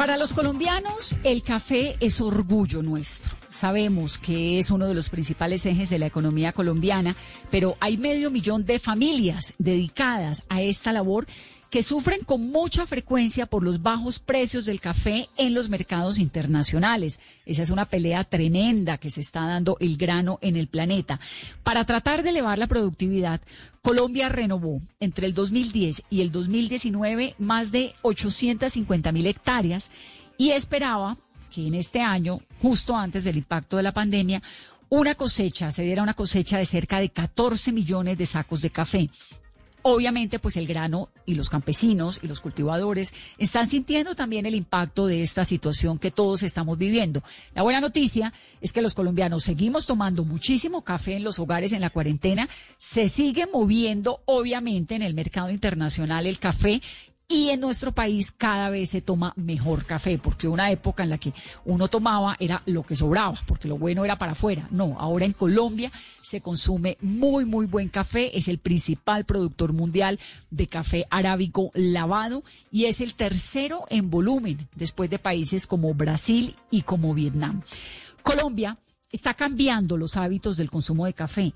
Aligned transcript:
Para 0.00 0.16
los 0.16 0.32
colombianos, 0.32 1.14
el 1.24 1.42
café 1.42 1.98
es 2.00 2.22
orgullo 2.22 2.82
nuestro. 2.82 3.36
Sabemos 3.50 4.16
que 4.16 4.58
es 4.58 4.70
uno 4.70 4.86
de 4.86 4.94
los 4.94 5.10
principales 5.10 5.66
ejes 5.66 5.90
de 5.90 5.98
la 5.98 6.06
economía 6.06 6.54
colombiana, 6.54 7.14
pero 7.50 7.76
hay 7.80 7.98
medio 7.98 8.30
millón 8.30 8.64
de 8.64 8.78
familias 8.78 9.52
dedicadas 9.58 10.44
a 10.48 10.62
esta 10.62 10.92
labor 10.92 11.26
que 11.70 11.84
sufren 11.84 12.24
con 12.24 12.50
mucha 12.50 12.84
frecuencia 12.84 13.46
por 13.46 13.62
los 13.62 13.80
bajos 13.80 14.18
precios 14.18 14.66
del 14.66 14.80
café 14.80 15.28
en 15.36 15.54
los 15.54 15.68
mercados 15.68 16.18
internacionales. 16.18 17.20
Esa 17.46 17.62
es 17.62 17.70
una 17.70 17.84
pelea 17.84 18.24
tremenda 18.24 18.98
que 18.98 19.10
se 19.10 19.20
está 19.20 19.46
dando 19.46 19.76
el 19.78 19.96
grano 19.96 20.38
en 20.42 20.56
el 20.56 20.66
planeta. 20.66 21.20
Para 21.62 21.84
tratar 21.86 22.24
de 22.24 22.30
elevar 22.30 22.58
la 22.58 22.66
productividad, 22.66 23.40
Colombia 23.82 24.28
renovó 24.28 24.80
entre 24.98 25.26
el 25.26 25.34
2010 25.34 26.02
y 26.10 26.22
el 26.22 26.32
2019 26.32 27.36
más 27.38 27.70
de 27.70 27.94
850 28.02 29.12
mil 29.12 29.26
hectáreas 29.28 29.90
y 30.36 30.50
esperaba 30.50 31.16
que 31.50 31.66
en 31.66 31.74
este 31.74 32.00
año, 32.00 32.40
justo 32.60 32.96
antes 32.96 33.24
del 33.24 33.36
impacto 33.36 33.76
de 33.76 33.84
la 33.84 33.92
pandemia, 33.92 34.42
una 34.88 35.14
cosecha, 35.14 35.70
se 35.70 35.84
diera 35.84 36.02
una 36.02 36.14
cosecha 36.14 36.58
de 36.58 36.66
cerca 36.66 36.98
de 36.98 37.10
14 37.10 37.70
millones 37.70 38.18
de 38.18 38.26
sacos 38.26 38.60
de 38.60 38.70
café. 38.70 39.08
Obviamente, 39.82 40.38
pues 40.38 40.56
el 40.56 40.66
grano 40.66 41.08
y 41.24 41.34
los 41.34 41.48
campesinos 41.48 42.20
y 42.22 42.28
los 42.28 42.40
cultivadores 42.40 43.12
están 43.38 43.68
sintiendo 43.68 44.14
también 44.14 44.46
el 44.46 44.54
impacto 44.54 45.06
de 45.06 45.22
esta 45.22 45.44
situación 45.44 45.98
que 45.98 46.10
todos 46.10 46.42
estamos 46.42 46.76
viviendo. 46.76 47.22
La 47.54 47.62
buena 47.62 47.80
noticia 47.80 48.32
es 48.60 48.72
que 48.72 48.82
los 48.82 48.94
colombianos 48.94 49.44
seguimos 49.44 49.86
tomando 49.86 50.24
muchísimo 50.24 50.82
café 50.82 51.16
en 51.16 51.24
los 51.24 51.38
hogares 51.38 51.72
en 51.72 51.80
la 51.80 51.90
cuarentena. 51.90 52.48
Se 52.76 53.08
sigue 53.08 53.46
moviendo, 53.46 54.20
obviamente, 54.26 54.94
en 54.94 55.02
el 55.02 55.14
mercado 55.14 55.50
internacional 55.50 56.26
el 56.26 56.38
café 56.38 56.82
y 57.30 57.50
en 57.50 57.60
nuestro 57.60 57.92
país 57.92 58.32
cada 58.32 58.70
vez 58.70 58.90
se 58.90 59.00
toma 59.00 59.32
mejor 59.36 59.86
café, 59.86 60.18
porque 60.18 60.48
una 60.48 60.72
época 60.72 61.04
en 61.04 61.10
la 61.10 61.18
que 61.18 61.32
uno 61.64 61.86
tomaba 61.86 62.36
era 62.40 62.60
lo 62.66 62.82
que 62.82 62.96
sobraba, 62.96 63.40
porque 63.46 63.68
lo 63.68 63.78
bueno 63.78 64.04
era 64.04 64.18
para 64.18 64.32
afuera. 64.32 64.66
No, 64.72 64.96
ahora 64.98 65.26
en 65.26 65.32
Colombia 65.32 65.92
se 66.20 66.40
consume 66.40 66.98
muy, 67.00 67.44
muy 67.44 67.66
buen 67.66 67.88
café, 67.88 68.36
es 68.36 68.48
el 68.48 68.58
principal 68.58 69.24
productor 69.24 69.72
mundial 69.72 70.18
de 70.50 70.66
café 70.66 71.06
arábico 71.08 71.70
lavado 71.74 72.42
y 72.72 72.86
es 72.86 73.00
el 73.00 73.14
tercero 73.14 73.84
en 73.90 74.10
volumen 74.10 74.68
después 74.74 75.08
de 75.08 75.20
países 75.20 75.68
como 75.68 75.94
Brasil 75.94 76.56
y 76.68 76.82
como 76.82 77.14
Vietnam. 77.14 77.62
Colombia 78.24 78.76
está 79.12 79.34
cambiando 79.34 79.96
los 79.96 80.16
hábitos 80.16 80.56
del 80.56 80.68
consumo 80.68 81.06
de 81.06 81.14
café. 81.14 81.52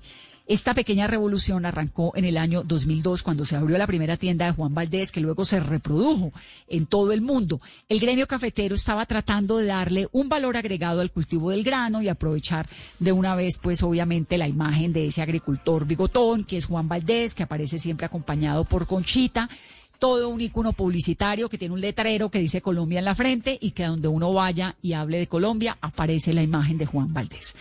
Esta 0.47 0.75
pequeña 0.75 1.07
revolución 1.07 1.65
arrancó 1.65 2.11
en 2.15 2.23
el 2.23 2.37
año 2.37 2.61
2002 2.63 3.23
cuando 3.23 3.45
se 3.45 3.55
abrió 3.55 3.79
la 3.79 3.87
primera 3.87 4.15
tienda 4.15 4.45
de 4.45 4.51
Juan 4.51 4.75
Valdés, 4.75 5.11
que 5.11 5.19
luego 5.19 5.43
se 5.43 5.59
reprodujo 5.59 6.31
en 6.67 6.85
todo 6.85 7.11
el 7.13 7.21
mundo. 7.21 7.59
El 7.89 7.99
gremio 7.99 8.27
cafetero 8.27 8.75
estaba 8.75 9.07
tratando 9.07 9.57
de 9.57 9.65
darle 9.65 10.07
un 10.11 10.29
valor 10.29 10.55
agregado 10.55 11.01
al 11.01 11.11
cultivo 11.11 11.49
del 11.49 11.63
grano 11.63 12.03
y 12.03 12.09
aprovechar 12.09 12.69
de 12.99 13.11
una 13.11 13.33
vez, 13.33 13.57
pues 13.57 13.81
obviamente, 13.81 14.37
la 14.37 14.47
imagen 14.47 14.93
de 14.93 15.07
ese 15.07 15.23
agricultor 15.23 15.87
bigotón, 15.87 16.43
que 16.43 16.57
es 16.57 16.67
Juan 16.67 16.87
Valdés, 16.87 17.33
que 17.33 17.41
aparece 17.41 17.79
siempre 17.79 18.05
acompañado 18.05 18.65
por 18.65 18.85
Conchita 18.85 19.49
todo 19.97 20.29
un 20.29 20.41
icono 20.41 20.73
publicitario 20.73 21.49
que 21.49 21.57
tiene 21.57 21.73
un 21.73 21.81
letrero 21.81 22.29
que 22.29 22.39
dice 22.39 22.61
Colombia 22.61 22.99
en 22.99 23.05
la 23.05 23.15
frente 23.15 23.57
y 23.59 23.71
que 23.71 23.85
donde 23.85 24.09
uno 24.09 24.33
vaya 24.33 24.75
y 24.81 24.93
hable 24.93 25.17
de 25.17 25.27
Colombia 25.27 25.77
aparece 25.81 26.33
la 26.33 26.43
imagen 26.43 26.77
de 26.77 26.85
Juan 26.85 27.13
Valdés. 27.13 27.55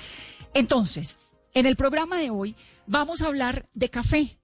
Entonces, 0.53 1.17
en 1.55 1.67
el 1.67 1.77
programa 1.77 2.19
de 2.19 2.31
hoy 2.31 2.57
vamos 2.87 3.23
a 3.23 3.27
hablar 3.27 3.69
de 3.73 3.89
café. 3.89 4.39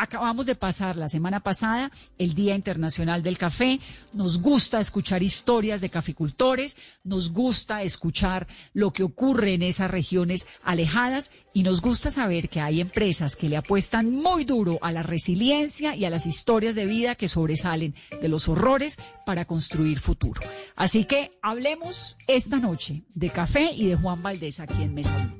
Acabamos 0.00 0.46
de 0.46 0.54
pasar 0.54 0.96
la 0.96 1.08
semana 1.08 1.40
pasada 1.40 1.90
el 2.18 2.34
Día 2.34 2.54
Internacional 2.54 3.24
del 3.24 3.36
Café. 3.36 3.80
Nos 4.12 4.40
gusta 4.40 4.78
escuchar 4.78 5.24
historias 5.24 5.80
de 5.80 5.90
caficultores, 5.90 6.76
nos 7.02 7.32
gusta 7.32 7.82
escuchar 7.82 8.46
lo 8.74 8.92
que 8.92 9.02
ocurre 9.02 9.54
en 9.54 9.62
esas 9.62 9.90
regiones 9.90 10.46
alejadas 10.62 11.32
y 11.52 11.64
nos 11.64 11.80
gusta 11.80 12.12
saber 12.12 12.48
que 12.48 12.60
hay 12.60 12.80
empresas 12.80 13.34
que 13.34 13.48
le 13.48 13.56
apuestan 13.56 14.12
muy 14.12 14.44
duro 14.44 14.78
a 14.82 14.92
la 14.92 15.02
resiliencia 15.02 15.96
y 15.96 16.04
a 16.04 16.10
las 16.10 16.26
historias 16.26 16.76
de 16.76 16.86
vida 16.86 17.16
que 17.16 17.26
sobresalen 17.26 17.96
de 18.22 18.28
los 18.28 18.48
horrores 18.48 18.98
para 19.26 19.46
construir 19.46 19.98
futuro. 19.98 20.40
Así 20.76 21.06
que 21.06 21.32
hablemos 21.42 22.16
esta 22.28 22.58
noche 22.58 23.02
de 23.16 23.30
café 23.30 23.72
y 23.74 23.88
de 23.88 23.96
Juan 23.96 24.22
Valdés 24.22 24.60
aquí 24.60 24.80
en 24.80 24.94
Mesa. 24.94 25.34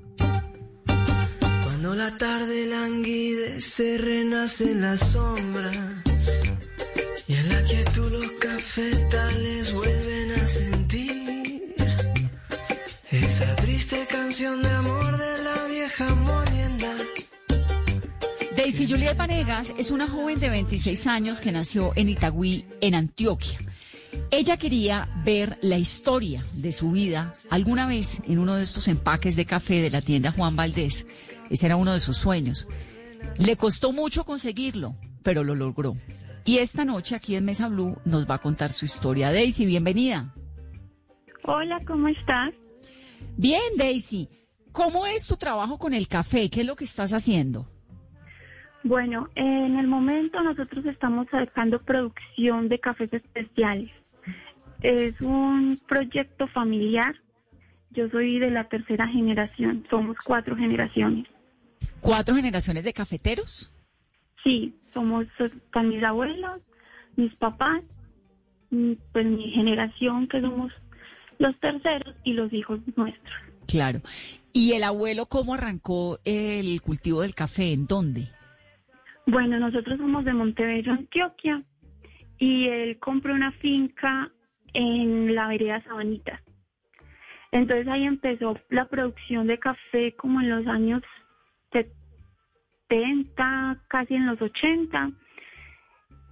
Cuando 1.80 1.94
la 1.94 2.10
tarde 2.18 2.66
languide 2.66 3.60
se 3.60 3.98
renacen 3.98 4.80
las 4.80 4.98
sombras 4.98 5.76
y 7.28 7.34
en 7.34 7.48
la 7.48 7.62
quietud 7.62 8.10
los 8.10 8.32
cafetales 8.40 9.72
vuelven 9.72 10.32
a 10.32 10.48
sentir 10.48 11.76
esa 13.12 13.54
triste 13.54 14.08
canción 14.10 14.60
de 14.60 14.68
amor 14.70 15.18
de 15.18 15.38
la 15.44 15.66
vieja 15.68 16.14
molienda. 16.16 16.96
Daisy 18.56 18.90
Juliet 18.90 19.16
Vanegas 19.16 19.72
es 19.78 19.92
una 19.92 20.08
joven 20.08 20.40
de 20.40 20.50
26 20.50 21.06
años 21.06 21.40
que 21.40 21.52
nació 21.52 21.92
en 21.94 22.08
Itagüí, 22.08 22.64
en 22.80 22.96
Antioquia. 22.96 23.60
Ella 24.32 24.56
quería 24.56 25.08
ver 25.24 25.58
la 25.62 25.78
historia 25.78 26.44
de 26.54 26.72
su 26.72 26.90
vida 26.90 27.34
alguna 27.50 27.86
vez 27.86 28.18
en 28.26 28.40
uno 28.40 28.56
de 28.56 28.64
estos 28.64 28.88
empaques 28.88 29.36
de 29.36 29.46
café 29.46 29.80
de 29.80 29.90
la 29.90 30.02
tienda 30.02 30.32
Juan 30.32 30.56
Valdés 30.56 31.06
ese 31.50 31.66
era 31.66 31.76
uno 31.76 31.92
de 31.92 32.00
sus 32.00 32.16
sueños. 32.16 32.68
Le 33.44 33.56
costó 33.56 33.92
mucho 33.92 34.24
conseguirlo, 34.24 34.94
pero 35.22 35.44
lo 35.44 35.54
logró. 35.54 35.96
Y 36.44 36.58
esta 36.58 36.84
noche 36.84 37.14
aquí 37.14 37.34
en 37.34 37.44
Mesa 37.44 37.68
Blue 37.68 37.98
nos 38.04 38.28
va 38.28 38.36
a 38.36 38.40
contar 38.40 38.72
su 38.72 38.84
historia. 38.84 39.30
Daisy, 39.30 39.66
bienvenida. 39.66 40.34
Hola, 41.44 41.78
¿cómo 41.86 42.08
estás? 42.08 42.54
Bien, 43.36 43.60
Daisy. 43.76 44.28
¿Cómo 44.72 45.06
es 45.06 45.26
tu 45.26 45.36
trabajo 45.36 45.78
con 45.78 45.92
el 45.92 46.08
café? 46.08 46.48
¿Qué 46.50 46.60
es 46.60 46.66
lo 46.66 46.76
que 46.76 46.84
estás 46.84 47.12
haciendo? 47.12 47.66
Bueno, 48.84 49.28
en 49.34 49.78
el 49.78 49.86
momento 49.86 50.42
nosotros 50.42 50.86
estamos 50.86 51.26
sacando 51.30 51.80
producción 51.80 52.68
de 52.68 52.78
cafés 52.78 53.12
especiales. 53.12 53.90
Es 54.82 55.20
un 55.20 55.78
proyecto 55.88 56.46
familiar. 56.48 57.14
Yo 57.90 58.08
soy 58.08 58.38
de 58.38 58.50
la 58.50 58.64
tercera 58.68 59.08
generación, 59.08 59.84
somos 59.90 60.16
cuatro 60.24 60.54
generaciones. 60.56 61.26
¿Cuatro 62.00 62.34
generaciones 62.34 62.84
de 62.84 62.92
cafeteros? 62.92 63.72
Sí, 64.44 64.74
somos 64.94 65.26
con 65.72 65.88
mis 65.88 66.02
abuelos, 66.02 66.60
mis 67.16 67.34
papás, 67.36 67.82
mm, 68.70 68.92
pues 69.12 69.26
mi 69.26 69.50
generación 69.50 70.28
que 70.28 70.40
somos 70.40 70.72
los 71.38 71.58
terceros 71.60 72.14
y 72.24 72.32
los 72.32 72.52
hijos 72.52 72.80
nuestros. 72.96 73.36
Claro. 73.66 74.00
¿Y 74.52 74.72
el 74.72 74.82
abuelo 74.82 75.26
cómo 75.26 75.54
arrancó 75.54 76.18
el 76.24 76.80
cultivo 76.80 77.22
del 77.22 77.34
café? 77.34 77.72
¿En 77.72 77.86
dónde? 77.86 78.28
Bueno, 79.26 79.58
nosotros 79.58 79.98
somos 79.98 80.24
de 80.24 80.32
Montebello, 80.32 80.92
Antioquia, 80.92 81.62
y 82.38 82.66
él 82.68 82.98
compró 82.98 83.34
una 83.34 83.52
finca 83.52 84.32
en 84.72 85.34
la 85.34 85.48
vereda 85.48 85.82
Sabanitas. 85.84 86.40
Entonces 87.52 87.88
ahí 87.88 88.04
empezó 88.04 88.58
la 88.70 88.86
producción 88.86 89.46
de 89.46 89.58
café 89.58 90.14
como 90.16 90.40
en 90.40 90.50
los 90.50 90.66
años 90.66 91.02
70, 92.88 93.82
casi 93.88 94.14
en 94.14 94.26
los 94.26 94.40
80. 94.40 95.10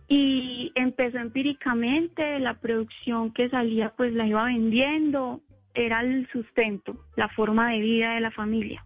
Y 0.08 0.72
empezó 0.74 1.18
empíricamente, 1.18 2.38
la 2.38 2.54
producción 2.60 3.32
que 3.32 3.48
salía 3.48 3.92
pues 3.96 4.12
la 4.12 4.26
iba 4.26 4.44
vendiendo, 4.44 5.42
era 5.74 6.00
el 6.00 6.28
sustento, 6.30 6.96
la 7.16 7.28
forma 7.28 7.72
de 7.72 7.80
vida 7.80 8.14
de 8.14 8.20
la 8.20 8.30
familia. 8.30 8.84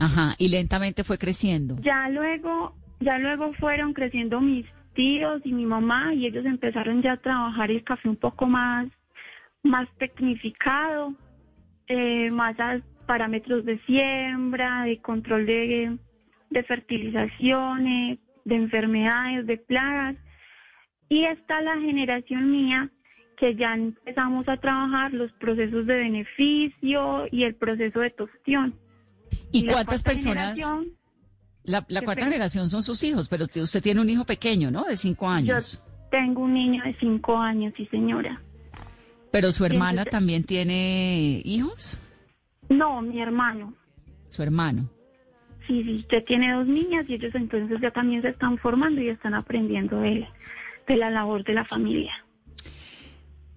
Ajá, 0.00 0.34
y 0.38 0.48
lentamente 0.48 1.04
fue 1.04 1.18
creciendo. 1.18 1.76
Ya 1.80 2.08
luego, 2.08 2.74
ya 3.00 3.18
luego 3.18 3.52
fueron 3.54 3.92
creciendo 3.92 4.40
mis 4.40 4.66
tíos 4.94 5.40
y 5.44 5.52
mi 5.52 5.66
mamá 5.66 6.14
y 6.14 6.26
ellos 6.26 6.44
empezaron 6.44 7.02
ya 7.02 7.12
a 7.12 7.16
trabajar 7.16 7.70
el 7.70 7.82
café 7.82 8.08
un 8.08 8.16
poco 8.16 8.46
más, 8.46 8.88
más 9.62 9.88
tecnificado, 9.98 11.14
eh, 11.88 12.30
más 12.30 12.58
a 12.60 12.80
parámetros 13.06 13.64
de 13.64 13.78
siembra, 13.80 14.84
de 14.84 15.00
control 15.00 15.46
de, 15.46 15.98
de 16.50 16.62
fertilizaciones, 16.62 18.18
de 18.44 18.54
enfermedades, 18.54 19.46
de 19.46 19.56
plagas. 19.58 20.16
Y 21.08 21.24
está 21.24 21.60
la 21.60 21.76
generación 21.78 22.50
mía 22.50 22.90
que 23.36 23.56
ya 23.56 23.74
empezamos 23.74 24.48
a 24.48 24.56
trabajar 24.56 25.12
los 25.12 25.32
procesos 25.32 25.86
de 25.86 25.94
beneficio 25.94 27.26
y 27.30 27.44
el 27.44 27.54
proceso 27.56 28.00
de 28.00 28.10
tostión. 28.10 28.74
¿Y, 29.50 29.66
cuántas 29.66 30.02
personas? 30.02 30.58
La, 31.64 31.84
la 31.88 32.02
cuarta 32.02 32.24
generación 32.24 32.68
son 32.68 32.82
sus 32.82 33.02
hijos, 33.04 33.28
pero 33.28 33.44
usted, 33.44 33.62
usted 33.62 33.82
tiene 33.82 34.00
un 34.00 34.10
hijo 34.10 34.24
pequeño, 34.24 34.70
¿no? 34.70 34.84
De 34.84 34.96
cinco 34.96 35.28
años. 35.28 35.82
Yo 35.82 36.08
tengo 36.10 36.42
un 36.42 36.54
niño 36.54 36.82
de 36.84 36.94
cinco 37.00 37.36
años, 37.36 37.72
sí, 37.76 37.86
señora. 37.86 38.40
¿Pero 39.32 39.50
su 39.50 39.64
hermana 39.64 40.04
también 40.04 40.44
tiene 40.44 41.42
hijos? 41.44 42.00
No, 42.68 43.02
mi 43.02 43.20
hermano. 43.20 43.74
¿Su 44.28 44.42
hermano? 44.42 44.88
Sí, 45.66 45.82
sí, 45.82 45.94
usted 45.94 46.24
tiene 46.24 46.52
dos 46.52 46.66
niñas 46.66 47.06
y 47.08 47.14
ellos 47.14 47.34
entonces 47.34 47.80
ya 47.80 47.90
también 47.90 48.22
se 48.22 48.28
están 48.28 48.58
formando 48.58 49.00
y 49.00 49.08
están 49.08 49.34
aprendiendo 49.34 50.00
de, 50.00 50.26
de 50.86 50.96
la 50.96 51.10
labor 51.10 51.42
de 51.44 51.54
la 51.54 51.64
familia. 51.64 52.12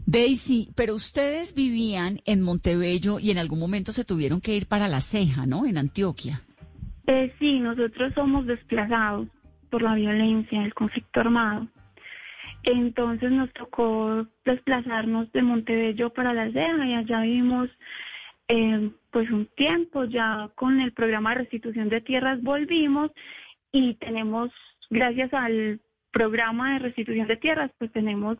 Daisy, 0.05 0.69
pero 0.73 0.95
ustedes 0.95 1.53
vivían 1.53 2.19
en 2.25 2.41
Montebello 2.41 3.19
y 3.19 3.31
en 3.31 3.37
algún 3.37 3.59
momento 3.59 3.91
se 3.91 4.05
tuvieron 4.05 4.39
que 4.39 4.55
ir 4.55 4.65
para 4.65 4.87
La 4.87 5.01
Ceja, 5.01 5.45
¿no? 5.45 5.65
En 5.65 5.77
Antioquia. 5.77 6.43
Eh, 7.07 7.33
sí, 7.39 7.59
nosotros 7.59 8.13
somos 8.13 8.45
desplazados 8.45 9.27
por 9.69 9.81
la 9.81 9.95
violencia, 9.95 10.63
el 10.63 10.73
conflicto 10.73 11.19
armado. 11.19 11.67
Entonces 12.63 13.31
nos 13.31 13.51
tocó 13.51 14.25
desplazarnos 14.45 15.29
de 15.33 15.41
Montebello 15.41 16.13
para 16.13 16.33
La 16.33 16.51
Ceja 16.53 16.85
y 16.85 16.93
allá 16.93 17.21
vivimos 17.21 17.69
eh, 18.47 18.91
pues 19.11 19.29
un 19.31 19.47
tiempo, 19.55 20.05
ya 20.05 20.49
con 20.55 20.79
el 20.79 20.93
programa 20.93 21.31
de 21.31 21.39
restitución 21.39 21.89
de 21.89 22.01
tierras 22.01 22.41
volvimos 22.41 23.11
y 23.71 23.95
tenemos, 23.95 24.51
gracias 24.89 25.33
al 25.33 25.79
programa 26.11 26.73
de 26.73 26.79
restitución 26.79 27.27
de 27.27 27.37
tierras, 27.37 27.71
pues 27.77 27.91
tenemos 27.91 28.37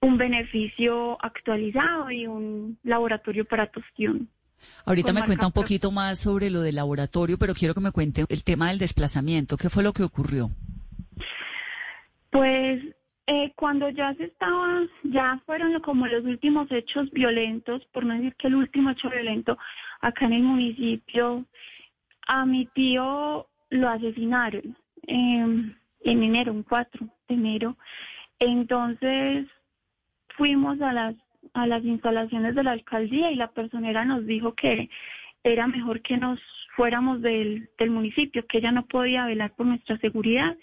un 0.00 0.16
beneficio 0.18 1.22
actualizado 1.24 2.10
y 2.10 2.26
un 2.26 2.78
laboratorio 2.82 3.44
para 3.44 3.68
tostión. 3.68 4.28
Ahorita 4.84 5.12
me 5.12 5.24
cuenta 5.24 5.46
un 5.46 5.52
poquito 5.52 5.90
más 5.90 6.20
sobre 6.20 6.50
lo 6.50 6.60
del 6.60 6.76
laboratorio, 6.76 7.36
pero 7.38 7.54
quiero 7.54 7.74
que 7.74 7.80
me 7.80 7.90
cuente 7.90 8.24
el 8.28 8.44
tema 8.44 8.68
del 8.68 8.78
desplazamiento. 8.78 9.56
¿Qué 9.56 9.68
fue 9.70 9.82
lo 9.82 9.92
que 9.92 10.04
ocurrió? 10.04 10.50
Pues 12.30 12.80
eh, 13.26 13.52
cuando 13.54 13.88
ya 13.90 14.14
se 14.14 14.24
estaba, 14.24 14.82
ya 15.04 15.40
fueron 15.46 15.80
como 15.80 16.06
los 16.06 16.24
últimos 16.24 16.70
hechos 16.72 17.10
violentos, 17.12 17.84
por 17.92 18.04
no 18.04 18.14
decir 18.14 18.34
que 18.36 18.48
el 18.48 18.56
último 18.56 18.90
hecho 18.90 19.10
violento 19.10 19.56
acá 20.00 20.26
en 20.26 20.32
el 20.34 20.42
municipio, 20.42 21.44
a 22.26 22.44
mi 22.46 22.66
tío 22.66 23.46
lo 23.70 23.88
asesinaron 23.88 24.76
em, 25.06 25.74
en 26.00 26.22
enero, 26.22 26.52
un 26.52 26.62
4 26.64 27.06
de 27.28 27.34
enero. 27.34 27.76
Entonces 28.38 29.46
fuimos 30.36 30.80
a 30.80 30.92
las 30.92 31.14
a 31.54 31.66
las 31.66 31.84
instalaciones 31.84 32.54
de 32.54 32.62
la 32.62 32.72
alcaldía 32.72 33.30
y 33.30 33.34
la 33.34 33.50
personera 33.50 34.04
nos 34.04 34.24
dijo 34.26 34.54
que 34.54 34.88
era 35.42 35.66
mejor 35.66 36.00
que 36.00 36.16
nos 36.16 36.40
fuéramos 36.76 37.20
del, 37.20 37.68
del 37.78 37.90
municipio, 37.90 38.46
que 38.46 38.58
ella 38.58 38.72
no 38.72 38.86
podía 38.86 39.26
velar 39.26 39.52
por 39.54 39.66
nuestra 39.66 39.98
seguridad 39.98 40.56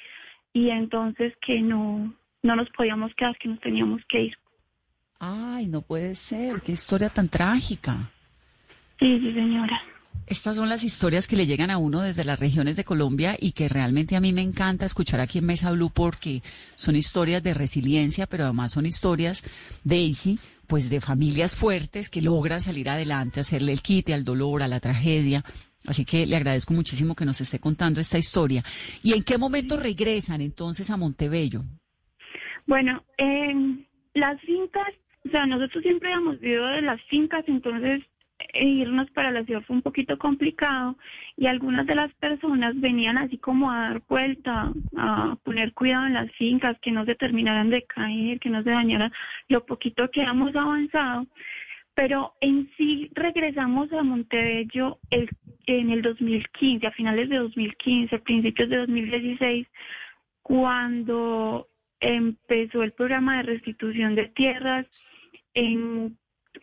y 0.54 0.70
entonces 0.70 1.36
que 1.42 1.62
no, 1.62 2.14
no 2.44 2.56
nos 2.56 2.70
podíamos 2.70 3.12
quedar, 3.16 3.38
que 3.38 3.50
nos 3.50 3.60
teníamos 3.60 4.02
que 4.08 4.24
ir. 4.24 4.38
Ay, 5.20 5.68
no 5.68 5.82
puede 5.82 6.16
ser, 6.16 6.62
qué 6.62 6.72
historia 6.72 7.10
tan 7.10 7.28
trágica. 7.28 8.10
Sí, 9.00 9.20
sí, 9.20 9.34
señora. 9.34 9.82
Estas 10.30 10.58
son 10.58 10.70
las 10.70 10.84
historias 10.84 11.28
que 11.28 11.36
le 11.36 11.48
llegan 11.48 11.72
a 11.72 11.80
uno 11.80 12.02
desde 12.02 12.24
las 12.24 12.40
regiones 12.40 12.76
de 12.76 12.84
Colombia 12.84 13.36
y 13.40 13.54
que 13.54 13.68
realmente 13.68 14.16
a 14.16 14.20
mí 14.20 14.32
me 14.32 14.44
encanta 14.44 14.86
escuchar 14.86 15.20
aquí 15.20 15.40
en 15.40 15.46
Mesa 15.46 15.72
Blue 15.72 15.90
porque 15.90 16.44
son 16.76 16.96
historias 16.96 17.42
de 17.42 17.56
resiliencia, 17.56 18.28
pero 18.28 18.44
además 18.44 18.74
son 18.74 18.86
historias, 18.86 19.44
Daisy, 19.84 20.40
pues 20.68 20.92
de 20.92 21.02
familias 21.02 21.56
fuertes 21.56 22.10
que 22.10 22.22
logran 22.22 22.62
salir 22.62 22.90
adelante, 22.90 23.40
hacerle 23.40 23.74
el 23.74 23.82
quite 23.82 24.14
al 24.14 24.24
dolor, 24.24 24.62
a 24.62 24.68
la 24.68 24.80
tragedia. 24.80 25.44
Así 25.88 26.06
que 26.06 26.28
le 26.28 26.36
agradezco 26.36 26.76
muchísimo 26.76 27.16
que 27.16 27.26
nos 27.26 27.42
esté 27.42 27.58
contando 27.58 28.00
esta 28.00 28.20
historia. 28.20 28.64
¿Y 29.02 29.14
en 29.14 29.24
qué 29.24 29.40
momento 29.40 29.78
regresan 29.78 30.42
entonces 30.42 30.92
a 30.92 30.98
Montebello? 30.98 31.64
Bueno, 32.70 33.04
en 33.18 33.88
las 34.14 34.40
fincas, 34.42 34.94
o 35.26 35.30
sea, 35.30 35.48
nosotros 35.48 35.82
siempre 35.82 36.12
hemos 36.12 36.40
vivido 36.40 36.68
de 36.68 36.84
las 36.84 37.02
fincas, 37.06 37.44
entonces 37.48 38.04
e 38.54 38.64
irnos 38.64 39.10
para 39.10 39.32
la 39.32 39.44
ciudad 39.44 39.64
fue 39.64 39.78
un 39.78 39.82
poquito 39.82 40.20
complicado 40.20 40.96
y 41.36 41.48
algunas 41.48 41.88
de 41.88 41.96
las 41.96 42.14
personas 42.14 42.80
venían 42.80 43.18
así 43.18 43.40
como 43.40 43.72
a 43.72 43.88
dar 43.88 44.04
vuelta, 44.08 44.72
a 44.96 45.36
poner 45.44 45.74
cuidado 45.74 46.06
en 46.06 46.14
las 46.14 46.32
fincas, 46.34 46.78
que 46.80 46.92
no 46.92 47.06
se 47.06 47.16
terminaran 47.16 47.72
de 47.72 47.82
caer, 47.86 48.40
que 48.40 48.52
no 48.52 48.62
se 48.62 48.70
dañara 48.70 49.12
lo 49.48 49.66
poquito 49.66 50.08
que 50.12 50.22
hemos 50.22 50.56
avanzado. 50.56 51.26
Pero 51.96 52.34
en 52.40 52.70
sí 52.78 53.10
regresamos 53.16 53.92
a 53.94 54.04
Montebello 54.04 55.00
el, 55.10 55.28
en 55.66 55.90
el 55.90 56.04
2015, 56.04 56.86
a 56.86 56.92
finales 56.92 57.30
de 57.30 57.38
2015, 57.38 58.20
principios 58.20 58.70
de 58.70 58.78
2016, 58.78 59.68
cuando 60.44 61.66
empezó 62.00 62.84
el 62.84 62.92
programa 62.92 63.38
de 63.38 63.44
restitución 63.44 64.16
de 64.16 64.28
tierras 64.30 64.88
en 65.54 66.18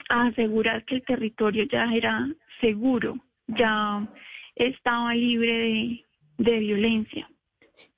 a 0.08 0.26
asegurar 0.26 0.84
que 0.84 0.96
el 0.96 1.04
territorio 1.04 1.64
ya 1.70 1.92
era 1.94 2.28
seguro, 2.60 3.18
ya 3.46 4.08
estaba 4.54 5.14
libre 5.14 6.04
de, 6.38 6.58
violencia. 6.58 7.28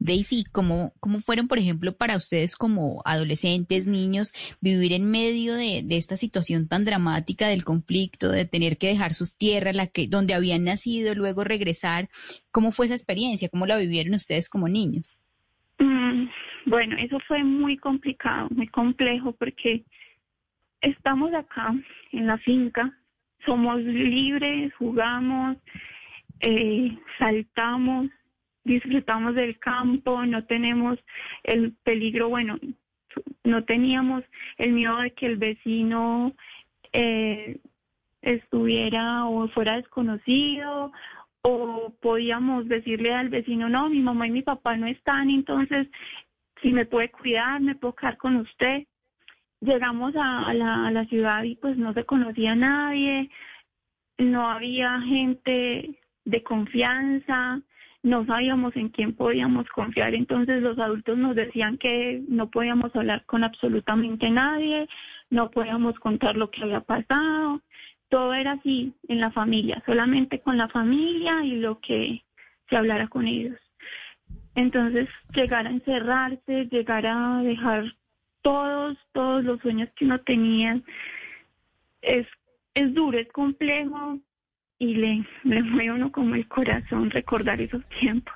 Daisy, 0.00 0.44
¿cómo, 0.52 0.92
¿cómo 1.00 1.20
fueron, 1.20 1.48
por 1.48 1.58
ejemplo, 1.58 1.96
para 1.96 2.16
ustedes 2.16 2.54
como 2.54 3.02
adolescentes, 3.04 3.88
niños, 3.88 4.32
vivir 4.60 4.92
en 4.92 5.10
medio 5.10 5.54
de, 5.54 5.84
esta 5.90 6.16
situación 6.16 6.68
tan 6.68 6.84
dramática 6.84 7.48
del 7.48 7.64
conflicto, 7.64 8.30
de 8.30 8.44
tener 8.44 8.78
que 8.78 8.88
dejar 8.88 9.14
sus 9.14 9.36
tierras, 9.36 9.74
la 9.74 9.88
que, 9.88 10.06
donde 10.06 10.34
habían 10.34 10.64
nacido, 10.64 11.14
luego 11.16 11.42
regresar? 11.42 12.08
¿Cómo 12.52 12.70
fue 12.70 12.86
esa 12.86 12.94
experiencia? 12.94 13.48
¿Cómo 13.48 13.66
la 13.66 13.76
vivieron 13.76 14.14
ustedes 14.14 14.48
como 14.48 14.68
niños? 14.68 15.16
Mm, 15.80 16.28
bueno, 16.68 16.96
eso 16.98 17.18
fue 17.26 17.42
muy 17.42 17.76
complicado, 17.76 18.48
muy 18.50 18.68
complejo, 18.68 19.32
porque 19.32 19.84
estamos 20.80 21.32
acá 21.34 21.74
en 22.12 22.26
la 22.26 22.38
finca, 22.38 22.92
somos 23.44 23.80
libres, 23.80 24.74
jugamos, 24.74 25.56
eh, 26.40 26.96
saltamos, 27.18 28.08
disfrutamos 28.64 29.34
del 29.34 29.58
campo, 29.58 30.24
no 30.26 30.44
tenemos 30.44 30.98
el 31.42 31.72
peligro, 31.84 32.28
bueno, 32.28 32.58
no 33.44 33.64
teníamos 33.64 34.24
el 34.58 34.72
miedo 34.72 34.98
de 34.98 35.12
que 35.12 35.26
el 35.26 35.36
vecino 35.36 36.34
eh, 36.92 37.58
estuviera 38.22 39.24
o 39.26 39.48
fuera 39.48 39.76
desconocido 39.76 40.92
o 41.42 41.94
podíamos 42.00 42.68
decirle 42.68 43.14
al 43.14 43.28
vecino, 43.28 43.68
no, 43.68 43.88
mi 43.88 44.00
mamá 44.00 44.26
y 44.26 44.32
mi 44.32 44.42
papá 44.42 44.76
no 44.76 44.86
están, 44.86 45.30
entonces 45.30 45.88
si 46.62 46.72
me 46.72 46.86
puede 46.86 47.10
cuidar, 47.10 47.60
me 47.60 47.74
puedo 47.74 47.94
quedar 47.94 48.16
con 48.16 48.36
usted. 48.36 48.84
Llegamos 49.60 50.14
a, 50.16 50.52
la, 50.54 51.04
ciudad 51.06 51.42
y 51.42 51.56
pues 51.56 51.76
no 51.76 51.92
se 51.92 52.04
conocía 52.04 52.52
a 52.52 52.56
nadie, 52.56 53.30
no 54.18 54.48
había 54.48 55.00
gente 55.00 55.98
de 56.24 56.42
confianza, 56.44 57.60
no 58.04 58.24
sabíamos 58.26 58.76
en 58.76 58.90
quién 58.90 59.16
podíamos 59.16 59.68
confiar, 59.70 60.14
entonces 60.14 60.62
los 60.62 60.78
adultos 60.78 61.18
nos 61.18 61.34
decían 61.34 61.76
que 61.78 62.22
no 62.28 62.50
podíamos 62.50 62.94
hablar 62.94 63.24
con 63.26 63.42
absolutamente 63.42 64.30
nadie, 64.30 64.88
no 65.30 65.50
podíamos 65.50 65.98
contar 65.98 66.36
lo 66.36 66.50
que 66.50 66.62
había 66.62 66.80
pasado, 66.80 67.60
todo 68.08 68.34
era 68.34 68.52
así 68.52 68.94
en 69.08 69.20
la 69.20 69.32
familia, 69.32 69.82
solamente 69.86 70.40
con 70.40 70.56
la 70.56 70.68
familia 70.68 71.44
y 71.44 71.56
lo 71.56 71.80
que 71.80 72.22
se 72.68 72.76
hablara 72.76 73.08
con 73.08 73.26
ellos. 73.26 73.58
Entonces, 74.58 75.08
llegar 75.36 75.68
a 75.68 75.70
encerrarse, 75.70 76.64
llegar 76.72 77.06
a 77.06 77.42
dejar 77.44 77.84
todos, 78.42 78.98
todos 79.12 79.44
los 79.44 79.60
sueños 79.60 79.88
que 79.94 80.04
uno 80.04 80.18
tenía. 80.22 80.80
Es, 82.02 82.26
es 82.74 82.92
duro, 82.92 83.20
es 83.20 83.28
complejo 83.28 84.18
y 84.80 84.94
le, 84.94 85.24
le 85.44 85.62
mueve 85.62 85.92
uno 85.92 86.10
como 86.10 86.34
el 86.34 86.48
corazón 86.48 87.08
recordar 87.10 87.60
esos 87.60 87.88
tiempos. 88.00 88.34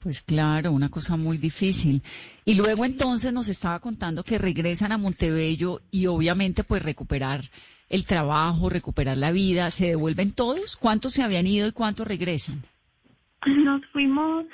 Pues 0.00 0.22
claro, 0.22 0.72
una 0.72 0.88
cosa 0.88 1.16
muy 1.16 1.38
difícil. 1.38 2.02
Y 2.44 2.56
luego 2.56 2.84
entonces 2.84 3.32
nos 3.32 3.48
estaba 3.48 3.78
contando 3.78 4.24
que 4.24 4.38
regresan 4.38 4.90
a 4.90 4.98
Montebello 4.98 5.82
y 5.92 6.06
obviamente 6.06 6.64
pues 6.64 6.82
recuperar 6.82 7.42
el 7.88 8.06
trabajo, 8.06 8.70
recuperar 8.70 9.18
la 9.18 9.30
vida. 9.30 9.70
¿Se 9.70 9.86
devuelven 9.86 10.32
todos? 10.32 10.76
¿Cuántos 10.76 11.12
se 11.12 11.22
habían 11.22 11.46
ido 11.46 11.68
y 11.68 11.72
cuántos 11.72 12.08
regresan? 12.08 12.60
Nos 13.46 13.86
fuimos 13.92 14.46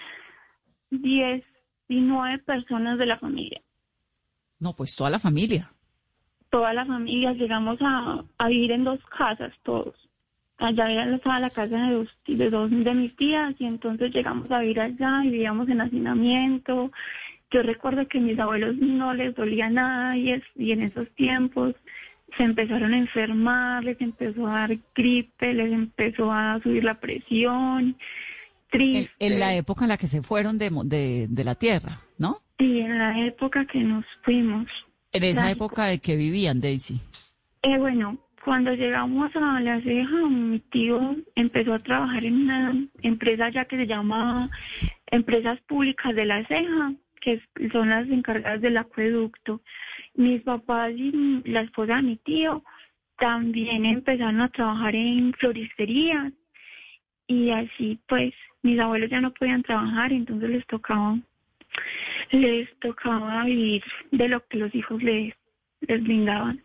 diez 0.91 1.45
y 1.89 2.01
nueve 2.01 2.39
personas 2.39 2.99
de 2.99 3.07
la 3.07 3.19
familia. 3.19 3.61
No, 4.59 4.73
pues 4.75 4.97
toda 4.97 5.11
la 5.11 5.19
familia. 5.19 5.71
Toda 6.51 6.73
la 6.73 6.87
familia, 6.87 7.33
llegamos 7.33 7.79
a, 7.81 8.25
vivir 8.49 8.73
en 8.73 8.85
dos 8.85 9.01
casas 9.07 9.53
todos. 9.63 9.95
Allá 10.59 11.15
estaba 11.15 11.41
la 11.41 11.51
casa 11.51 11.77
de 11.77 11.93
dos, 11.93 12.09
de 12.27 12.51
dos 12.51 12.71
de 12.71 12.95
mis 12.95 13.15
tías 13.17 13.55
y 13.59 13.67
entonces 13.67 14.15
llegamos 14.15 14.51
a 14.51 14.61
vivir 14.61 14.81
allá 14.81 15.23
y 15.25 15.31
vivíamos 15.31 15.69
en 15.69 15.83
hacinamiento. 15.83 16.91
Yo 17.51 17.63
recuerdo 17.63 18.09
que 18.09 18.19
a 18.19 18.23
mis 18.23 18.39
abuelos 18.39 18.77
no 18.77 19.13
les 19.13 19.35
dolía 19.35 19.69
nada 19.69 20.17
y, 20.17 20.43
y 20.55 20.73
en 20.73 20.83
esos 20.83 21.11
tiempos 21.11 21.75
se 22.37 22.43
empezaron 22.43 22.95
a 22.95 22.99
enfermar, 22.99 23.85
les 23.85 24.01
empezó 24.01 24.47
a 24.47 24.67
dar 24.67 24.79
gripe, 24.95 25.53
les 25.53 25.73
empezó 25.73 26.33
a 26.33 26.59
subir 26.63 26.85
la 26.85 27.01
presión. 27.01 27.97
Triste. 28.71 29.13
En, 29.19 29.39
la 29.39 29.55
época 29.55 29.85
en 29.85 29.89
la 29.89 29.97
que 29.97 30.07
se 30.07 30.23
fueron 30.23 30.59
de, 30.59 30.71
de, 30.85 31.27
de 31.29 31.45
la 31.45 31.55
tierra, 31.55 32.01
¿no? 32.19 32.41
Sí, 32.59 32.81
en 32.81 32.99
la 32.99 33.27
época 33.27 33.67
que 33.67 33.79
nos 33.81 34.05
fuimos. 34.23 34.67
¿En 35.13 35.25
esa 35.25 35.51
época 35.51 35.87
de 35.87 35.99
que 35.99 36.17
vivían, 36.17 36.61
Daisy? 36.61 37.01
Eh, 37.63 37.79
bueno, 37.79 38.19
cuando 38.45 38.75
llegamos 38.75 39.35
a 39.35 39.61
La 39.61 39.81
Ceja, 39.81 40.29
mi 40.29 40.61
tío 40.61 41.17
empezó 41.35 41.75
a 41.75 41.79
trabajar 41.79 42.25
en 42.25 42.43
una 42.43 42.75
empresa 43.03 43.51
ya 43.51 43.65
que 43.65 43.77
se 43.77 43.87
llama 43.87 44.49
Empresas 45.07 45.61
Públicas 45.63 46.15
de 46.15 46.27
La 46.27 46.47
Ceja, 46.47 46.93
que 47.21 47.41
son 47.73 47.91
las 47.91 48.09
encargadas 48.09 48.61
del 48.61 48.77
acueducto. 48.77 49.63
mis 50.15 50.43
papás 50.43 50.93
y 50.95 51.43
la 51.45 51.63
esposa 51.63 51.97
de 51.97 52.03
mi 52.03 52.17
tío 52.19 52.63
también 53.19 53.85
empezaron 53.85 54.41
a 54.41 54.49
trabajar 54.51 54.95
en 54.95 55.33
floristería 55.35 56.33
y 57.27 57.51
así 57.51 57.99
pues 58.09 58.33
mis 58.63 58.79
abuelos 58.79 59.11
ya 59.11 59.21
no 59.21 59.33
podían 59.33 59.63
trabajar, 59.63 60.13
entonces 60.13 60.51
les 60.51 60.67
tocaba 60.67 61.19
les 62.31 62.69
tocaba 62.81 63.45
vivir 63.45 63.83
de 64.11 64.29
lo 64.29 64.45
que 64.47 64.59
los 64.59 64.75
hijos 64.75 65.03
les, 65.03 65.35
les 65.81 66.03
brindaban. 66.03 66.63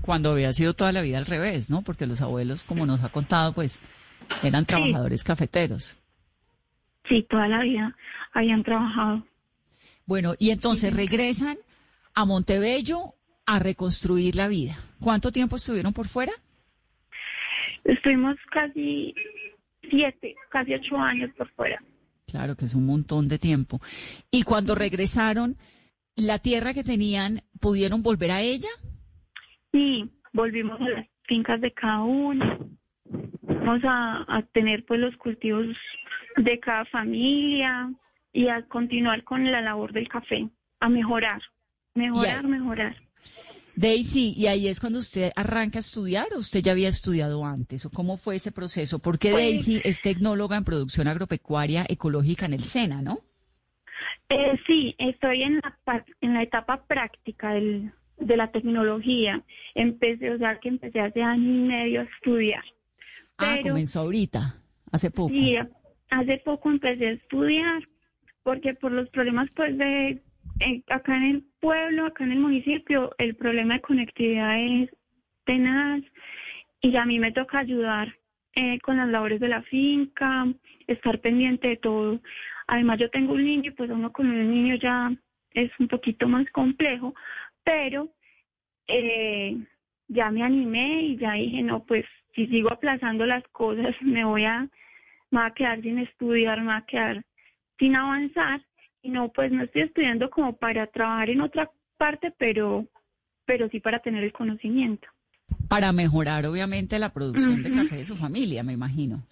Cuando 0.00 0.32
había 0.32 0.52
sido 0.52 0.74
toda 0.74 0.92
la 0.92 1.02
vida 1.02 1.18
al 1.18 1.26
revés, 1.26 1.70
¿no? 1.70 1.82
Porque 1.82 2.06
los 2.06 2.22
abuelos, 2.22 2.64
como 2.64 2.86
nos 2.86 3.04
ha 3.04 3.10
contado, 3.10 3.52
pues 3.52 3.78
eran 4.42 4.64
trabajadores 4.64 5.22
cafeteros. 5.22 5.98
Sí, 7.08 7.26
toda 7.28 7.48
la 7.48 7.62
vida 7.62 7.96
habían 8.32 8.62
trabajado. 8.62 9.26
Bueno, 10.06 10.34
y 10.38 10.50
entonces 10.50 10.94
regresan 10.94 11.58
a 12.14 12.24
Montebello 12.24 13.14
a 13.46 13.58
reconstruir 13.58 14.36
la 14.36 14.48
vida. 14.48 14.78
¿Cuánto 15.00 15.32
tiempo 15.32 15.56
estuvieron 15.56 15.92
por 15.92 16.08
fuera? 16.08 16.32
Estuvimos 17.84 18.36
casi 18.50 19.14
siete, 19.90 20.34
casi 20.48 20.74
ocho 20.74 20.96
años 20.96 21.30
por 21.36 21.48
fuera. 21.50 21.82
Claro 22.26 22.56
que 22.56 22.64
es 22.64 22.74
un 22.74 22.86
montón 22.86 23.28
de 23.28 23.38
tiempo. 23.38 23.80
Y 24.30 24.44
cuando 24.44 24.74
regresaron, 24.74 25.56
¿la 26.16 26.38
tierra 26.38 26.72
que 26.74 26.84
tenían, 26.84 27.42
pudieron 27.60 28.02
volver 28.02 28.30
a 28.30 28.40
ella? 28.40 28.68
Sí, 29.72 30.08
volvimos 30.32 30.80
a 30.80 30.88
las 30.88 31.06
fincas 31.24 31.60
de 31.60 31.72
cada 31.72 32.02
uno. 32.02 32.58
Vamos 33.42 33.82
a, 33.84 34.24
a 34.28 34.42
tener 34.52 34.84
pues 34.84 35.00
los 35.00 35.16
cultivos 35.16 35.66
de 36.36 36.60
cada 36.60 36.84
familia 36.86 37.92
y 38.32 38.48
a 38.48 38.62
continuar 38.62 39.24
con 39.24 39.50
la 39.50 39.60
labor 39.60 39.92
del 39.92 40.08
café, 40.08 40.48
a 40.78 40.88
mejorar, 40.88 41.42
mejorar, 41.94 42.46
mejorar. 42.46 42.96
Daisy, 43.76 44.34
¿y 44.36 44.46
ahí 44.46 44.68
es 44.68 44.80
cuando 44.80 44.98
usted 44.98 45.32
arranca 45.36 45.78
a 45.78 45.80
estudiar 45.80 46.26
o 46.34 46.38
usted 46.38 46.60
ya 46.60 46.72
había 46.72 46.88
estudiado 46.88 47.44
antes? 47.44 47.86
¿O 47.86 47.90
cómo 47.90 48.16
fue 48.16 48.36
ese 48.36 48.52
proceso? 48.52 48.98
Porque 48.98 49.30
Pues- 49.30 49.44
Daisy 49.44 49.80
es 49.84 50.02
tecnóloga 50.02 50.56
en 50.56 50.64
producción 50.64 51.08
agropecuaria 51.08 51.86
ecológica 51.88 52.46
en 52.46 52.54
el 52.54 52.64
SENA, 52.64 53.02
¿no? 53.02 53.20
Eh, 54.28 54.58
sí, 54.66 54.94
estoy 54.98 55.42
en 55.42 55.56
la, 55.56 56.04
en 56.20 56.34
la 56.34 56.42
etapa 56.42 56.84
práctica 56.86 57.54
del, 57.54 57.92
de 58.18 58.36
la 58.36 58.50
tecnología. 58.52 59.42
Empecé, 59.74 60.30
o 60.30 60.38
sea, 60.38 60.58
que 60.60 60.68
empecé 60.68 61.00
hace 61.00 61.22
año 61.22 61.42
y 61.50 61.68
medio 61.68 62.00
a 62.00 62.04
estudiar. 62.04 62.64
Ah, 63.38 63.58
comenzó 63.62 64.00
ahorita, 64.00 64.56
hace 64.92 65.10
poco. 65.10 65.30
Sí, 65.34 65.56
hace 66.10 66.38
poco 66.44 66.70
empecé 66.70 67.08
a 67.08 67.12
estudiar 67.12 67.82
porque 68.42 68.74
por 68.74 68.92
los 68.92 69.08
problemas 69.10 69.48
pues 69.54 69.76
de 69.76 70.22
eh, 70.60 70.82
acá 70.88 71.16
en 71.16 71.24
el 71.24 71.44
pueblo, 71.60 72.06
acá 72.06 72.24
en 72.24 72.32
el 72.32 72.38
municipio, 72.40 73.14
el 73.18 73.36
problema 73.36 73.74
de 73.74 73.80
conectividad 73.80 74.58
es 74.60 74.90
tenaz 75.44 76.02
y 76.80 76.96
a 76.96 77.04
mí 77.04 77.18
me 77.18 77.32
toca 77.32 77.58
ayudar 77.58 78.14
eh, 78.54 78.80
con 78.80 78.96
las 78.96 79.08
labores 79.08 79.40
de 79.40 79.48
la 79.48 79.62
finca, 79.62 80.46
estar 80.86 81.20
pendiente 81.20 81.68
de 81.68 81.76
todo. 81.76 82.20
Además 82.66 82.98
yo 82.98 83.10
tengo 83.10 83.34
un 83.34 83.44
niño 83.44 83.70
y 83.70 83.74
pues 83.74 83.90
uno 83.90 84.12
con 84.12 84.28
un 84.28 84.50
niño 84.50 84.76
ya 84.76 85.12
es 85.52 85.70
un 85.78 85.88
poquito 85.88 86.28
más 86.28 86.48
complejo, 86.50 87.14
pero 87.64 88.08
eh, 88.86 89.56
ya 90.08 90.30
me 90.30 90.42
animé 90.42 91.02
y 91.02 91.16
ya 91.16 91.32
dije, 91.34 91.62
no, 91.62 91.84
pues 91.84 92.04
si 92.34 92.46
sigo 92.46 92.72
aplazando 92.72 93.26
las 93.26 93.46
cosas 93.48 93.94
me 94.02 94.24
voy 94.24 94.44
a, 94.44 94.68
me 95.30 95.40
voy 95.40 95.46
a 95.46 95.54
quedar 95.54 95.82
sin 95.82 95.98
estudiar, 95.98 96.58
me 96.60 96.66
voy 96.66 96.74
a 96.74 96.86
quedar 96.86 97.24
sin 97.78 97.96
avanzar. 97.96 98.60
No, 99.02 99.30
pues 99.32 99.50
no 99.50 99.62
estoy 99.64 99.82
estudiando 99.82 100.28
como 100.30 100.56
para 100.56 100.86
trabajar 100.86 101.30
en 101.30 101.40
otra 101.40 101.70
parte, 101.96 102.32
pero, 102.38 102.86
pero 103.46 103.68
sí 103.68 103.80
para 103.80 104.00
tener 104.00 104.22
el 104.24 104.32
conocimiento. 104.32 105.08
Para 105.68 105.92
mejorar, 105.92 106.44
obviamente, 106.46 106.98
la 106.98 107.12
producción 107.12 107.62
de 107.62 107.70
café 107.70 107.96
de 107.96 108.04
su 108.04 108.16
familia, 108.16 108.62
me 108.62 108.72
imagino. 108.72 109.22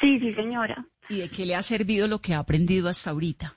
Sí, 0.00 0.18
sí, 0.20 0.32
señora. 0.34 0.84
¿Y 1.08 1.18
de 1.18 1.28
qué 1.28 1.44
le 1.44 1.54
ha 1.56 1.62
servido 1.62 2.06
lo 2.06 2.20
que 2.20 2.34
ha 2.34 2.38
aprendido 2.38 2.88
hasta 2.88 3.10
ahorita? 3.10 3.56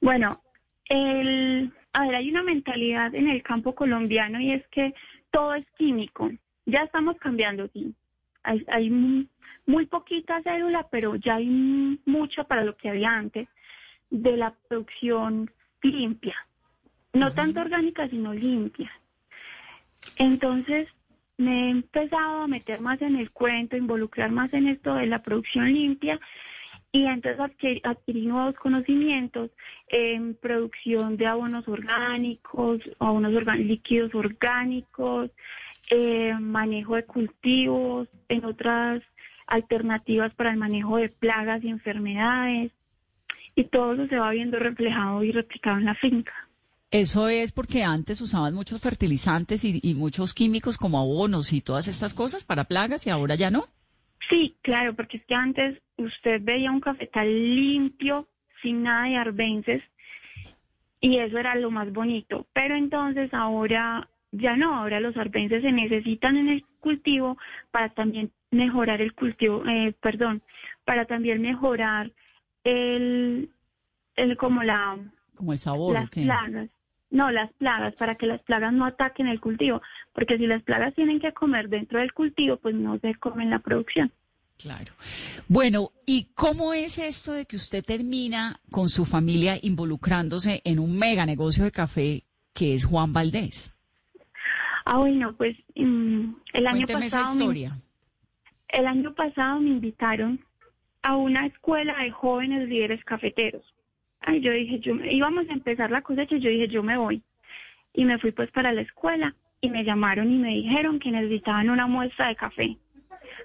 Bueno, 0.00 0.42
el, 0.88 1.72
a 1.92 2.06
ver, 2.06 2.14
hay 2.16 2.30
una 2.30 2.42
mentalidad 2.42 3.14
en 3.14 3.28
el 3.28 3.42
campo 3.42 3.74
colombiano 3.74 4.40
y 4.40 4.52
es 4.52 4.66
que 4.68 4.94
todo 5.30 5.54
es 5.54 5.66
químico. 5.76 6.30
Ya 6.66 6.82
estamos 6.84 7.16
cambiando, 7.18 7.68
sí. 7.68 7.94
Hay, 8.42 8.64
hay 8.68 8.90
mu- 8.90 9.26
muy 9.66 9.86
poquita 9.86 10.42
célula, 10.42 10.86
pero 10.90 11.14
ya 11.16 11.36
hay 11.36 11.46
mu- 11.48 11.98
mucha 12.06 12.44
para 12.44 12.64
lo 12.64 12.76
que 12.76 12.88
había 12.88 13.10
antes 13.12 13.48
de 14.12 14.36
la 14.36 14.54
producción 14.68 15.50
limpia. 15.82 16.36
No 17.14 17.32
tanto 17.32 17.60
orgánica, 17.60 18.08
sino 18.08 18.32
limpia. 18.32 18.92
Entonces, 20.16 20.86
me 21.38 21.66
he 21.66 21.70
empezado 21.70 22.42
a 22.42 22.46
meter 22.46 22.80
más 22.80 23.00
en 23.02 23.16
el 23.16 23.30
cuento, 23.30 23.76
involucrar 23.76 24.30
más 24.30 24.52
en 24.52 24.68
esto 24.68 24.94
de 24.94 25.06
la 25.06 25.22
producción 25.22 25.72
limpia 25.72 26.20
y 26.92 27.06
entonces 27.06 27.40
adquirí, 27.40 27.80
adquirí 27.84 28.26
nuevos 28.26 28.54
conocimientos 28.56 29.50
en 29.88 30.34
producción 30.34 31.16
de 31.16 31.26
abonos 31.26 31.66
orgánicos, 31.66 32.80
abonos 32.98 33.32
orga- 33.32 33.56
líquidos 33.56 34.14
orgánicos, 34.14 35.30
eh, 35.90 36.34
manejo 36.38 36.96
de 36.96 37.04
cultivos, 37.06 38.08
en 38.28 38.44
otras 38.44 39.02
alternativas 39.46 40.34
para 40.34 40.50
el 40.50 40.58
manejo 40.58 40.98
de 40.98 41.08
plagas 41.08 41.64
y 41.64 41.68
enfermedades. 41.68 42.72
Y 43.54 43.64
todo 43.64 43.94
eso 43.94 44.06
se 44.06 44.16
va 44.16 44.30
viendo 44.30 44.58
reflejado 44.58 45.22
y 45.22 45.32
replicado 45.32 45.78
en 45.78 45.84
la 45.84 45.94
finca. 45.94 46.32
Eso 46.90 47.28
es 47.28 47.52
porque 47.52 47.84
antes 47.84 48.20
usaban 48.20 48.54
muchos 48.54 48.80
fertilizantes 48.80 49.64
y, 49.64 49.80
y 49.82 49.94
muchos 49.94 50.34
químicos 50.34 50.76
como 50.76 50.98
abonos 50.98 51.52
y 51.52 51.62
todas 51.62 51.88
estas 51.88 52.12
cosas 52.12 52.44
para 52.44 52.64
plagas 52.64 53.06
y 53.06 53.10
ahora 53.10 53.34
ya 53.34 53.50
no. 53.50 53.64
Sí, 54.28 54.54
claro, 54.62 54.94
porque 54.94 55.16
es 55.16 55.24
que 55.24 55.34
antes 55.34 55.78
usted 55.96 56.40
veía 56.42 56.70
un 56.70 56.80
cafetal 56.80 57.28
limpio, 57.28 58.28
sin 58.60 58.82
nada 58.82 59.08
de 59.08 59.16
arbences, 59.16 59.82
y 61.00 61.18
eso 61.18 61.38
era 61.38 61.54
lo 61.56 61.70
más 61.70 61.92
bonito. 61.92 62.46
Pero 62.52 62.76
entonces 62.76 63.32
ahora 63.34 64.08
ya 64.30 64.56
no, 64.56 64.74
ahora 64.74 65.00
los 65.00 65.16
arbences 65.16 65.62
se 65.62 65.72
necesitan 65.72 66.36
en 66.36 66.48
el 66.48 66.64
cultivo 66.80 67.36
para 67.70 67.90
también 67.90 68.30
mejorar 68.50 69.00
el 69.00 69.14
cultivo, 69.14 69.64
eh, 69.66 69.94
perdón, 70.00 70.42
para 70.84 71.06
también 71.06 71.42
mejorar 71.42 72.12
el, 72.64 73.50
el 74.16 74.36
como 74.36 74.62
la, 74.62 74.98
Como 75.34 75.52
el 75.52 75.58
sabor, 75.58 75.90
¿o 75.96 76.00
las 76.00 76.10
qué? 76.10 76.22
plagas. 76.24 76.70
No, 77.10 77.30
las 77.30 77.52
plagas, 77.54 77.94
para 77.96 78.14
que 78.14 78.26
las 78.26 78.40
plagas 78.42 78.72
no 78.72 78.86
ataquen 78.86 79.26
el 79.26 79.38
cultivo, 79.40 79.82
porque 80.14 80.38
si 80.38 80.46
las 80.46 80.62
plagas 80.62 80.94
tienen 80.94 81.20
que 81.20 81.32
comer 81.32 81.68
dentro 81.68 81.98
del 81.98 82.14
cultivo, 82.14 82.56
pues 82.56 82.74
no 82.74 82.98
se 83.00 83.14
comen 83.16 83.50
la 83.50 83.58
producción. 83.58 84.10
Claro. 84.58 84.92
Bueno, 85.48 85.90
¿y 86.06 86.28
cómo 86.34 86.72
es 86.72 86.98
esto 86.98 87.32
de 87.32 87.44
que 87.46 87.56
usted 87.56 87.84
termina 87.84 88.60
con 88.70 88.88
su 88.88 89.04
familia 89.04 89.58
involucrándose 89.60 90.62
en 90.64 90.78
un 90.78 90.96
mega 90.98 91.26
negocio 91.26 91.64
de 91.64 91.72
café 91.72 92.22
que 92.54 92.74
es 92.74 92.84
Juan 92.84 93.12
Valdés? 93.12 93.74
Ah, 94.84 94.98
bueno, 94.98 95.34
pues 95.36 95.56
mm, 95.74 96.32
el 96.54 96.66
año 96.66 96.86
Cuénteme 96.86 97.06
esa 97.06 97.18
pasado 97.18 97.34
me, 97.36 97.40
historia. 97.44 97.76
el 98.68 98.86
año 98.86 99.14
pasado 99.14 99.60
me 99.60 99.70
invitaron 99.70 100.40
a 101.02 101.16
una 101.16 101.46
escuela 101.46 101.96
de 102.02 102.10
jóvenes 102.10 102.68
líderes 102.68 103.04
cafeteros. 103.04 103.62
Ay, 104.20 104.40
yo 104.40 104.52
dije, 104.52 104.78
yo 104.78 104.94
íbamos 104.94 105.48
a 105.48 105.52
empezar 105.52 105.90
la 105.90 106.02
cosecha, 106.02 106.36
y 106.36 106.40
yo 106.40 106.50
dije, 106.50 106.68
yo 106.68 106.82
me 106.82 106.96
voy. 106.96 107.22
Y 107.92 108.04
me 108.04 108.18
fui 108.18 108.32
pues 108.32 108.50
para 108.52 108.72
la 108.72 108.82
escuela 108.82 109.34
y 109.60 109.68
me 109.68 109.84
llamaron 109.84 110.32
y 110.32 110.38
me 110.38 110.50
dijeron 110.50 110.98
que 110.98 111.10
necesitaban 111.10 111.70
una 111.70 111.86
muestra 111.86 112.28
de 112.28 112.36
café. 112.36 112.76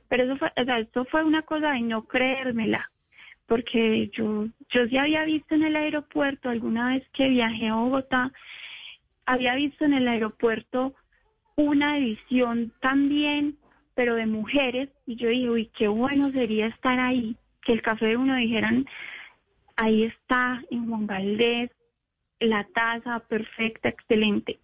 Pero 0.08 0.24
eso 0.24 0.38
fue, 0.38 0.52
o 0.56 0.66
sea, 0.66 0.80
esto 0.80 1.06
fue 1.06 1.24
una 1.24 1.42
cosa 1.42 1.72
de 1.72 1.82
no 1.82 2.04
creérmela, 2.04 2.90
porque 3.48 4.10
yo, 4.14 4.48
yo 4.70 4.88
sí 4.88 4.98
había 4.98 5.24
visto 5.26 5.56
en 5.56 5.64
el 5.64 5.76
aeropuerto, 5.76 6.50
alguna 6.50 6.90
vez 6.90 7.08
que 7.14 7.30
viajé 7.30 7.68
a 7.68 7.76
Bogotá, 7.76 8.32
había 9.26 9.56
visto 9.56 9.86
en 9.86 9.94
el 9.94 10.08
aeropuerto 10.08 10.94
una 11.56 11.98
edición 11.98 12.72
también, 12.82 13.58
pero 13.96 14.16
de 14.16 14.28
mujeres, 14.28 14.90
y 15.06 15.16
yo 15.16 15.30
dije, 15.30 15.50
uy, 15.50 15.72
qué 15.78 15.88
bueno 15.88 16.30
sería 16.30 16.68
estar 16.68 17.00
ahí, 17.00 17.36
que 17.68 17.74
el 17.74 17.82
café 17.82 18.06
de 18.06 18.18
uno 18.18 18.34
dijeran, 18.38 18.86
ahí 19.76 20.04
está, 20.04 20.64
en 20.72 20.88
Juan 20.88 21.06
Valdés, 21.06 21.70
la 22.40 22.66
taza 22.74 23.20
perfecta, 23.28 23.90
excelente. 23.90 24.58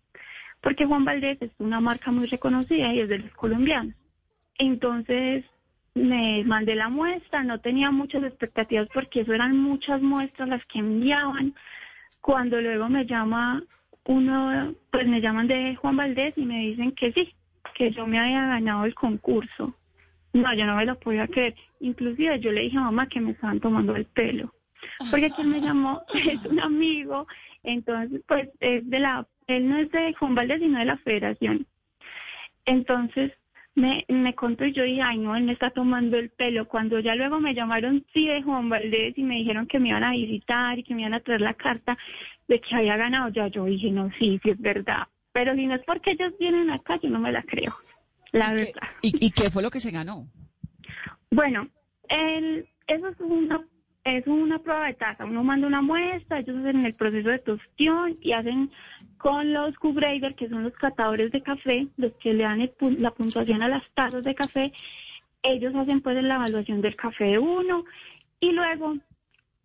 Porque 0.62 0.86
Juan 0.86 1.03
Valdés 1.03 1.38
es 1.41 1.51
una 1.60 1.81
marca 1.81 2.12
muy 2.12 2.27
reconocida 2.27 2.93
y 2.93 3.01
es 3.01 3.10
de 3.10 3.19
los 3.19 3.31
colombianos. 3.33 3.93
Entonces 4.57 5.43
me 5.95 6.45
mandé 6.45 6.75
la 6.75 6.88
muestra, 6.88 7.43
no 7.43 7.60
tenía 7.60 7.91
muchas 7.91 8.24
expectativas 8.24 8.88
porque 8.93 9.19
eso 9.19 9.33
eran 9.33 9.57
muchas 9.57 10.01
muestras 10.01 10.48
las 10.48 10.65
que 10.67 10.79
enviaban. 10.79 11.53
Cuando 12.22 12.62
luego 12.62 12.88
me 12.88 13.05
llama 13.05 13.63
uno, 14.05 14.75
pues 14.93 15.05
me 15.07 15.19
llaman 15.19 15.48
de 15.48 15.75
Juan 15.75 15.98
Valdés 15.98 16.38
y 16.38 16.45
me 16.45 16.60
dicen 16.60 16.93
que 16.93 17.12
sí, 17.12 17.36
que 17.75 17.91
yo 17.91 18.07
me 18.07 18.17
había 18.17 18.48
ganado 18.48 18.86
el 18.86 18.95
concurso. 18.95 19.75
No, 20.34 20.54
yo 20.56 20.66
no 20.66 20.75
me 20.75 20.86
lo 20.86 21.00
podía 21.00 21.28
creer. 21.28 21.56
Inclusive 21.80 22.40
yo 22.40 22.52
le 22.52 22.62
dije 22.62 22.78
a 22.78 22.82
mamá 22.82 23.08
que 23.08 23.22
me 23.22 23.32
estaban 23.32 23.60
tomando 23.60 23.96
el 23.96 24.06
pelo. 24.06 24.54
Porque 25.12 25.32
quien 25.32 25.52
me 25.52 25.62
llamó 25.62 26.02
es 26.13 26.46
un 26.46 26.60
amigo, 26.60 27.28
entonces 27.63 28.22
pues 28.28 28.50
es 28.60 28.88
de 28.90 29.00
la 29.00 29.28
él 29.48 29.68
no 29.70 29.78
es 29.78 29.92
de 29.92 30.13
Juan 30.13 30.36
Valdez, 30.36 30.60
sino 30.60 30.80
de 30.80 30.86
la 30.86 30.98
federación. 30.98 31.68
Entonces 32.66 33.34
me, 33.75 34.06
me 34.08 34.36
contó 34.36 34.66
y 34.66 34.74
yo 34.74 34.84
dije, 34.84 35.02
ay 35.02 35.18
no, 35.18 35.36
él 35.36 35.44
me 35.44 35.54
está 35.54 35.72
tomando 35.72 36.18
el 36.18 36.30
pelo. 36.30 36.68
Cuando 36.68 37.00
ya 37.00 37.16
luego 37.16 37.40
me 37.40 37.54
llamaron, 37.54 38.06
sí, 38.13 38.28
de 38.28 38.42
Juan 38.42 38.70
Valdez 38.70 39.18
y 39.18 39.24
me 39.24 39.36
dijeron 39.36 39.68
que 39.68 39.80
me 39.80 39.90
iban 39.90 40.04
a 40.04 40.12
visitar 40.12 40.80
y 40.80 40.84
que 40.84 40.96
me 40.96 41.02
iban 41.02 41.13
a 41.13 41.20
traer 41.20 41.42
la 41.42 41.54
carta 41.54 41.98
de 42.48 42.60
que 42.60 42.75
había 42.75 42.98
ganado, 42.98 43.30
ya 43.30 43.48
yo 43.48 43.66
dije, 43.66 43.92
no, 43.92 44.10
sí, 44.20 44.40
sí 44.44 44.50
es 44.52 44.60
verdad. 44.60 45.08
Pero 45.34 45.56
si 45.56 45.66
no 45.66 45.75
es 45.75 45.84
porque 45.86 46.12
ellos 46.12 46.34
vienen 46.40 46.70
acá, 46.70 47.00
yo 47.02 47.10
no 47.10 47.20
me 47.20 47.32
la 47.32 47.42
creo, 47.44 47.74
la 48.34 48.52
verdad. 48.52 48.74
¿Y, 49.02 49.25
¿Y 49.25 49.32
qué 49.32 49.50
fue 49.50 49.63
lo 49.63 49.72
que 49.72 49.80
se 49.80 49.92
ganó? 49.92 50.28
Bueno, 51.32 51.70
el, 52.10 52.68
eso 52.88 53.08
es 53.08 53.20
una 53.22 53.62
es 54.04 54.28
una 54.28 54.60
prueba 54.60 54.88
de 54.88 54.96
taza. 54.96 55.24
Uno 55.24 55.44
manda 55.44 55.66
una 55.66 55.82
muestra, 55.82 56.40
ellos 56.40 56.58
hacen 56.58 56.86
el 56.86 56.94
proceso 56.94 57.30
de 57.30 57.40
tostión 57.40 58.18
y 58.22 58.34
hacen 58.34 58.70
con 59.18 59.54
los 59.54 59.78
Q-Grader, 59.78 60.36
que 60.36 60.50
son 60.50 60.63
los 60.63 60.74
catadores 60.74 61.32
de 61.32 61.42
café, 61.42 61.88
los 61.96 62.12
que 62.16 62.34
le 62.34 62.44
dan 62.44 62.60
el 62.60 62.74
la 63.00 63.12
puntuación 63.12 63.62
a 63.63 63.70
las 63.70 63.90
tazas 63.92 64.24
de 64.25 64.36
café, 64.36 64.74
ellos 65.44 65.74
hacen 65.75 66.02
pues 66.02 66.22
la 66.22 66.36
evaluación 66.36 66.82
del 66.82 66.96
café 66.96 67.25
de 67.25 67.40
uno 67.40 67.86
y 68.40 68.52
luego 68.52 68.96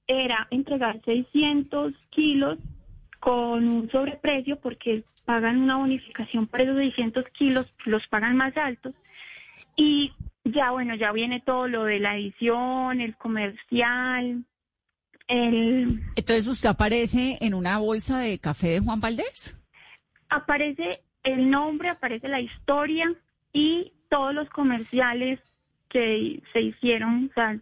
era 0.07 0.47
entregar 0.51 1.01
600 1.05 1.93
kilos 2.11 2.59
con 3.21 3.69
un 3.69 3.91
sobreprecio 3.91 4.61
porque 4.61 5.05
pagan 5.29 5.59
una 5.59 5.77
bonificación 5.77 6.47
por 6.47 6.63
esos 6.63 6.79
600 6.79 7.27
kilos, 7.35 7.67
los 7.85 8.09
pagan 8.09 8.35
más 8.35 8.57
altos 8.57 8.95
y 9.77 10.15
ya, 10.43 10.71
bueno, 10.71 10.95
ya 10.95 11.13
viene 11.13 11.43
todo 11.45 11.69
lo 11.69 11.85
de 11.85 11.99
la 11.99 12.17
edición, 12.17 13.03
el 13.03 13.15
comercial, 13.15 14.43
el... 15.27 16.01
Entonces, 16.17 16.49
¿usted 16.49 16.71
aparece 16.71 17.37
en 17.43 17.53
una 17.53 17.77
bolsa 17.77 18.21
de 18.21 18.39
café 18.39 18.69
de 18.69 18.81
Juan 18.81 19.03
Valdés? 19.03 19.61
Aparece 20.31 21.03
el 21.25 21.51
nombre, 21.51 21.91
aparece 21.91 22.27
la 22.29 22.41
historia 22.41 23.15
y 23.53 23.93
todos 24.09 24.33
los 24.33 24.49
comerciales 24.49 25.41
que 25.91 26.43
se 26.55 26.63
hicieron, 26.63 27.29
o 27.31 27.35
sea, 27.35 27.61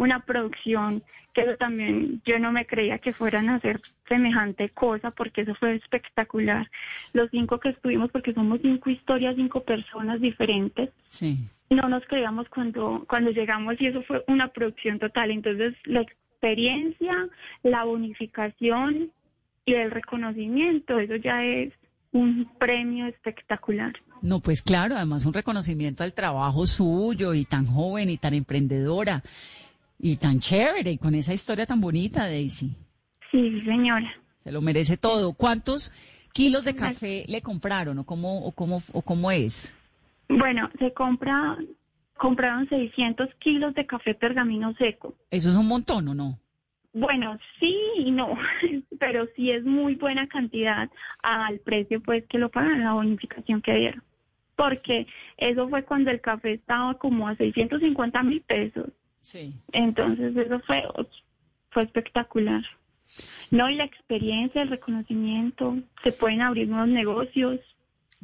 una 0.00 0.20
producción 0.20 1.02
que 1.34 1.42
eso 1.42 1.56
también 1.58 2.20
yo 2.24 2.38
no 2.38 2.50
me 2.50 2.66
creía 2.66 2.98
que 2.98 3.12
fueran 3.12 3.48
a 3.48 3.56
hacer 3.56 3.80
semejante 4.08 4.70
cosa 4.70 5.10
porque 5.12 5.42
eso 5.42 5.54
fue 5.54 5.76
espectacular. 5.76 6.68
Los 7.12 7.30
cinco 7.30 7.60
que 7.60 7.68
estuvimos, 7.68 8.10
porque 8.10 8.32
somos 8.32 8.60
cinco 8.62 8.90
historias, 8.90 9.36
cinco 9.36 9.62
personas 9.62 10.20
diferentes. 10.20 10.90
Sí 11.08 11.38
no 11.70 11.88
nos 11.88 12.04
creíamos 12.06 12.48
cuando, 12.48 13.04
cuando 13.08 13.30
llegamos 13.30 13.76
y 13.80 13.86
eso 13.86 14.02
fue 14.02 14.24
una 14.26 14.48
producción 14.48 14.98
total. 14.98 15.30
Entonces, 15.30 15.74
la 15.84 16.00
experiencia, 16.00 17.28
la 17.62 17.84
bonificación 17.84 19.12
y 19.64 19.74
el 19.74 19.92
reconocimiento, 19.92 20.98
eso 20.98 21.14
ya 21.14 21.44
es 21.44 21.72
un 22.12 22.50
premio 22.58 23.06
espectacular. 23.06 23.92
No, 24.20 24.40
pues 24.40 24.62
claro, 24.62 24.96
además 24.96 25.24
un 25.26 25.32
reconocimiento 25.32 26.02
al 26.02 26.12
trabajo 26.12 26.66
suyo 26.66 27.34
y 27.34 27.44
tan 27.44 27.66
joven 27.66 28.10
y 28.10 28.18
tan 28.18 28.34
emprendedora 28.34 29.22
y 30.02 30.16
tan 30.16 30.40
chévere 30.40 30.92
y 30.92 30.98
con 30.98 31.14
esa 31.14 31.34
historia 31.34 31.66
tan 31.66 31.80
bonita, 31.80 32.26
Daisy. 32.26 32.74
Sí, 33.30 33.60
señora. 33.62 34.12
Se 34.42 34.50
lo 34.50 34.62
merece 34.62 34.96
todo. 34.96 35.34
¿Cuántos 35.34 35.92
kilos 36.32 36.64
de 36.64 36.74
café 36.74 37.24
le 37.28 37.42
compraron 37.42 37.98
o 37.98 38.04
cómo, 38.04 38.44
o 38.44 38.52
cómo, 38.52 38.82
o 38.92 39.02
cómo 39.02 39.30
es? 39.30 39.74
Bueno, 40.28 40.70
se 40.78 40.92
compra, 40.92 41.58
compraron 42.16 42.68
600 42.68 43.28
kilos 43.38 43.74
de 43.74 43.86
café 43.86 44.14
pergamino 44.14 44.74
seco. 44.74 45.14
¿Eso 45.30 45.50
es 45.50 45.56
un 45.56 45.68
montón 45.68 46.08
o 46.08 46.14
no? 46.14 46.38
Bueno, 46.92 47.38
sí 47.60 47.78
y 47.98 48.10
no, 48.10 48.36
pero 48.98 49.26
sí 49.36 49.50
es 49.50 49.64
muy 49.64 49.94
buena 49.94 50.26
cantidad 50.28 50.90
al 51.22 51.60
precio 51.60 52.00
pues 52.00 52.24
que 52.26 52.38
lo 52.38 52.48
pagan, 52.48 52.82
la 52.82 52.94
bonificación 52.94 53.60
que 53.60 53.74
dieron. 53.74 54.02
Porque 54.56 55.06
eso 55.36 55.68
fue 55.68 55.84
cuando 55.84 56.10
el 56.10 56.20
café 56.20 56.54
estaba 56.54 56.94
como 56.94 57.28
a 57.28 57.36
650 57.36 58.22
mil 58.22 58.42
pesos. 58.42 58.90
Sí. 59.20 59.54
Entonces 59.72 60.36
eso 60.36 60.60
fue, 60.60 60.82
fue 61.70 61.82
espectacular. 61.84 62.62
No, 63.50 63.68
y 63.68 63.74
la 63.74 63.84
experiencia, 63.84 64.62
el 64.62 64.68
reconocimiento, 64.68 65.76
se 66.02 66.12
pueden 66.12 66.42
abrir 66.42 66.68
nuevos 66.68 66.88
negocios. 66.88 67.60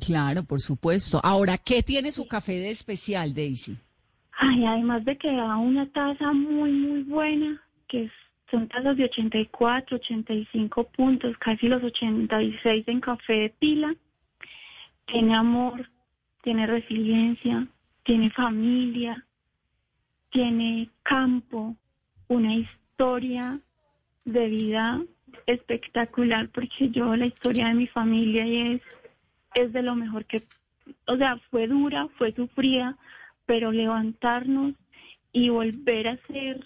Claro, 0.05 0.45
por 0.45 0.61
supuesto. 0.61 1.21
Ahora, 1.23 1.59
¿qué 1.59 1.83
tiene 1.83 2.13
su 2.13 2.29
café 2.29 2.53
de 2.53 2.71
especial, 2.71 3.35
Daisy? 3.35 3.77
Ay, 4.39 4.65
además 4.65 5.05
de 5.05 5.17
que 5.17 5.33
da 5.33 5.57
una 5.57 5.87
taza 5.91 6.33
muy, 6.33 6.71
muy 6.71 7.03
buena, 7.03 7.61
que 7.89 8.11
son 8.51 8.69
tazas 8.69 8.97
de 8.97 9.05
84, 9.05 9.97
85 9.97 10.85
puntos, 10.91 11.37
casi 11.39 11.67
los 11.69 11.83
86 11.83 12.85
en 12.87 13.01
café 13.01 13.33
de 13.33 13.51
pila. 13.59 13.95
Tiene 15.07 15.35
amor, 15.35 15.89
tiene 16.43 16.67
resiliencia, 16.67 17.67
tiene 18.05 18.31
familia, 18.31 19.26
tiene 20.37 20.90
campo, 21.03 21.75
una 22.29 22.55
historia 22.55 23.59
de 24.27 24.49
vida 24.49 25.03
espectacular, 25.46 26.51
porque 26.51 26.90
yo 26.90 27.16
la 27.16 27.25
historia 27.25 27.68
de 27.68 27.75
mi 27.75 27.87
familia 27.87 28.44
es 28.44 28.83
es 29.55 29.72
de 29.72 29.81
lo 29.81 29.94
mejor 29.94 30.27
que, 30.27 30.42
o 31.07 31.16
sea, 31.16 31.38
fue 31.51 31.66
dura, 31.68 32.07
fue 32.18 32.35
sufrida, 32.35 32.99
pero 33.46 33.72
levantarnos 33.72 34.75
y 35.33 35.49
volver 35.49 36.09
a 36.09 36.18
ser, 36.27 36.62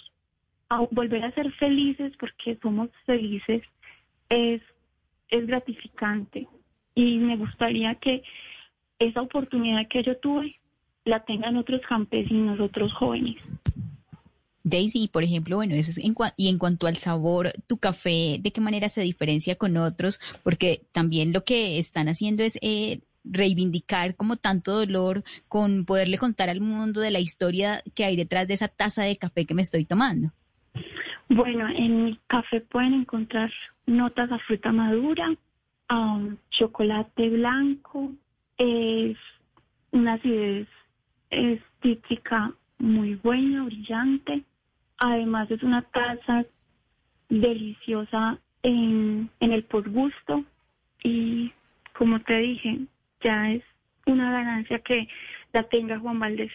volver 0.90 1.24
a 1.24 1.30
ser 1.30 1.52
felices 1.52 2.12
porque 2.18 2.58
somos 2.60 2.90
felices 3.06 3.62
es, 4.30 4.60
es 5.28 5.46
gratificante. 5.46 6.48
Y 6.96 7.18
me 7.18 7.36
gustaría 7.36 7.94
que 7.94 8.24
esa 8.98 9.22
oportunidad 9.22 9.86
que 9.86 10.02
yo 10.02 10.18
tuve 10.18 10.59
la 11.10 11.20
tengan 11.24 11.56
otros 11.56 11.82
campesinos, 11.86 12.58
otros 12.60 12.92
jóvenes. 12.94 13.36
Daisy, 14.62 15.08
por 15.08 15.24
ejemplo, 15.24 15.56
bueno, 15.56 15.74
eso 15.74 15.90
es 15.90 15.98
en 15.98 16.14
y 16.36 16.48
en 16.48 16.58
cuanto 16.58 16.86
al 16.86 16.96
sabor, 16.96 17.52
tu 17.66 17.78
café, 17.78 18.38
¿de 18.40 18.52
qué 18.52 18.60
manera 18.60 18.88
se 18.88 19.00
diferencia 19.00 19.56
con 19.56 19.76
otros? 19.76 20.20
Porque 20.42 20.82
también 20.92 21.32
lo 21.32 21.44
que 21.44 21.78
están 21.78 22.08
haciendo 22.08 22.42
es 22.42 22.58
eh, 22.62 23.00
reivindicar 23.24 24.16
como 24.16 24.36
tanto 24.36 24.72
dolor 24.72 25.24
con 25.48 25.84
poderle 25.84 26.18
contar 26.18 26.48
al 26.48 26.60
mundo 26.60 27.00
de 27.00 27.10
la 27.10 27.20
historia 27.20 27.82
que 27.94 28.04
hay 28.04 28.16
detrás 28.16 28.48
de 28.48 28.54
esa 28.54 28.68
taza 28.68 29.02
de 29.02 29.16
café 29.16 29.46
que 29.46 29.54
me 29.54 29.62
estoy 29.62 29.84
tomando. 29.84 30.30
Bueno, 31.28 31.68
en 31.68 32.04
mi 32.04 32.20
café 32.26 32.60
pueden 32.60 32.94
encontrar 32.94 33.50
notas 33.86 34.30
a 34.30 34.38
fruta 34.40 34.72
madura, 34.72 35.32
um, 35.90 36.36
chocolate 36.50 37.30
blanco, 37.30 38.12
es 38.58 39.16
una 39.92 40.14
acidez 40.14 40.68
estítica 41.30 42.52
muy 42.78 43.14
buena, 43.16 43.64
brillante. 43.64 44.42
Además 44.98 45.50
es 45.50 45.62
una 45.62 45.82
taza 45.82 46.44
deliciosa 47.28 48.38
en, 48.62 49.30
en 49.40 49.52
el 49.52 49.64
posgusto 49.64 50.44
y 51.02 51.52
como 51.96 52.20
te 52.20 52.36
dije, 52.38 52.80
ya 53.22 53.52
es 53.52 53.62
una 54.06 54.30
ganancia 54.32 54.80
que 54.80 55.08
la 55.52 55.68
tenga 55.68 55.98
Juan 55.98 56.18
Valdés. 56.18 56.50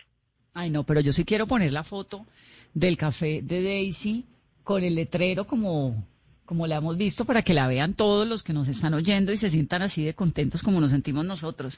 Ay, 0.53 0.69
no, 0.69 0.83
pero 0.83 1.01
yo 1.01 1.11
sí 1.11 1.25
quiero 1.25 1.47
poner 1.47 1.73
la 1.73 1.83
foto 1.83 2.25
del 2.73 2.97
café 2.97 3.41
de 3.41 3.63
Daisy 3.63 4.25
con 4.63 4.83
el 4.83 4.95
letrero 4.95 5.45
como, 5.45 6.05
como 6.45 6.65
la 6.65 6.77
hemos 6.77 6.97
visto 6.97 7.25
para 7.25 7.41
que 7.41 7.53
la 7.53 7.67
vean 7.67 7.93
todos 7.93 8.27
los 8.27 8.41
que 8.43 8.53
nos 8.53 8.67
están 8.67 8.93
oyendo 8.93 9.31
y 9.31 9.37
se 9.37 9.49
sientan 9.49 9.81
así 9.81 10.03
de 10.03 10.13
contentos 10.13 10.63
como 10.63 10.79
nos 10.79 10.91
sentimos 10.91 11.25
nosotros. 11.25 11.77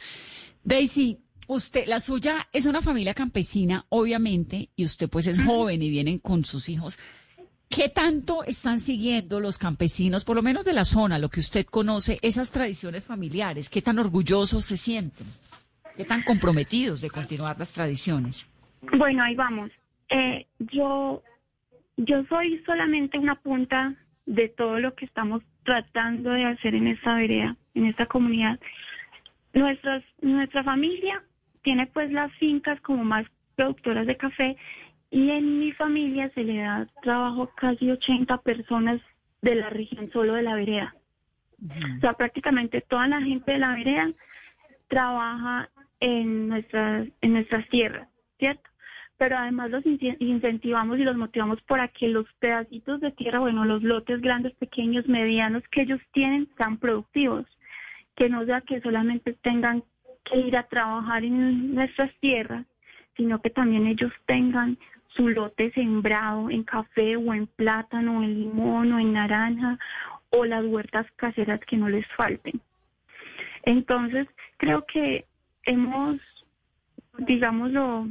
Daisy, 0.63 1.19
Usted, 1.47 1.87
la 1.87 2.01
suya 2.01 2.35
es 2.51 2.65
una 2.65 2.81
familia 2.81 3.13
campesina, 3.13 3.85
obviamente, 3.87 4.69
y 4.75 4.83
usted 4.83 5.09
pues 5.09 5.27
es 5.27 5.41
joven 5.41 5.81
y 5.81 5.89
vienen 5.89 6.19
con 6.19 6.43
sus 6.43 6.67
hijos. 6.67 6.97
¿Qué 7.69 7.87
tanto 7.87 8.43
están 8.43 8.79
siguiendo 8.79 9.39
los 9.39 9.57
campesinos, 9.57 10.25
por 10.25 10.35
lo 10.35 10.41
menos 10.41 10.65
de 10.65 10.73
la 10.73 10.83
zona, 10.83 11.19
lo 11.19 11.29
que 11.29 11.39
usted 11.39 11.65
conoce, 11.65 12.17
esas 12.21 12.51
tradiciones 12.51 13.03
familiares? 13.03 13.69
¿Qué 13.69 13.81
tan 13.81 13.97
orgullosos 13.97 14.65
se 14.65 14.75
sienten? 14.75 15.27
¿Qué 15.95 16.03
tan 16.03 16.21
comprometidos 16.21 17.01
de 17.01 17.09
continuar 17.09 17.57
las 17.57 17.71
tradiciones? 17.73 18.49
Bueno, 18.81 19.23
ahí 19.23 19.35
vamos. 19.35 19.71
Eh, 20.09 20.47
yo, 20.59 21.23
yo 21.95 22.23
soy 22.29 22.61
solamente 22.65 23.17
una 23.17 23.35
punta 23.35 23.95
de 24.25 24.49
todo 24.49 24.79
lo 24.79 24.95
que 24.95 25.05
estamos 25.05 25.43
tratando 25.63 26.31
de 26.31 26.45
hacer 26.45 26.75
en 26.75 26.87
esta 26.87 27.15
vereda, 27.15 27.55
en 27.73 27.85
esta 27.85 28.05
comunidad. 28.05 28.59
Nuestras, 29.53 30.03
nuestra 30.21 30.63
familia 30.63 31.23
tiene 31.67 31.85
pues 31.87 32.09
las 32.13 32.31
fincas 32.35 32.79
como 32.79 33.03
más 33.03 33.25
productoras 33.57 34.07
de 34.07 34.15
café 34.15 34.55
y 35.11 35.31
en 35.31 35.59
mi 35.59 35.73
familia 35.73 36.31
se 36.33 36.45
le 36.45 36.59
da 36.59 36.87
trabajo 37.01 37.51
casi 37.57 37.91
80 37.91 38.37
personas 38.37 39.01
de 39.41 39.55
la 39.55 39.69
región 39.69 40.09
solo 40.13 40.35
de 40.35 40.43
la 40.43 40.55
vereda. 40.55 40.95
O 41.97 41.99
sea, 41.99 42.13
prácticamente 42.13 42.79
toda 42.79 43.09
la 43.09 43.21
gente 43.21 43.51
de 43.51 43.57
la 43.57 43.75
vereda 43.75 44.09
trabaja 44.87 45.69
en 45.99 46.47
nuestras, 46.47 47.09
en 47.19 47.33
nuestras 47.33 47.67
tierras, 47.67 48.07
¿cierto? 48.39 48.69
Pero 49.17 49.37
además 49.37 49.69
los 49.69 49.85
incentivamos 49.85 50.99
y 50.99 51.03
los 51.03 51.17
motivamos 51.17 51.61
para 51.63 51.89
que 51.89 52.07
los 52.07 52.31
pedacitos 52.39 53.01
de 53.01 53.11
tierra, 53.11 53.39
bueno, 53.39 53.65
los 53.65 53.83
lotes 53.83 54.21
grandes, 54.21 54.53
pequeños, 54.53 55.05
medianos 55.09 55.63
que 55.69 55.81
ellos 55.81 55.99
tienen 56.13 56.47
sean 56.55 56.77
productivos. 56.77 57.45
que 58.15 58.29
no 58.29 58.45
sea 58.45 58.61
que 58.61 58.79
solamente 58.79 59.33
tengan 59.33 59.83
que 60.29 60.37
ir 60.39 60.57
a 60.57 60.63
trabajar 60.63 61.23
en 61.23 61.75
nuestras 61.75 62.13
tierras, 62.19 62.65
sino 63.15 63.41
que 63.41 63.49
también 63.49 63.87
ellos 63.87 64.11
tengan 64.25 64.77
su 65.09 65.29
lote 65.29 65.71
sembrado 65.71 66.49
en 66.49 66.63
café 66.63 67.15
o 67.17 67.33
en 67.33 67.47
plátano, 67.47 68.23
en 68.23 68.39
limón 68.39 68.93
o 68.93 68.99
en 68.99 69.13
naranja 69.13 69.79
o 70.29 70.45
las 70.45 70.65
huertas 70.65 71.07
caseras 71.15 71.59
que 71.61 71.77
no 71.77 71.89
les 71.89 72.05
falten. 72.15 72.61
Entonces, 73.63 74.27
creo 74.57 74.85
que 74.85 75.25
hemos, 75.63 76.19
digámoslo, 77.17 78.07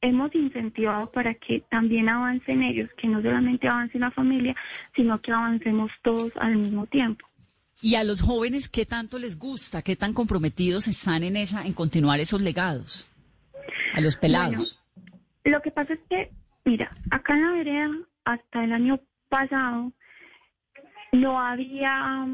hemos 0.00 0.34
incentivado 0.34 1.10
para 1.10 1.34
que 1.34 1.62
también 1.70 2.08
avancen 2.08 2.62
ellos, 2.62 2.90
que 2.98 3.08
no 3.08 3.22
solamente 3.22 3.66
avance 3.66 3.98
la 3.98 4.10
familia, 4.10 4.54
sino 4.94 5.20
que 5.20 5.32
avancemos 5.32 5.90
todos 6.02 6.30
al 6.36 6.56
mismo 6.56 6.86
tiempo. 6.86 7.26
¿Y 7.82 7.96
a 7.96 8.04
los 8.04 8.22
jóvenes 8.22 8.68
qué 8.68 8.86
tanto 8.86 9.18
les 9.18 9.38
gusta? 9.38 9.82
¿Qué 9.82 9.96
tan 9.96 10.14
comprometidos 10.14 10.88
están 10.88 11.22
en 11.22 11.36
esa 11.36 11.66
en 11.66 11.74
continuar 11.74 12.20
esos 12.20 12.40
legados? 12.40 13.08
A 13.94 14.00
los 14.00 14.16
pelados. 14.16 14.82
lo 15.44 15.60
que 15.60 15.70
pasa 15.70 15.92
es 15.92 16.00
que, 16.08 16.30
mira, 16.64 16.90
acá 17.10 17.34
en 17.34 17.42
la 17.42 17.52
vereda 17.52 17.90
hasta 18.24 18.64
el 18.64 18.72
año 18.72 19.00
pasado 19.28 19.92
no 21.12 21.40
había 21.40 22.26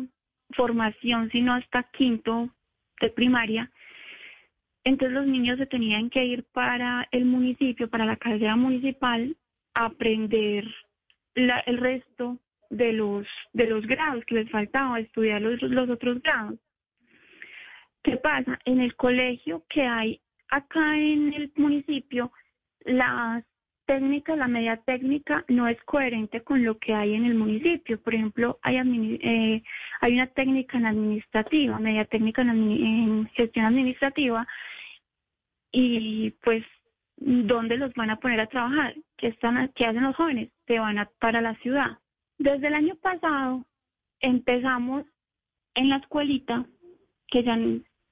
formación 0.52 1.30
sino 1.30 1.54
hasta 1.54 1.82
quinto 1.84 2.50
de 3.00 3.10
primaria. 3.10 3.70
Entonces 4.84 5.14
los 5.14 5.26
niños 5.26 5.58
se 5.58 5.66
tenían 5.66 6.10
que 6.10 6.24
ir 6.24 6.44
para 6.52 7.06
el 7.10 7.24
municipio, 7.24 7.90
para 7.90 8.06
la 8.06 8.16
carrera 8.16 8.56
municipal, 8.56 9.36
a 9.74 9.86
aprender 9.86 10.64
el 11.34 11.78
resto 11.78 12.38
de 12.70 12.92
los, 12.92 13.26
de 13.52 13.66
los 13.66 13.86
grados 13.86 14.24
que 14.24 14.36
les 14.36 14.50
faltaba, 14.50 15.00
estudiar 15.00 15.42
los, 15.42 15.60
los 15.62 15.90
otros 15.90 16.22
grados. 16.22 16.58
¿Qué 18.02 18.16
pasa? 18.16 18.58
En 18.64 18.80
el 18.80 18.96
colegio 18.96 19.64
que 19.68 19.82
hay 19.82 20.20
acá 20.48 20.96
en 20.96 21.34
el 21.34 21.52
municipio, 21.56 22.32
las 22.84 23.44
técnicas, 23.86 24.38
la 24.38 24.46
media 24.46 24.76
técnica 24.76 25.44
no 25.48 25.66
es 25.66 25.80
coherente 25.82 26.42
con 26.42 26.62
lo 26.62 26.78
que 26.78 26.94
hay 26.94 27.14
en 27.14 27.24
el 27.24 27.34
municipio. 27.34 28.00
Por 28.00 28.14
ejemplo, 28.14 28.58
hay, 28.62 28.76
eh, 28.76 29.62
hay 30.00 30.12
una 30.14 30.28
técnica 30.28 30.78
en 30.78 30.86
administrativa, 30.86 31.78
media 31.78 32.04
técnica 32.04 32.42
en, 32.42 33.28
gestión 33.34 33.66
administrativa, 33.66 34.46
y 35.72 36.30
pues, 36.42 36.64
¿dónde 37.16 37.76
los 37.76 37.92
van 37.94 38.10
a 38.10 38.20
poner 38.20 38.40
a 38.40 38.46
trabajar? 38.46 38.94
¿Qué, 39.16 39.28
están, 39.28 39.72
qué 39.74 39.86
hacen 39.86 40.04
los 40.04 40.16
jóvenes? 40.16 40.50
Se 40.66 40.78
van 40.78 40.98
a, 40.98 41.10
para 41.18 41.40
la 41.40 41.54
ciudad. 41.56 41.98
Desde 42.40 42.68
el 42.68 42.74
año 42.74 42.94
pasado 42.94 43.66
empezamos 44.18 45.04
en 45.74 45.90
la 45.90 45.96
escuelita, 45.96 46.64
que 47.28 47.44
ya 47.44 47.54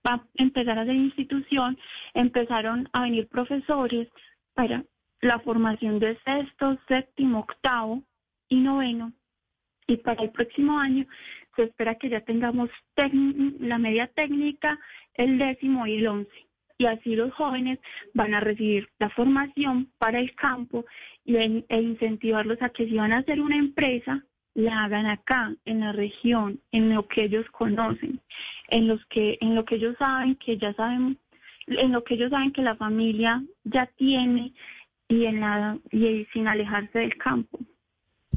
va 0.06 0.16
a 0.16 0.24
empezar 0.34 0.78
a 0.78 0.84
ser 0.84 0.96
institución, 0.96 1.78
empezaron 2.12 2.90
a 2.92 3.04
venir 3.04 3.26
profesores 3.28 4.06
para 4.52 4.84
la 5.22 5.38
formación 5.40 5.98
de 5.98 6.18
sexto, 6.26 6.78
séptimo, 6.88 7.38
octavo 7.38 8.02
y 8.50 8.56
noveno. 8.56 9.14
Y 9.86 9.96
para 9.96 10.24
el 10.24 10.30
próximo 10.30 10.78
año 10.78 11.06
se 11.56 11.62
espera 11.62 11.94
que 11.94 12.10
ya 12.10 12.20
tengamos 12.20 12.68
la 13.60 13.78
media 13.78 14.08
técnica, 14.08 14.78
el 15.14 15.38
décimo 15.38 15.86
y 15.86 15.96
el 15.96 16.06
once. 16.06 16.47
Y 16.78 16.86
así 16.86 17.16
los 17.16 17.32
jóvenes 17.34 17.80
van 18.14 18.34
a 18.34 18.40
recibir 18.40 18.88
la 19.00 19.10
formación 19.10 19.90
para 19.98 20.20
el 20.20 20.34
campo 20.36 20.84
y, 21.24 21.36
e 21.36 21.82
incentivarlos 21.82 22.62
a 22.62 22.70
que 22.70 22.86
si 22.86 22.94
van 22.94 23.12
a 23.12 23.18
hacer 23.18 23.40
una 23.40 23.56
empresa, 23.56 24.24
la 24.54 24.84
hagan 24.84 25.06
acá, 25.06 25.54
en 25.64 25.80
la 25.80 25.92
región, 25.92 26.60
en 26.72 26.94
lo 26.94 27.06
que 27.06 27.24
ellos 27.24 27.46
conocen, 27.52 28.20
en 28.68 28.88
los 28.88 29.04
que, 29.06 29.38
en 29.40 29.54
lo 29.54 29.64
que 29.64 29.76
ellos 29.76 29.96
saben 29.98 30.36
que 30.36 30.56
ya 30.56 30.72
saben, 30.74 31.18
en 31.66 31.92
lo 31.92 32.02
que 32.02 32.14
ellos 32.14 32.30
saben 32.30 32.52
que 32.52 32.62
la 32.62 32.76
familia 32.76 33.42
ya 33.64 33.86
tiene 33.96 34.52
y 35.08 35.24
en 35.26 35.40
la 35.40 35.78
y 35.90 36.24
sin 36.32 36.48
alejarse 36.48 36.98
del 36.98 37.16
campo. 37.16 37.58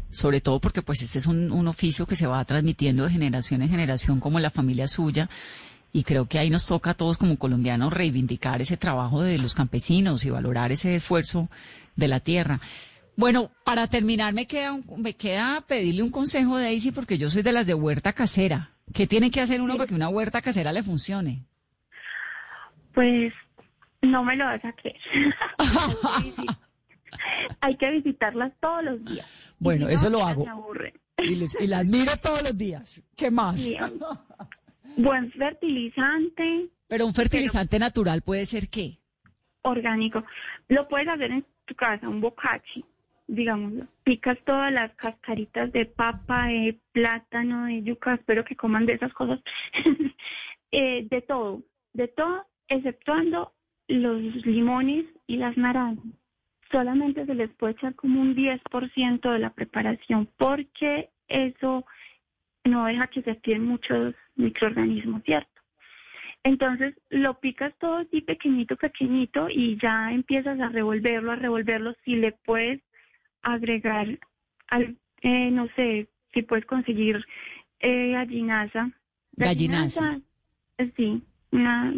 Sobre 0.09 0.41
todo 0.41 0.59
porque 0.59 0.81
pues 0.81 1.01
este 1.01 1.17
es 1.17 1.27
un, 1.27 1.51
un 1.51 1.67
oficio 1.67 2.05
que 2.05 2.15
se 2.15 2.27
va 2.27 2.43
transmitiendo 2.45 3.03
de 3.03 3.11
generación 3.11 3.61
en 3.61 3.69
generación 3.69 4.19
como 4.19 4.39
la 4.39 4.49
familia 4.49 4.87
suya 4.87 5.29
y 5.93 6.03
creo 6.03 6.27
que 6.27 6.39
ahí 6.39 6.49
nos 6.49 6.65
toca 6.65 6.91
a 6.91 6.93
todos 6.93 7.17
como 7.17 7.37
colombianos 7.37 7.93
reivindicar 7.93 8.61
ese 8.61 8.77
trabajo 8.77 9.21
de 9.21 9.37
los 9.37 9.55
campesinos 9.55 10.25
y 10.25 10.29
valorar 10.29 10.71
ese 10.71 10.95
esfuerzo 10.95 11.49
de 11.95 12.07
la 12.07 12.19
tierra. 12.19 12.59
Bueno, 13.17 13.51
para 13.65 13.87
terminar 13.87 14.33
me 14.33 14.47
queda 14.47 14.77
me 14.97 15.13
queda 15.13 15.61
pedirle 15.61 16.03
un 16.03 16.11
consejo 16.11 16.57
de 16.57 16.63
Daisy 16.63 16.91
porque 16.91 17.17
yo 17.17 17.29
soy 17.29 17.41
de 17.41 17.51
las 17.51 17.67
de 17.67 17.73
huerta 17.73 18.13
casera. 18.13 18.71
¿Qué 18.93 19.07
tiene 19.07 19.31
que 19.31 19.41
hacer 19.41 19.61
uno 19.61 19.75
para 19.77 19.87
que 19.87 19.95
una 19.95 20.09
huerta 20.09 20.41
casera 20.41 20.71
le 20.71 20.83
funcione? 20.83 21.43
Pues 22.93 23.33
no 24.01 24.23
me 24.23 24.35
lo 24.35 24.45
vas 24.45 24.63
a 24.65 24.73
creer. 24.73 24.99
Hay 27.61 27.77
que 27.77 27.91
visitarlas 27.91 28.53
todos 28.59 28.83
los 28.83 29.05
días. 29.05 29.53
Bueno, 29.59 29.87
eso 29.87 30.09
lo 30.09 30.23
hago. 30.23 30.45
Y, 31.17 31.35
les, 31.35 31.59
y 31.59 31.67
las 31.67 31.85
miro 31.85 32.11
todos 32.21 32.41
los 32.43 32.57
días. 32.57 33.03
¿Qué 33.15 33.29
más? 33.29 33.57
buen 34.95 35.31
fertilizante. 35.31 36.69
Pero 36.87 37.05
un 37.05 37.13
fertilizante 37.13 37.79
natural 37.79 38.21
puede 38.21 38.45
ser 38.45 38.69
qué? 38.69 38.97
Orgánico. 39.63 40.23
Lo 40.67 40.87
puedes 40.87 41.07
hacer 41.07 41.31
en 41.31 41.45
tu 41.65 41.75
casa, 41.75 42.09
un 42.09 42.21
bocachi, 42.21 42.83
digamos. 43.27 43.73
Picas 44.03 44.37
todas 44.45 44.71
las 44.71 44.93
cascaritas 44.95 45.71
de 45.71 45.85
papa, 45.85 46.47
de 46.47 46.77
plátano, 46.91 47.65
de 47.65 47.83
yuca, 47.83 48.15
espero 48.15 48.43
que 48.43 48.55
coman 48.55 48.85
de 48.85 48.93
esas 48.93 49.13
cosas. 49.13 49.39
Eh, 50.73 51.05
de 51.09 51.21
todo, 51.21 51.63
de 51.91 52.07
todo, 52.07 52.45
exceptuando 52.69 53.51
los 53.89 54.21
limones 54.45 55.05
y 55.27 55.35
las 55.35 55.57
naranjas 55.57 56.05
solamente 56.71 57.25
se 57.25 57.35
les 57.35 57.49
puede 57.51 57.73
echar 57.73 57.93
como 57.95 58.21
un 58.21 58.35
10% 58.35 59.31
de 59.31 59.39
la 59.39 59.51
preparación 59.51 60.27
porque 60.37 61.09
eso 61.27 61.85
no 62.63 62.85
deja 62.85 63.07
que 63.07 63.21
se 63.21 63.31
activen 63.31 63.65
muchos 63.65 64.15
microorganismos, 64.35 65.23
¿cierto? 65.23 65.61
Entonces 66.43 66.95
lo 67.09 67.39
picas 67.39 67.73
todo 67.77 67.97
así 67.97 68.21
pequeñito, 68.21 68.75
pequeñito 68.75 69.47
y 69.49 69.77
ya 69.81 70.11
empiezas 70.11 70.59
a 70.59 70.69
revolverlo, 70.69 71.31
a 71.31 71.35
revolverlo. 71.35 71.93
Si 72.03 72.15
le 72.15 72.31
puedes 72.31 72.81
agregar, 73.43 74.07
al, 74.67 74.97
eh, 75.21 75.51
no 75.51 75.67
sé, 75.75 76.07
si 76.33 76.41
puedes 76.41 76.65
conseguir 76.65 77.23
eh, 77.79 78.11
gallinaza. 78.11 78.89
Gallinaza. 79.33 80.19
sí, 80.95 81.21
una, 81.51 81.93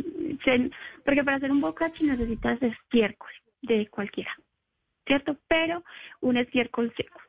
porque 1.06 1.24
para 1.24 1.38
hacer 1.38 1.52
un 1.52 1.62
bocachi 1.62 2.04
necesitas 2.04 2.62
estiércol 2.62 3.32
de 3.62 3.88
cualquiera, 3.88 4.32
¿cierto? 5.06 5.38
Pero 5.48 5.84
un 6.22 6.38
estiércol 6.38 6.94
seco. 6.98 7.20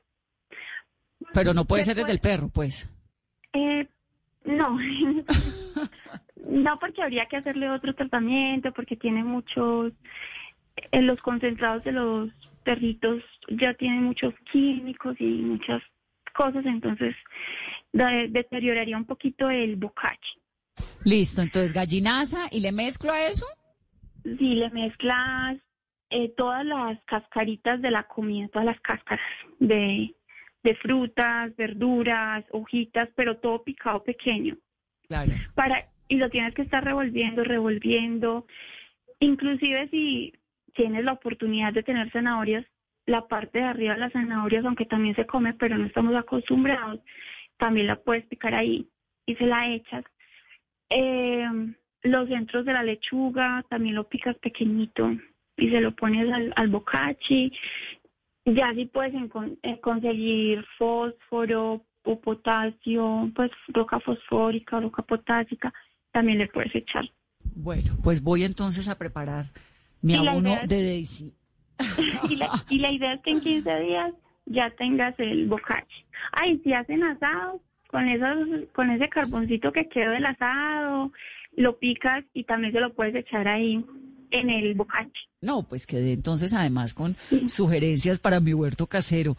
Pero 1.32 1.54
no 1.54 1.64
puede 1.64 1.84
ser 1.84 1.98
el 1.98 2.06
del 2.06 2.20
perro, 2.20 2.48
pues. 2.52 2.90
Eh, 3.52 3.86
no, 4.44 4.78
no 6.48 6.78
porque 6.78 7.02
habría 7.02 7.26
que 7.26 7.36
hacerle 7.36 7.70
otro 7.70 7.94
tratamiento, 7.94 8.72
porque 8.72 8.96
tiene 8.96 9.24
muchos, 9.24 9.92
en 10.92 11.00
eh, 11.00 11.02
los 11.02 11.20
concentrados 11.20 11.84
de 11.84 11.92
los 11.92 12.30
perritos 12.64 13.22
ya 13.48 13.74
tienen 13.74 14.04
muchos 14.04 14.34
químicos 14.50 15.16
y 15.20 15.24
muchas 15.24 15.82
cosas, 16.34 16.64
entonces 16.66 17.14
deterioraría 17.92 18.96
un 18.96 19.04
poquito 19.04 19.50
el 19.50 19.76
bocachi. 19.76 20.40
Listo, 21.04 21.42
entonces 21.42 21.72
gallinaza 21.72 22.48
y 22.50 22.60
le 22.60 22.72
mezclo 22.72 23.12
a 23.12 23.26
eso. 23.26 23.46
Sí, 24.24 24.54
le 24.54 24.70
mezclas 24.70 25.58
eh, 26.10 26.32
todas 26.36 26.64
las 26.64 26.98
cascaritas 27.04 27.80
de 27.82 27.90
la 27.90 28.04
comida, 28.04 28.48
todas 28.48 28.66
las 28.66 28.80
cáscaras 28.80 29.24
de, 29.60 30.14
de 30.64 30.74
frutas, 30.76 31.54
verduras, 31.56 32.44
hojitas, 32.50 33.08
pero 33.14 33.36
todo 33.36 33.62
picado 33.62 34.02
pequeño. 34.02 34.56
Claro. 35.06 35.32
Para, 35.54 35.86
y 36.08 36.16
lo 36.16 36.30
tienes 36.30 36.54
que 36.54 36.62
estar 36.62 36.82
revolviendo, 36.82 37.44
revolviendo. 37.44 38.46
Inclusive 39.20 39.88
si 39.90 40.32
tienes 40.74 41.04
la 41.04 41.12
oportunidad 41.12 41.72
de 41.72 41.84
tener 41.84 42.10
zanahorias, 42.10 42.66
la 43.06 43.28
parte 43.28 43.58
de 43.58 43.64
arriba 43.64 43.94
de 43.94 44.00
las 44.00 44.12
zanahorias, 44.12 44.64
aunque 44.64 44.86
también 44.86 45.14
se 45.14 45.26
come, 45.26 45.52
pero 45.54 45.78
no 45.78 45.86
estamos 45.86 46.16
acostumbrados, 46.16 47.00
también 47.58 47.86
la 47.86 47.96
puedes 47.96 48.24
picar 48.26 48.54
ahí 48.54 48.88
y 49.26 49.36
se 49.36 49.46
la 49.46 49.68
echas 49.68 50.04
eh, 50.90 51.46
los 52.02 52.28
centros 52.28 52.64
de 52.64 52.72
la 52.72 52.82
lechuga 52.82 53.64
también 53.68 53.94
lo 53.94 54.08
picas 54.08 54.36
pequeñito 54.38 55.10
y 55.56 55.70
se 55.70 55.80
lo 55.80 55.94
pones 55.94 56.30
al, 56.32 56.52
al 56.56 56.68
bocachi. 56.68 57.52
Ya 58.46 58.74
si 58.74 58.86
puedes 58.86 59.14
eh, 59.62 59.80
conseguir 59.80 60.64
fósforo 60.76 61.82
o 62.02 62.20
potasio, 62.20 63.30
pues 63.34 63.50
roca 63.68 63.98
fosfórica, 64.00 64.80
roca 64.80 65.02
potásica, 65.02 65.72
también 66.12 66.38
le 66.38 66.48
puedes 66.48 66.74
echar. 66.74 67.04
Bueno, 67.56 67.96
pues 68.02 68.22
voy 68.22 68.44
entonces 68.44 68.88
a 68.88 68.98
preparar 68.98 69.46
mi 70.02 70.14
abono 70.14 70.58
de 70.66 70.84
Daisy. 70.84 71.32
y, 72.28 72.36
la, 72.76 72.92
idea 72.92 73.14
es 73.14 73.20
que 73.22 73.30
en 73.30 73.40
15 73.40 73.80
días 73.80 74.12
ya 74.46 74.70
tengas 74.70 75.18
el 75.18 75.46
bocachi. 75.46 76.04
Ay, 76.32 76.60
si 76.62 76.72
hacen 76.72 77.02
asados, 77.02 77.60
con 77.88 78.08
esos, 78.08 78.68
con 78.74 78.90
ese 78.90 79.08
carboncito 79.08 79.72
que 79.72 79.88
quedó 79.88 80.10
del 80.10 80.26
asado, 80.26 81.12
lo 81.56 81.78
picas 81.78 82.24
y 82.34 82.44
también 82.44 82.72
se 82.72 82.80
lo 82.80 82.92
puedes 82.92 83.14
echar 83.14 83.48
ahí 83.48 83.84
en 84.34 84.50
el 84.50 84.74
bocache. 84.74 85.28
No, 85.40 85.62
pues 85.62 85.86
quedé 85.86 86.12
entonces 86.12 86.52
además 86.52 86.92
con 86.92 87.16
sugerencias 87.46 88.18
para 88.18 88.40
mi 88.40 88.52
huerto 88.52 88.86
casero. 88.86 89.36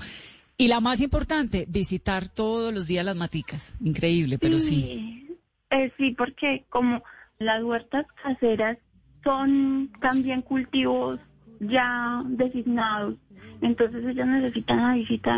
Y 0.57 0.69
la 0.69 0.79
más 0.79 1.01
importante, 1.01 1.65
visitar 1.67 2.29
todos 2.29 2.73
los 2.73 2.87
días 2.87 3.03
las 3.03 3.15
maticas. 3.15 3.73
Increíble, 3.83 4.37
pero 4.39 4.59
sí. 4.59 5.27
Eh, 5.69 5.91
sí, 5.97 6.11
porque 6.17 6.63
como 6.69 7.03
las 7.39 7.61
huertas 7.61 8.05
caseras 8.23 8.77
son 9.23 9.91
también 9.99 10.41
cultivos 10.41 11.19
ya 11.59 12.23
designados, 12.25 13.15
entonces 13.61 14.05
ellas 14.05 14.27
necesitan 14.27 14.81
la 14.81 14.95
visita 14.95 15.37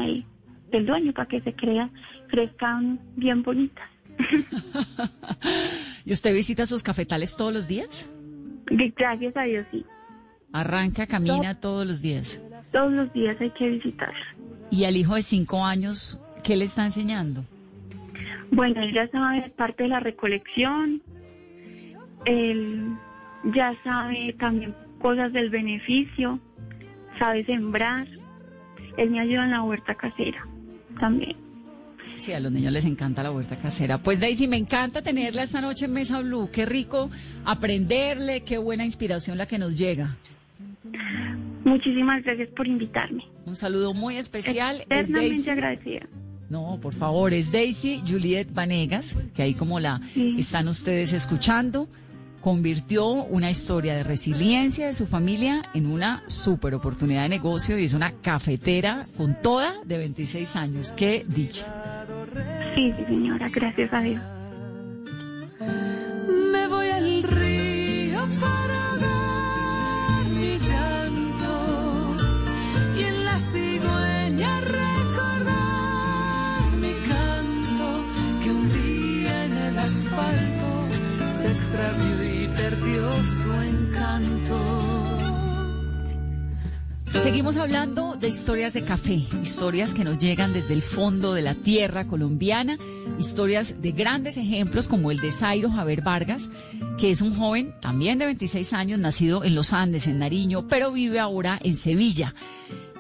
del 0.72 0.86
dueño 0.86 1.14
para 1.14 1.28
que 1.28 1.42
se 1.42 1.54
crean, 1.54 1.92
crezcan 2.28 3.00
bien 3.16 3.42
bonitas. 3.42 3.90
¿Y 6.06 6.12
usted 6.12 6.34
visita 6.34 6.68
sus 6.68 6.84
cafetales 6.84 7.36
todos 7.36 7.54
los 7.54 7.68
días? 7.68 8.08
Gracias 8.98 9.38
a 9.38 9.44
Dios, 9.44 9.66
sí. 9.72 9.86
Arranca, 10.54 11.08
camina 11.08 11.60
todos 11.60 11.86
los 11.86 12.02
días. 12.02 12.42
Todos 12.72 12.92
los 12.92 13.14
días 13.14 13.40
hay 13.40 13.50
que 13.52 13.70
visitar. 13.70 14.14
¿Y 14.70 14.84
al 14.86 14.98
hijo 14.98 15.16
de 15.16 15.22
cinco 15.22 15.64
años, 15.64 16.22
qué 16.44 16.56
le 16.56 16.66
está 16.66 16.86
enseñando? 16.86 17.44
Bueno, 18.52 18.82
él 18.82 18.94
ya 18.94 19.08
sabe 19.10 19.50
parte 19.56 19.84
de 19.84 19.90
la 19.90 20.00
recolección, 20.00 21.02
él 22.26 22.96
ya 23.54 23.76
sabe 23.84 24.34
también 24.38 24.74
cosas 25.00 25.34
del 25.34 25.50
beneficio, 25.50 26.40
sabe 27.20 27.44
sembrar, 27.46 28.08
él 28.98 29.12
me 29.12 29.20
ayuda 29.20 29.46
en 29.46 29.52
la 29.52 29.64
huerta 29.64 29.96
casera 29.96 30.46
también. 31.00 31.47
Sí, 32.18 32.34
a 32.34 32.40
los 32.40 32.52
niños 32.52 32.74
les 32.74 32.86
encanta 32.86 33.24
la 33.24 33.32
huerta 33.32 33.56
casera. 33.56 33.98
Pues 34.00 34.20
Daisy, 34.20 34.48
me 34.48 34.58
encanta 34.58 35.02
tenerla 35.02 35.44
esta 35.44 35.62
noche 35.62 35.86
en 35.86 35.94
Mesa 35.94 36.22
Blue. 36.22 36.50
Qué 36.52 36.66
rico 36.66 37.10
aprenderle, 37.46 38.42
qué 38.42 38.58
buena 38.58 38.86
inspiración 38.86 39.38
la 39.38 39.46
que 39.46 39.58
nos 39.58 39.76
llega. 39.76 40.18
Muchísimas 41.64 42.24
gracias 42.24 42.50
por 42.56 42.68
invitarme. 42.68 43.24
Un 43.46 43.56
saludo 43.56 43.94
muy 43.94 44.16
especial. 44.16 44.82
Eternamente 44.90 45.52
agradecida. 45.52 46.08
No, 46.50 46.80
por 46.82 46.94
favor, 46.94 47.34
es 47.34 47.52
Daisy 47.52 48.02
Juliet 48.08 48.48
Vanegas, 48.54 49.28
que 49.36 49.44
ahí 49.44 49.54
como 49.54 49.80
la 49.80 50.00
están 50.16 50.70
ustedes 50.70 51.12
escuchando, 51.12 51.90
convirtió 52.42 53.10
una 53.10 53.52
historia 53.52 53.96
de 53.96 54.04
resiliencia 54.04 54.88
de 54.88 54.94
su 54.94 55.08
familia 55.08 55.64
en 55.74 55.88
una 55.88 56.24
super 56.28 56.74
oportunidad 56.74 57.24
de 57.24 57.30
negocio 57.30 57.78
y 57.78 57.84
es 57.84 57.94
una 57.94 58.12
cafetera 58.12 59.04
con 59.18 59.42
toda 59.42 59.74
de 59.84 59.98
26 59.98 60.56
años. 60.56 60.94
Qué 60.94 61.26
dicha. 61.28 61.97
Sí, 62.78 62.94
sí, 62.96 63.04
señora, 63.06 63.50
gracias 63.50 63.92
a 63.92 64.02
Dios. 64.02 64.22
Me 66.52 66.68
voy 66.68 66.88
al 66.90 67.24
río 67.24 68.20
para 68.40 68.90
ahogar 68.92 70.26
mi 70.36 70.60
llanto 70.60 72.16
y 72.96 73.02
en 73.02 73.26
la 73.26 73.36
cigüeña 73.38 74.62
recordar 74.62 76.72
mi 76.80 76.94
canto 77.10 78.06
que 78.44 78.52
un 78.52 78.70
día 78.72 79.46
en 79.46 79.58
el 79.58 79.80
asfalto 79.80 80.88
se 81.36 81.52
extravió 81.54 82.24
y 82.32 82.48
perdió 82.50 83.12
su 83.24 83.54
encanto. 83.54 84.77
Seguimos 87.12 87.58
hablando 87.58 88.16
de 88.16 88.28
historias 88.28 88.74
de 88.74 88.84
café, 88.84 89.24
historias 89.44 89.94
que 89.94 90.04
nos 90.04 90.18
llegan 90.18 90.54
desde 90.54 90.74
el 90.74 90.82
fondo 90.82 91.34
de 91.34 91.42
la 91.42 91.56
tierra 91.56 92.08
colombiana, 92.08 92.78
historias 93.20 93.82
de 93.82 93.92
grandes 93.92 94.38
ejemplos 94.38 94.88
como 94.88 95.12
el 95.12 95.20
de 95.20 95.32
Zairo 95.32 95.70
Javier 95.70 96.02
Vargas, 96.02 96.50
que 97.00 97.12
es 97.12 97.22
un 97.22 97.34
joven 97.34 97.74
también 97.82 98.20
de 98.20 98.26
26 98.26 98.74
años, 98.74 99.00
nacido 99.00 99.44
en 99.44 99.56
los 99.56 99.74
Andes, 99.74 100.08
en 100.08 100.20
Nariño, 100.20 100.68
pero 100.68 100.92
vive 100.92 101.20
ahora 101.20 101.60
en 101.64 101.76
Sevilla. 101.76 102.36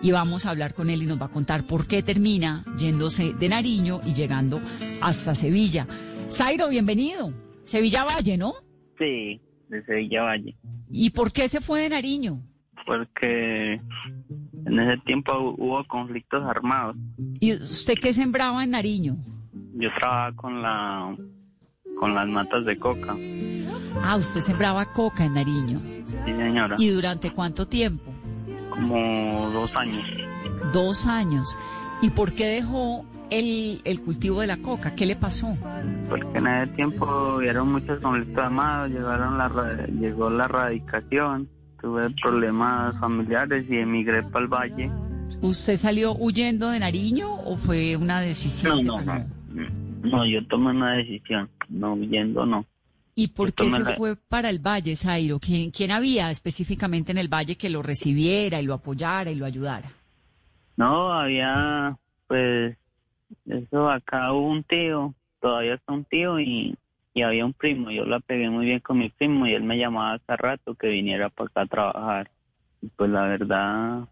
Y 0.01 0.11
vamos 0.11 0.45
a 0.45 0.51
hablar 0.51 0.73
con 0.73 0.89
él 0.89 1.03
y 1.03 1.05
nos 1.05 1.21
va 1.21 1.25
a 1.25 1.31
contar 1.31 1.63
por 1.63 1.87
qué 1.87 2.03
termina 2.03 2.63
yéndose 2.77 3.33
de 3.33 3.49
Nariño 3.49 4.01
y 4.05 4.13
llegando 4.13 4.61
hasta 5.01 5.35
Sevilla. 5.35 5.87
Zairo, 6.31 6.69
bienvenido. 6.69 7.33
Sevilla 7.65 8.05
Valle, 8.05 8.37
¿no? 8.37 8.55
Sí, 8.97 9.41
de 9.69 9.85
Sevilla 9.85 10.23
Valle. 10.23 10.55
¿Y 10.89 11.09
por 11.09 11.31
qué 11.31 11.49
se 11.49 11.61
fue 11.61 11.81
de 11.81 11.89
Nariño? 11.89 12.41
Porque 12.88 13.73
en 14.65 14.80
ese 14.80 15.02
tiempo 15.04 15.34
hubo 15.58 15.86
conflictos 15.88 16.43
armados. 16.43 16.95
¿Y 17.39 17.54
usted 17.54 17.95
qué 18.02 18.13
sembraba 18.13 18.63
en 18.63 18.71
Nariño? 18.71 19.17
Yo 19.73 19.89
trabajaba 19.93 20.36
con 20.36 20.62
la 20.62 21.15
con 22.00 22.15
las 22.15 22.28
matas 22.28 22.63
de 22.65 22.80
coca. 22.80 23.15
Ah, 24.04 24.15
usted 24.15 24.39
sembraba 24.39 24.86
coca 24.93 25.26
en 25.26 25.34
Nariño. 25.34 25.82
Sí, 26.06 26.17
señora. 26.26 26.76
¿Y 26.80 26.89
durante 26.89 27.32
cuánto 27.32 27.67
tiempo? 27.67 28.12
Como 28.69 29.50
dos 29.52 29.76
años. 29.76 30.06
Dos 30.73 31.06
años. 31.08 31.58
¿Y 32.02 32.12
por 32.12 32.34
qué 32.34 32.45
dejó 32.45 33.04
el, 33.32 33.82
el 33.84 34.02
cultivo 34.02 34.41
de 34.41 34.47
la 34.47 34.58
coca? 34.58 34.95
¿Qué 34.95 35.06
le 35.06 35.15
pasó? 35.15 35.58
Porque 36.08 36.38
en 36.38 36.47
ese 36.47 36.71
tiempo 36.73 37.36
hubieron 37.38 37.71
muchos 37.71 38.00
conflictos 38.00 38.45
armados, 38.45 38.91
llegaron 38.91 39.38
la, 39.38 39.88
llegó 39.88 40.30
la 40.30 40.47
radicación 40.47 41.50
tuve 41.81 42.09
problemas 42.21 42.99
familiares 42.99 43.65
y 43.69 43.77
emigré 43.77 44.23
para 44.23 44.45
el 44.45 44.51
valle. 44.51 44.91
¿Usted 45.41 45.75
salió 45.75 46.13
huyendo 46.13 46.69
de 46.69 46.79
Nariño 46.79 47.33
o 47.33 47.57
fue 47.57 47.95
una 47.95 48.21
decisión? 48.21 48.85
No, 48.85 49.01
no, 49.01 49.19
no. 49.53 49.77
No, 50.03 50.25
yo 50.25 50.45
tomé 50.47 50.71
una 50.71 50.93
decisión, 50.93 51.49
no 51.69 51.93
huyendo, 51.93 52.45
no. 52.45 52.65
¿Y 53.15 53.29
por 53.29 53.51
qué 53.51 53.69
se 53.69 53.83
fue 53.95 54.15
para 54.15 54.49
el 54.49 54.59
valle, 54.59 54.95
Zairo? 54.95 55.39
¿Quién, 55.39 55.71
¿Quién 55.71 55.91
había 55.91 56.29
específicamente 56.29 57.11
en 57.11 57.17
el 57.17 57.27
valle 57.27 57.57
que 57.57 57.69
lo 57.69 57.81
recibiera 57.81 58.61
y 58.61 58.65
lo 58.65 58.75
apoyara 58.75 59.31
y 59.31 59.35
lo 59.35 59.45
ayudara? 59.45 59.91
No, 60.75 61.11
había, 61.11 61.97
pues, 62.27 62.77
eso 63.47 63.89
acá 63.89 64.31
hubo 64.31 64.51
un 64.51 64.63
tío, 64.63 65.15
todavía 65.41 65.73
está 65.73 65.93
un 65.93 66.05
tío 66.05 66.39
y 66.39 66.77
y 67.17 67.23
había 67.23 67.47
un 67.47 67.53
primo, 67.53 67.89
yo 67.89 68.06
la 68.06 68.19
pegué 68.19 68.47
muy 68.47 68.67
bien 68.67 68.80
con 68.80 68.99
mi 68.99 69.10
primo 69.10 69.47
y 69.47 69.53
él 69.56 69.63
me 69.63 69.80
llamaba 69.80 70.13
hace 70.13 70.38
rato 70.38 70.75
que 70.75 70.88
viniera 70.88 71.30
para 71.30 71.47
acá 71.49 71.62
a 71.62 71.65
trabajar. 71.65 72.32
Y 72.80 72.89
pues 72.89 73.10
la 73.10 73.23
verdad, 73.23 74.08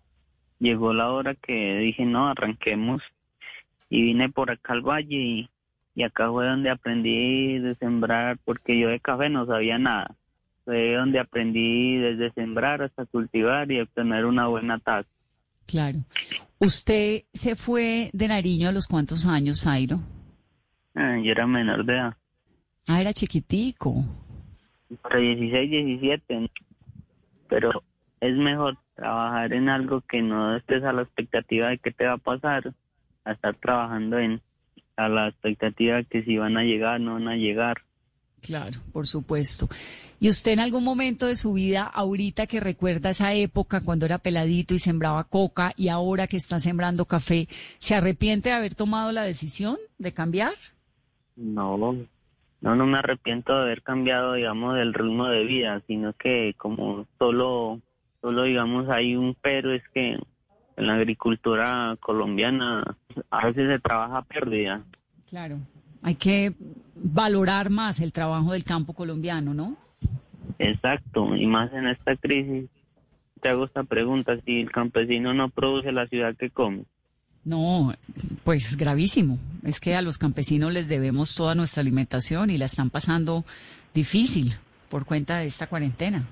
llegó 0.57 0.91
la 0.91 1.11
hora 1.11 1.35
que 1.35 1.77
dije, 1.77 2.03
no, 2.03 2.29
arranquemos. 2.29 3.03
Y 3.91 4.01
vine 4.01 4.29
por 4.29 4.49
acá 4.49 4.73
al 4.73 4.81
valle 4.81 5.17
y, 5.17 5.49
y 5.93 6.01
acá 6.01 6.31
fue 6.31 6.47
donde 6.47 6.71
aprendí 6.71 7.59
de 7.59 7.75
sembrar, 7.75 8.39
porque 8.43 8.79
yo 8.79 8.89
de 8.89 8.99
café 8.99 9.29
no 9.29 9.45
sabía 9.45 9.77
nada. 9.77 10.15
Fue 10.63 10.95
donde 10.95 11.19
aprendí 11.19 11.97
desde 11.97 12.31
sembrar 12.31 12.81
hasta 12.81 13.05
cultivar 13.05 13.71
y 13.71 13.81
obtener 13.81 14.25
una 14.25 14.47
buena 14.47 14.79
taza. 14.79 15.07
Claro. 15.67 15.99
¿Usted 16.57 17.25
se 17.33 17.55
fue 17.55 18.09
de 18.13 18.27
Nariño 18.29 18.69
a 18.69 18.71
los 18.71 18.87
cuántos 18.87 19.27
años, 19.27 19.61
Zairo? 19.61 19.99
Eh, 20.95 21.21
yo 21.23 21.31
era 21.31 21.45
menor 21.45 21.85
de 21.85 21.93
edad. 21.93 22.15
Ah, 22.87 23.01
era 23.01 23.13
chiquitico. 23.13 24.03
Entre 24.89 25.19
16, 25.19 25.69
17. 25.71 26.51
Pero 27.47 27.83
es 28.21 28.35
mejor 28.35 28.77
trabajar 28.95 29.53
en 29.53 29.69
algo 29.69 30.01
que 30.01 30.21
no 30.21 30.55
estés 30.55 30.83
a 30.83 30.93
la 30.93 31.03
expectativa 31.03 31.69
de 31.69 31.79
qué 31.79 31.91
te 31.91 32.05
va 32.05 32.13
a 32.13 32.17
pasar, 32.17 32.73
a 33.23 33.31
estar 33.31 33.55
trabajando 33.55 34.19
en 34.19 34.41
a 34.97 35.09
la 35.09 35.27
expectativa 35.27 35.97
de 35.97 36.05
que 36.05 36.23
si 36.23 36.37
van 36.37 36.57
a 36.57 36.63
llegar, 36.63 37.01
no 37.01 37.13
van 37.13 37.27
a 37.27 37.35
llegar. 37.35 37.81
Claro, 38.41 38.79
por 38.93 39.07
supuesto. 39.07 39.67
¿Y 40.19 40.29
usted 40.29 40.51
en 40.51 40.59
algún 40.59 40.83
momento 40.83 41.25
de 41.25 41.35
su 41.35 41.53
vida, 41.53 41.83
ahorita 41.83 42.47
que 42.47 42.59
recuerda 42.59 43.09
esa 43.09 43.33
época 43.33 43.81
cuando 43.81 44.05
era 44.05 44.19
peladito 44.19 44.73
y 44.73 44.79
sembraba 44.79 45.23
coca 45.25 45.73
y 45.75 45.89
ahora 45.89 46.27
que 46.27 46.37
está 46.37 46.59
sembrando 46.59 47.05
café, 47.05 47.47
se 47.79 47.95
arrepiente 47.95 48.49
de 48.49 48.55
haber 48.55 48.75
tomado 48.75 49.11
la 49.11 49.23
decisión 49.23 49.77
de 49.97 50.13
cambiar? 50.13 50.53
No, 51.35 51.77
no, 52.65 52.75
no 52.75 52.87
me 52.87 52.97
arrepiento 52.97 53.55
de 53.55 53.61
haber 53.61 53.83
cambiado, 53.83 54.33
digamos, 54.33 54.75
el 54.79 54.95
ritmo 54.95 55.27
de 55.27 55.45
vida, 55.45 55.83
sino 55.85 56.13
que 56.13 56.55
como 56.57 57.05
solo, 57.19 57.79
solo 58.21 58.43
digamos, 58.43 58.89
hay 58.89 59.15
un 59.15 59.35
pero 59.39 59.71
es 59.71 59.83
que 59.93 60.13
en 60.77 60.87
la 60.87 60.95
agricultura 60.95 61.95
colombiana 61.99 62.97
a 63.29 63.45
veces 63.45 63.69
se 63.69 63.79
trabaja 63.79 64.23
pérdida. 64.23 64.83
Claro, 65.29 65.59
hay 66.01 66.15
que 66.15 66.53
valorar 66.95 67.69
más 67.69 67.99
el 67.99 68.11
trabajo 68.11 68.53
del 68.53 68.63
campo 68.63 68.93
colombiano, 68.93 69.53
¿no? 69.53 69.77
Exacto, 70.57 71.35
y 71.35 71.45
más 71.45 71.71
en 71.71 71.85
esta 71.85 72.15
crisis. 72.15 72.67
Te 73.41 73.49
hago 73.49 73.65
esta 73.65 73.83
pregunta, 73.83 74.39
si 74.43 74.61
el 74.61 74.71
campesino 74.71 75.35
no 75.35 75.49
produce 75.49 75.91
la 75.91 76.07
ciudad 76.07 76.35
que 76.35 76.49
come, 76.49 76.85
no, 77.45 77.93
pues 78.43 78.75
gravísimo. 78.75 79.37
Es 79.63 79.79
que 79.79 79.95
a 79.95 80.01
los 80.01 80.17
campesinos 80.17 80.73
les 80.73 80.89
debemos 80.89 81.35
toda 81.35 81.55
nuestra 81.55 81.81
alimentación 81.81 82.49
y 82.49 82.57
la 82.57 82.65
están 82.65 82.89
pasando 82.89 83.45
difícil 83.93 84.53
por 84.89 85.05
cuenta 85.05 85.37
de 85.37 85.47
esta 85.47 85.67
cuarentena. 85.67 86.25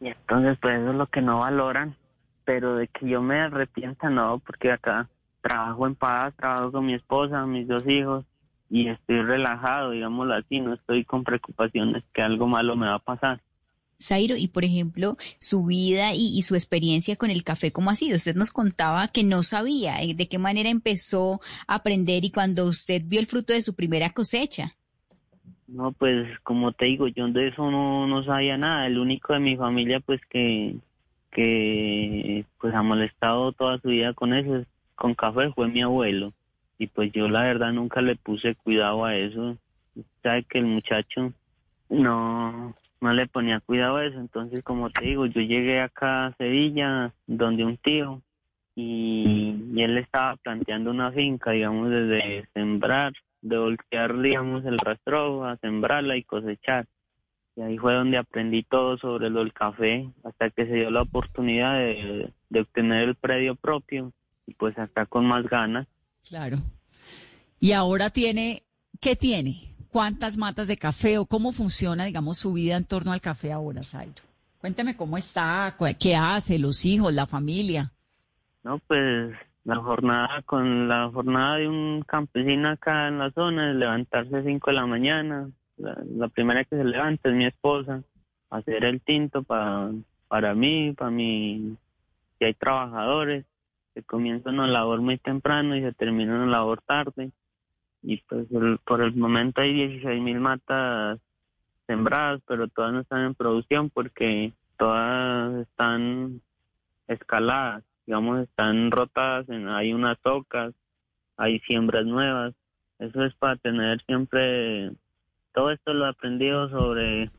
Y 0.00 0.08
entonces, 0.08 0.58
pues 0.60 0.80
eso 0.80 0.90
es 0.90 0.96
lo 0.96 1.06
que 1.06 1.20
no 1.20 1.40
valoran. 1.40 1.96
Pero 2.44 2.76
de 2.76 2.88
que 2.88 3.08
yo 3.08 3.22
me 3.22 3.40
arrepienta, 3.40 4.10
no, 4.10 4.40
porque 4.40 4.72
acá 4.72 5.08
trabajo 5.42 5.86
en 5.86 5.94
paz, 5.94 6.34
trabajo 6.34 6.72
con 6.72 6.86
mi 6.86 6.94
esposa, 6.94 7.46
mis 7.46 7.68
dos 7.68 7.86
hijos, 7.86 8.24
y 8.70 8.88
estoy 8.88 9.22
relajado, 9.22 9.90
digámoslo 9.90 10.34
así, 10.34 10.60
no 10.60 10.74
estoy 10.74 11.04
con 11.04 11.24
preocupaciones 11.24 12.02
que 12.12 12.22
algo 12.22 12.46
malo 12.46 12.74
me 12.74 12.86
va 12.86 12.94
a 12.94 13.00
pasar. 13.00 13.40
Zairo, 14.02 14.36
y 14.36 14.48
por 14.48 14.64
ejemplo, 14.64 15.16
su 15.38 15.64
vida 15.64 16.14
y, 16.14 16.42
su 16.42 16.54
experiencia 16.54 17.16
con 17.16 17.30
el 17.30 17.44
café, 17.44 17.72
¿cómo 17.72 17.90
ha 17.90 17.96
sido? 17.96 18.16
Usted 18.16 18.34
nos 18.34 18.50
contaba 18.50 19.08
que 19.08 19.24
no 19.24 19.42
sabía 19.42 20.02
eh, 20.02 20.14
de 20.14 20.28
qué 20.28 20.38
manera 20.38 20.68
empezó 20.68 21.40
a 21.66 21.76
aprender 21.76 22.24
y 22.24 22.30
cuando 22.30 22.66
usted 22.66 23.02
vio 23.04 23.20
el 23.20 23.26
fruto 23.26 23.52
de 23.52 23.62
su 23.62 23.74
primera 23.74 24.10
cosecha. 24.10 24.74
No, 25.68 25.92
pues 25.92 26.38
como 26.40 26.72
te 26.72 26.84
digo, 26.86 27.08
yo 27.08 27.28
de 27.28 27.48
eso 27.48 27.70
no, 27.70 28.06
no 28.06 28.22
sabía 28.24 28.58
nada. 28.58 28.86
El 28.86 28.98
único 28.98 29.32
de 29.32 29.40
mi 29.40 29.56
familia, 29.56 30.00
pues 30.00 30.20
que, 30.28 30.76
que 31.30 32.44
pues 32.60 32.74
ha 32.74 32.82
molestado 32.82 33.52
toda 33.52 33.78
su 33.78 33.88
vida 33.88 34.12
con 34.12 34.34
eso, 34.34 34.66
con 34.94 35.14
café, 35.14 35.50
fue 35.54 35.68
mi 35.68 35.80
abuelo. 35.82 36.32
Y 36.78 36.88
pues 36.88 37.12
yo 37.12 37.28
la 37.28 37.42
verdad 37.42 37.72
nunca 37.72 38.02
le 38.02 38.16
puse 38.16 38.54
cuidado 38.54 39.04
a 39.04 39.16
eso. 39.16 39.56
Sabe 40.22 40.44
que 40.44 40.58
el 40.58 40.66
muchacho 40.66 41.32
no, 41.88 42.74
no 43.02 43.12
le 43.12 43.26
ponía 43.26 43.60
cuidado 43.60 43.96
a 43.96 44.06
eso. 44.06 44.18
Entonces, 44.18 44.62
como 44.62 44.90
te 44.90 45.04
digo, 45.04 45.26
yo 45.26 45.40
llegué 45.40 45.80
acá 45.80 46.26
a 46.26 46.36
Sevilla, 46.36 47.12
donde 47.26 47.64
un 47.64 47.76
tío, 47.76 48.22
y, 48.74 49.56
y 49.74 49.82
él 49.82 49.98
estaba 49.98 50.36
planteando 50.36 50.90
una 50.90 51.12
finca, 51.12 51.50
digamos, 51.50 51.90
desde 51.90 52.48
sembrar 52.54 53.12
de 53.42 53.58
voltear, 53.58 54.18
digamos, 54.20 54.64
el 54.64 54.78
rastro 54.78 55.44
a 55.44 55.56
sembrarla 55.56 56.16
y 56.16 56.22
cosechar. 56.22 56.86
Y 57.56 57.62
ahí 57.62 57.76
fue 57.76 57.92
donde 57.94 58.16
aprendí 58.16 58.62
todo 58.62 58.96
sobre 58.96 59.28
lo 59.28 59.40
del 59.40 59.52
café, 59.52 60.08
hasta 60.24 60.50
que 60.50 60.64
se 60.64 60.74
dio 60.74 60.90
la 60.90 61.02
oportunidad 61.02 61.76
de, 61.76 62.32
de 62.48 62.60
obtener 62.60 63.08
el 63.08 63.14
predio 63.16 63.56
propio, 63.56 64.12
y 64.46 64.54
pues 64.54 64.78
hasta 64.78 65.06
con 65.06 65.26
más 65.26 65.44
ganas. 65.48 65.86
Claro. 66.28 66.58
Y 67.58 67.72
ahora 67.72 68.10
tiene, 68.10 68.62
¿qué 69.00 69.16
tiene? 69.16 69.71
¿Cuántas 69.92 70.38
matas 70.38 70.68
de 70.68 70.76
café 70.76 71.18
o 71.18 71.26
cómo 71.26 71.52
funciona, 71.52 72.06
digamos, 72.06 72.38
su 72.38 72.54
vida 72.54 72.78
en 72.78 72.86
torno 72.86 73.12
al 73.12 73.20
café 73.20 73.52
ahora, 73.52 73.82
Zairo? 73.82 74.22
Cuénteme 74.58 74.96
cómo 74.96 75.18
está, 75.18 75.76
qué 76.00 76.16
hace, 76.16 76.58
los 76.58 76.86
hijos, 76.86 77.12
la 77.12 77.26
familia. 77.26 77.92
No, 78.64 78.78
pues 78.78 79.34
la 79.64 79.76
jornada 79.76 80.40
con 80.46 80.88
la 80.88 81.10
jornada 81.12 81.56
de 81.56 81.68
un 81.68 82.02
campesino 82.06 82.70
acá 82.70 83.08
en 83.08 83.18
la 83.18 83.30
zona 83.32 83.70
es 83.70 83.76
levantarse 83.76 84.34
a 84.34 84.42
5 84.42 84.70
de 84.70 84.74
la 84.74 84.86
mañana. 84.86 85.50
La, 85.76 86.28
primera 86.28 86.64
que 86.64 86.76
se 86.76 86.84
levanta 86.84 87.28
es 87.28 87.34
mi 87.34 87.44
esposa, 87.44 88.02
hacer 88.48 88.84
el 88.84 89.00
tinto 89.02 89.42
para 89.42 89.90
para 90.32 90.54
mí, 90.54 90.94
para 90.96 91.10
mí, 91.10 91.76
si 92.38 92.44
hay 92.46 92.54
trabajadores, 92.54 93.44
que 93.94 94.02
comienzan 94.02 94.54
una 94.54 94.66
labor 94.66 95.02
muy 95.02 95.18
temprano 95.18 95.76
y 95.76 95.82
se 95.82 95.92
terminan 95.92 96.36
una 96.36 96.52
labor 96.52 96.80
tarde. 96.80 97.32
Y 98.02 98.18
pues 98.28 98.46
por 98.84 99.00
el 99.00 99.14
momento 99.14 99.60
hay 99.60 99.72
16 99.74 100.20
mil 100.22 100.40
matas 100.40 101.20
sembradas, 101.86 102.40
pero 102.46 102.68
todas 102.68 102.92
no 102.92 103.00
están 103.00 103.26
en 103.26 103.34
producción 103.34 103.90
porque 103.90 104.52
todas 104.76 105.66
están 105.66 106.40
escaladas 107.06 107.84
digamos, 108.06 108.42
están 108.42 108.90
rotadas, 108.90 109.46
hay 109.48 109.92
unas 109.92 110.18
tocas, 110.20 110.74
hay 111.36 111.60
siembras 111.60 112.04
nuevas. 112.04 112.54
Eso 112.98 113.24
es 113.24 113.34
para 113.34 113.56
tener 113.56 114.00
siempre, 114.04 114.92
todo 115.52 115.70
esto 115.70 115.92
lo 115.92 116.06
he 116.06 116.10
aprendido 116.10 116.68
sobre, 116.70 117.30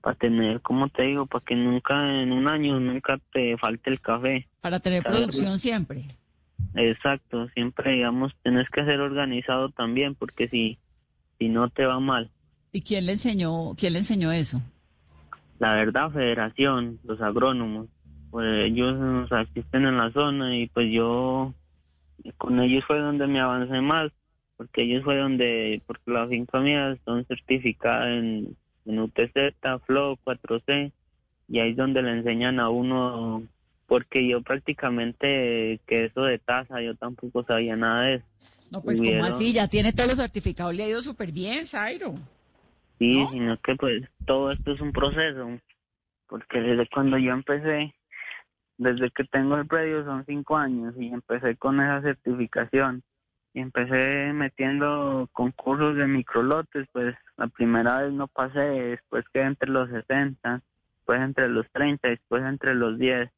para 0.00 0.16
tener, 0.16 0.60
como 0.60 0.88
te 0.88 1.02
digo, 1.02 1.26
para 1.26 1.44
que 1.44 1.54
nunca 1.54 2.22
en 2.22 2.32
un 2.32 2.48
año, 2.48 2.80
nunca 2.80 3.18
te 3.32 3.56
falte 3.58 3.90
el 3.90 4.00
café. 4.00 4.48
Para 4.60 4.80
tener 4.80 5.02
producción 5.02 5.58
siempre. 5.58 6.06
Exacto, 6.74 7.48
siempre, 7.50 7.92
digamos, 7.92 8.32
tienes 8.42 8.68
que 8.70 8.84
ser 8.84 9.00
organizado 9.00 9.68
también, 9.70 10.14
porque 10.14 10.48
si, 10.48 10.78
si 11.38 11.48
no 11.48 11.68
te 11.70 11.84
va 11.84 12.00
mal. 12.00 12.30
¿Y 12.72 12.82
quién 12.82 13.06
le 13.06 13.12
enseñó, 13.12 13.74
quién 13.76 13.92
le 13.92 14.00
enseñó 14.00 14.32
eso? 14.32 14.60
La 15.60 15.74
verdad, 15.74 16.10
Federación, 16.10 16.98
los 17.04 17.20
agrónomos 17.20 17.88
pues 18.34 18.64
ellos 18.64 19.30
asisten 19.30 19.86
en 19.86 19.96
la 19.96 20.10
zona 20.10 20.56
y 20.56 20.66
pues 20.66 20.90
yo 20.90 21.54
con 22.36 22.58
ellos 22.58 22.84
fue 22.84 22.98
donde 22.98 23.28
me 23.28 23.38
avancé 23.38 23.80
más 23.80 24.10
porque 24.56 24.82
ellos 24.82 25.04
fue 25.04 25.18
donde 25.18 25.80
porque 25.86 26.10
las 26.10 26.28
finca 26.28 26.58
mía 26.58 26.98
son 27.04 27.24
certificadas 27.26 28.08
en, 28.08 28.56
en 28.86 28.98
UTZ, 28.98 29.54
Flow, 29.86 30.18
4C 30.24 30.90
y 31.46 31.60
ahí 31.60 31.70
es 31.70 31.76
donde 31.76 32.02
le 32.02 32.10
enseñan 32.10 32.58
a 32.58 32.70
uno 32.70 33.44
porque 33.86 34.26
yo 34.26 34.42
prácticamente 34.42 35.80
que 35.86 36.06
eso 36.06 36.22
de 36.22 36.38
taza 36.38 36.80
yo 36.80 36.94
tampoco 36.94 37.44
sabía 37.44 37.76
nada 37.76 38.02
de 38.02 38.14
eso. 38.16 38.26
No, 38.70 38.82
pues 38.82 38.98
como 38.98 39.24
así, 39.24 39.52
ya 39.52 39.68
tiene 39.68 39.92
todos 39.92 40.10
los 40.10 40.18
certificados, 40.18 40.74
le 40.74 40.84
ha 40.84 40.88
ido 40.88 41.02
súper 41.02 41.30
bien, 41.30 41.66
Zairo. 41.66 42.14
Sí, 42.98 43.24
sino 43.30 43.56
que 43.60 43.74
pues 43.76 44.08
todo 44.24 44.50
esto 44.50 44.72
es 44.72 44.80
un 44.80 44.92
proceso, 44.92 45.60
porque 46.28 46.60
desde 46.60 46.88
cuando 46.88 47.18
yo 47.18 47.32
empecé, 47.32 47.94
desde 48.78 49.10
que 49.10 49.24
tengo 49.24 49.56
el 49.56 49.66
predio 49.66 50.04
son 50.04 50.24
cinco 50.26 50.56
años 50.56 50.94
y 50.98 51.08
empecé 51.08 51.56
con 51.56 51.80
esa 51.80 52.02
certificación 52.02 53.02
y 53.52 53.60
empecé 53.60 54.32
metiendo 54.32 55.28
concursos 55.32 55.96
de 55.96 56.08
microlotes, 56.08 56.88
pues 56.92 57.14
la 57.36 57.46
primera 57.46 58.02
vez 58.02 58.12
no 58.12 58.26
pasé, 58.26 58.58
después 58.58 59.24
quedé 59.32 59.44
entre 59.44 59.70
los 59.70 59.88
60, 59.90 60.60
después 60.96 61.20
entre 61.20 61.48
los 61.48 61.70
30, 61.70 62.08
después 62.08 62.42
entre 62.44 62.74
los 62.74 62.98
10. 62.98 63.30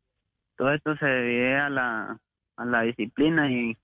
Todo 0.57 0.73
esto 0.73 0.97
se 0.97 1.07
debe 1.07 1.59
a 1.59 1.69
la, 1.71 2.19
a 2.57 2.64
la 2.64 2.83
disciplina 2.83 3.51
y, 3.51 3.77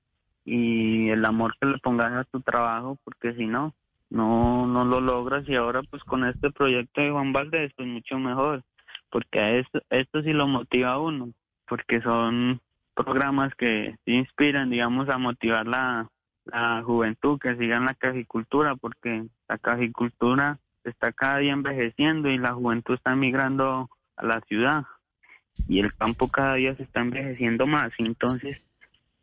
y 0.44 1.10
el 1.10 1.24
amor 1.24 1.54
que 1.60 1.66
le 1.66 1.78
pongas 1.78 2.12
a 2.12 2.24
tu 2.24 2.40
trabajo, 2.40 2.98
porque 3.04 3.34
si 3.34 3.46
no, 3.46 3.74
no, 4.10 4.66
no 4.66 4.84
lo 4.84 5.00
logras. 5.00 5.48
Y 5.48 5.54
ahora 5.54 5.82
pues 5.90 6.02
con 6.04 6.24
este 6.24 6.50
proyecto 6.50 7.00
de 7.00 7.10
Juan 7.10 7.32
Valdés, 7.32 7.72
pues 7.76 7.88
mucho 7.88 8.18
mejor, 8.18 8.62
porque 9.10 9.60
esto, 9.60 9.80
esto 9.90 10.22
sí 10.22 10.32
lo 10.32 10.46
motiva 10.48 10.92
a 10.92 10.98
uno 10.98 11.32
porque 11.72 12.02
son 12.02 12.60
programas 12.94 13.54
que 13.54 13.96
inspiran, 14.04 14.68
digamos, 14.68 15.08
a 15.08 15.16
motivar 15.16 15.66
la, 15.66 16.06
juventud 16.84 17.38
que 17.38 17.56
sigan 17.56 17.86
la 17.86 17.94
cajicultura, 17.94 18.76
porque 18.76 19.24
la 19.48 19.56
cajicultura 19.56 20.58
está 20.84 21.12
cada 21.12 21.38
día 21.38 21.54
envejeciendo 21.54 22.28
y 22.28 22.36
la 22.36 22.52
juventud 22.52 22.92
está 22.92 23.16
migrando 23.16 23.88
a 24.16 24.26
la 24.26 24.42
ciudad 24.42 24.84
y 25.68 25.80
el 25.80 25.94
campo 25.94 26.28
cada 26.28 26.54
día 26.54 26.74
se 26.74 26.82
está 26.82 27.00
envejeciendo 27.00 27.66
más. 27.66 27.92
Entonces, 27.98 28.60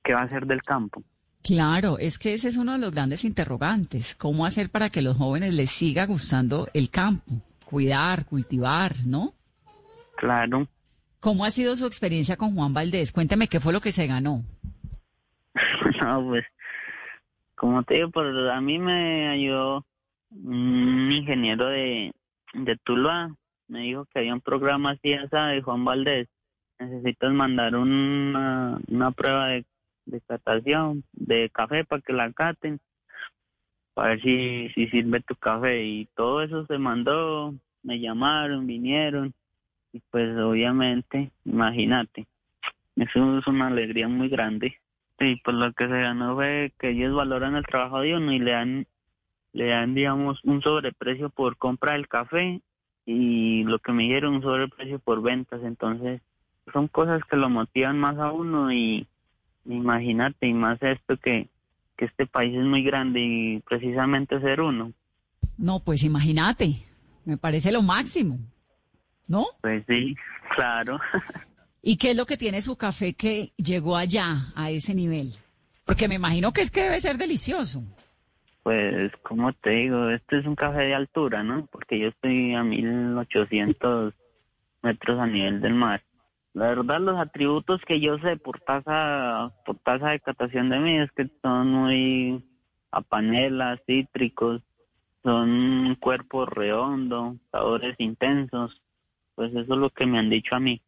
¿qué 0.04 0.14
va 0.14 0.22
a 0.22 0.26
hacer 0.26 0.46
del 0.46 0.62
campo? 0.62 1.04
Claro, 1.44 1.98
es 1.98 2.20
que 2.20 2.34
ese 2.34 2.50
es 2.50 2.58
uno 2.58 2.74
de 2.74 2.80
los 2.80 2.92
grandes 2.92 3.24
interrogantes. 3.24 4.16
¿Cómo 4.16 4.46
hacer 4.46 4.70
para 4.70 4.90
que 4.90 5.02
los 5.02 5.18
jóvenes 5.18 5.54
les 5.54 5.72
siga 5.72 6.06
gustando 6.06 6.68
el 6.74 6.90
campo? 6.90 7.42
Cuidar, 7.66 8.26
cultivar, 8.26 8.96
¿no? 9.06 9.34
Claro. 10.18 10.68
¿Cómo 11.20 11.46
ha 11.46 11.50
sido 11.50 11.76
su 11.76 11.86
experiencia 11.86 12.38
con 12.38 12.56
Juan 12.56 12.74
Valdés? 12.74 13.12
Cuénteme 13.12 13.48
qué 13.48 13.60
fue 13.60 13.74
lo 13.74 13.82
que 13.82 13.92
se 13.92 14.08
ganó. 14.08 14.44
no, 16.02 16.28
pues, 16.28 16.46
como 17.56 17.84
te 17.84 17.96
digo, 17.96 18.10
pues, 18.12 18.28
a 18.52 18.62
mí 18.62 18.80
me 18.80 19.30
ayudó 19.30 19.86
un 20.32 21.12
ingeniero 21.12 21.68
de, 21.68 22.14
de 22.54 22.78
Tuluá. 22.84 23.36
Me 23.70 23.82
dijo 23.82 24.06
que 24.06 24.20
había 24.20 24.34
un 24.34 24.42
programa 24.42 24.92
así, 24.92 25.10
de 25.10 25.62
Juan 25.62 25.86
Valdés. 25.86 26.28
Necesitas 26.80 27.32
mandar 27.32 27.76
una, 27.76 28.80
una 28.88 29.12
prueba 29.12 29.48
de, 29.48 29.66
de 30.06 30.22
catación 30.22 31.04
de 31.14 31.50
café 31.54 31.86
para 31.86 32.02
que 32.02 32.14
la 32.14 32.32
caten, 32.34 32.80
para 33.94 34.10
ver 34.10 34.22
si, 34.22 34.70
si 34.74 34.88
sirve 34.88 35.22
tu 35.22 35.36
café. 35.36 35.84
Y 35.84 36.06
todo 36.16 36.42
eso 36.42 36.66
se 36.66 36.78
mandó, 36.78 37.54
me 37.84 38.00
llamaron, 38.00 38.68
vinieron 38.68 39.34
y 39.92 40.02
pues 40.12 40.38
obviamente, 40.38 41.32
imagínate, 41.46 42.28
eso 42.96 43.38
es 43.40 43.48
una 43.48 43.68
alegría 43.68 44.08
muy 44.08 44.30
grande. 44.30 44.78
Y 45.20 45.36
pues 45.38 45.60
lo 45.60 45.74
que 45.74 45.88
se 45.88 46.02
ganó 46.02 46.36
fue 46.36 46.72
que 46.80 46.92
ellos 46.92 47.16
valoran 47.16 47.56
el 47.56 47.66
trabajo 47.66 48.02
de 48.02 48.16
uno 48.16 48.32
y 48.32 48.40
le 48.40 48.52
dan, 48.52 48.86
le 49.54 49.68
dan 49.68 49.94
digamos, 49.96 50.44
un 50.44 50.62
sobreprecio 50.62 51.30
por 51.30 51.58
compra 51.58 51.94
del 51.94 52.08
café 52.08 52.62
y 53.12 53.64
lo 53.64 53.80
que 53.80 53.92
me 53.92 54.04
dieron 54.04 54.36
un 54.36 54.42
sobreprecio 54.42 55.00
por 55.00 55.22
ventas. 55.22 55.62
Entonces, 55.64 56.22
son 56.72 56.88
cosas 56.88 57.22
que 57.30 57.38
lo 57.38 57.50
motivan 57.50 57.98
más 57.98 58.18
a 58.20 58.32
uno 58.32 58.72
y 58.72 59.08
imagínate, 59.66 60.48
y 60.48 60.54
más 60.54 60.82
esto 60.84 61.18
que, 61.18 61.48
que 61.98 62.06
este 62.06 62.28
país 62.28 62.56
es 62.56 62.64
muy 62.64 62.84
grande 62.84 63.20
y 63.20 63.60
precisamente 63.68 64.40
ser 64.42 64.62
uno. 64.62 64.94
No, 65.58 65.80
pues 65.80 66.04
imagínate, 66.04 66.76
me 67.26 67.38
parece 67.38 67.72
lo 67.72 67.82
máximo. 67.82 68.38
¿no? 69.28 69.46
Pues 69.62 69.84
sí, 69.88 70.16
claro. 70.56 71.00
¿Y 71.82 71.96
qué 71.98 72.12
es 72.12 72.18
lo 72.18 72.26
que 72.26 72.36
tiene 72.36 72.62
su 72.62 72.76
café 72.76 73.14
que 73.14 73.54
llegó 73.56 73.96
allá, 73.96 74.52
a 74.56 74.70
ese 74.70 74.94
nivel? 74.94 75.34
Porque 75.86 76.08
me 76.08 76.16
imagino 76.16 76.52
que 76.52 76.62
es 76.62 76.70
que 76.70 76.84
debe 76.84 77.00
ser 77.00 77.18
delicioso. 77.18 77.82
Pues, 78.64 79.12
como 79.24 79.54
te 79.54 79.70
digo, 79.72 80.10
este 80.10 80.40
es 80.40 80.46
un 80.46 80.56
café 80.56 80.82
de 80.84 80.96
altura, 80.96 81.44
¿no? 81.44 81.66
Porque 81.68 81.98
yo 81.98 82.10
estoy 82.10 82.54
a 82.56 82.64
1800 82.64 84.14
metros 84.82 85.20
a 85.20 85.28
nivel 85.28 85.62
del 85.62 85.74
mar. 85.74 86.02
La 86.54 86.68
verdad, 86.68 87.00
los 87.00 87.20
atributos 87.20 87.82
que 87.88 88.00
yo 88.00 88.18
sé 88.20 88.38
por 88.38 88.60
tasa, 88.62 89.52
por 89.66 89.78
tasa 89.80 90.10
de 90.10 90.20
catación 90.20 90.70
de 90.70 90.80
mí 90.80 91.00
es 91.00 91.12
que 91.12 91.30
son 91.42 91.72
muy, 91.72 92.44
a 92.92 93.02
panela, 93.02 93.80
cítricos, 93.86 94.62
son 95.24 95.96
cuerpos 96.00 96.50
redondos, 96.50 97.38
sabores 97.52 97.96
intensos, 98.00 98.82
pues 99.36 99.52
eso 99.52 99.62
es 99.62 99.80
lo 99.80 99.90
que 99.90 100.06
me 100.06 100.20
han 100.20 100.30
dicho 100.30 100.56
a 100.56 100.60
mí. 100.60 100.82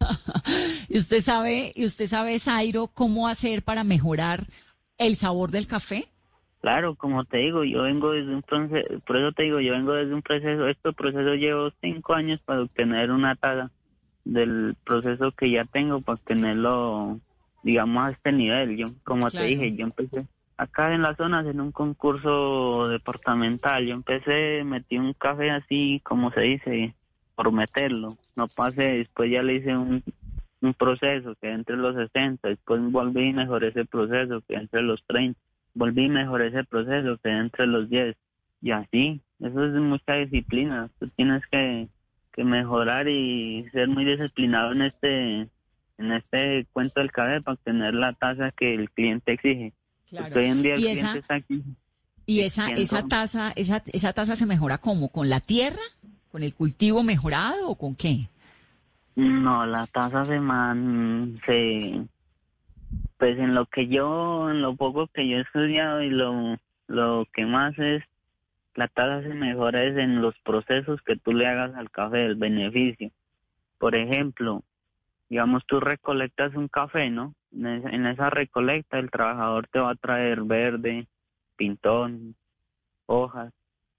y 0.88 0.98
usted 0.98 1.20
sabe, 1.20 1.72
y 1.74 1.86
usted 1.86 2.06
sabe, 2.06 2.38
Zairo, 2.38 2.88
cómo 2.88 3.26
hacer 3.26 3.62
para 3.62 3.84
mejorar 3.84 4.44
el 4.98 5.16
sabor 5.16 5.50
del 5.50 5.66
café. 5.66 6.08
Claro, 6.60 6.94
como 6.94 7.24
te 7.24 7.38
digo, 7.38 7.64
yo 7.64 7.82
vengo 7.82 8.12
desde 8.12 8.34
un 8.34 8.42
proceso, 8.42 9.00
por 9.06 9.16
eso 9.16 9.32
te 9.32 9.44
digo, 9.44 9.60
yo 9.60 9.72
vengo 9.72 9.94
desde 9.94 10.14
un 10.14 10.22
proceso, 10.22 10.68
este 10.68 10.92
proceso 10.92 11.34
llevo 11.34 11.70
cinco 11.80 12.12
años 12.14 12.40
para 12.44 12.62
obtener 12.62 13.10
una 13.10 13.34
taza 13.34 13.70
del 14.24 14.76
proceso 14.84 15.32
que 15.32 15.50
ya 15.50 15.64
tengo 15.64 16.02
para 16.02 16.16
obtenerlo, 16.16 17.18
digamos, 17.62 18.04
a 18.04 18.10
este 18.10 18.32
nivel. 18.32 18.76
Yo, 18.76 18.86
como 19.04 19.30
te 19.30 19.42
dije, 19.44 19.74
yo 19.74 19.84
empecé 19.86 20.26
acá 20.60 20.94
en 20.94 21.00
las 21.00 21.16
zonas 21.16 21.46
en 21.46 21.58
un 21.58 21.72
concurso 21.72 22.86
departamental, 22.88 23.86
yo 23.86 23.94
empecé, 23.94 24.62
metí 24.62 24.98
un 24.98 25.14
café 25.14 25.50
así, 25.50 26.02
como 26.04 26.30
se 26.32 26.42
dice, 26.42 26.94
por 27.34 27.50
meterlo, 27.50 28.18
no 28.36 28.48
pasé, 28.48 28.98
después 28.98 29.30
ya 29.30 29.42
le 29.42 29.54
hice 29.54 29.74
un, 29.74 30.02
un 30.60 30.74
proceso 30.74 31.34
que 31.40 31.50
entre 31.50 31.78
los 31.78 31.96
60, 31.96 32.46
después 32.46 32.82
volví 32.92 33.28
y 33.28 33.32
mejoré 33.32 33.68
ese 33.68 33.86
proceso 33.86 34.42
que 34.46 34.56
entre 34.56 34.82
los 34.82 35.02
30 35.06 35.40
volví 35.74 36.08
mejor 36.08 36.42
ese 36.42 36.64
proceso 36.64 37.18
que 37.22 37.30
entre 37.30 37.66
los 37.66 37.88
10 37.88 38.16
y 38.62 38.70
así, 38.72 39.20
eso 39.40 39.64
es 39.64 39.72
mucha 39.74 40.14
disciplina, 40.14 40.90
tú 40.98 41.08
tienes 41.16 41.42
que, 41.50 41.88
que 42.32 42.44
mejorar 42.44 43.08
y 43.08 43.66
ser 43.72 43.88
muy 43.88 44.04
disciplinado 44.04 44.72
en 44.72 44.82
este 44.82 45.48
en 45.98 46.12
este 46.12 46.66
cuento 46.72 47.00
del 47.00 47.12
café 47.12 47.40
para 47.42 47.54
obtener 47.54 47.94
la 47.94 48.12
tasa 48.14 48.52
que 48.52 48.74
el 48.74 48.90
cliente 48.90 49.32
exige. 49.32 49.72
Claro. 50.08 50.40
en 50.40 50.62
día 50.62 50.74
el 50.74 50.80
¿Y 50.80 50.82
cliente 50.84 51.00
esa, 51.00 51.18
está 51.18 51.34
aquí. 51.34 51.62
¿Y 52.26 52.40
esa, 52.40 52.70
esa 52.70 53.06
tasa, 53.06 53.52
esa, 53.54 53.82
esa 53.92 54.12
tasa 54.12 54.34
se 54.34 54.46
mejora 54.46 54.78
cómo? 54.78 55.10
¿Con 55.10 55.28
la 55.28 55.40
tierra? 55.40 55.82
¿Con 56.32 56.42
el 56.42 56.54
cultivo 56.54 57.02
mejorado 57.02 57.68
o 57.68 57.74
con 57.76 57.94
qué? 57.94 58.28
No, 59.16 59.66
la 59.66 59.86
tasa 59.86 60.24
se 60.24 60.40
man, 60.40 61.34
se 61.44 62.02
pues 63.20 63.38
en 63.38 63.54
lo 63.54 63.66
que 63.66 63.86
yo, 63.86 64.48
en 64.50 64.62
lo 64.62 64.76
poco 64.76 65.06
que 65.08 65.28
yo 65.28 65.36
he 65.36 65.42
estudiado 65.42 66.00
y 66.00 66.08
lo, 66.08 66.56
lo 66.86 67.26
que 67.34 67.44
más 67.44 67.78
es, 67.78 68.02
la 68.74 68.88
tasa 68.88 69.20
se 69.22 69.34
mejora 69.34 69.84
es 69.84 69.94
en 69.98 70.22
los 70.22 70.34
procesos 70.38 71.02
que 71.02 71.16
tú 71.16 71.34
le 71.34 71.46
hagas 71.46 71.74
al 71.74 71.90
café, 71.90 72.24
el 72.24 72.36
beneficio. 72.36 73.10
Por 73.76 73.94
ejemplo, 73.94 74.62
digamos 75.28 75.66
tú 75.66 75.80
recolectas 75.80 76.54
un 76.54 76.68
café, 76.68 77.10
¿no? 77.10 77.34
En 77.52 78.06
esa 78.06 78.30
recolecta 78.30 78.98
el 78.98 79.10
trabajador 79.10 79.68
te 79.68 79.80
va 79.80 79.90
a 79.90 79.96
traer 79.96 80.40
verde, 80.44 81.06
pintón, 81.56 82.34
hojas. 83.04 83.52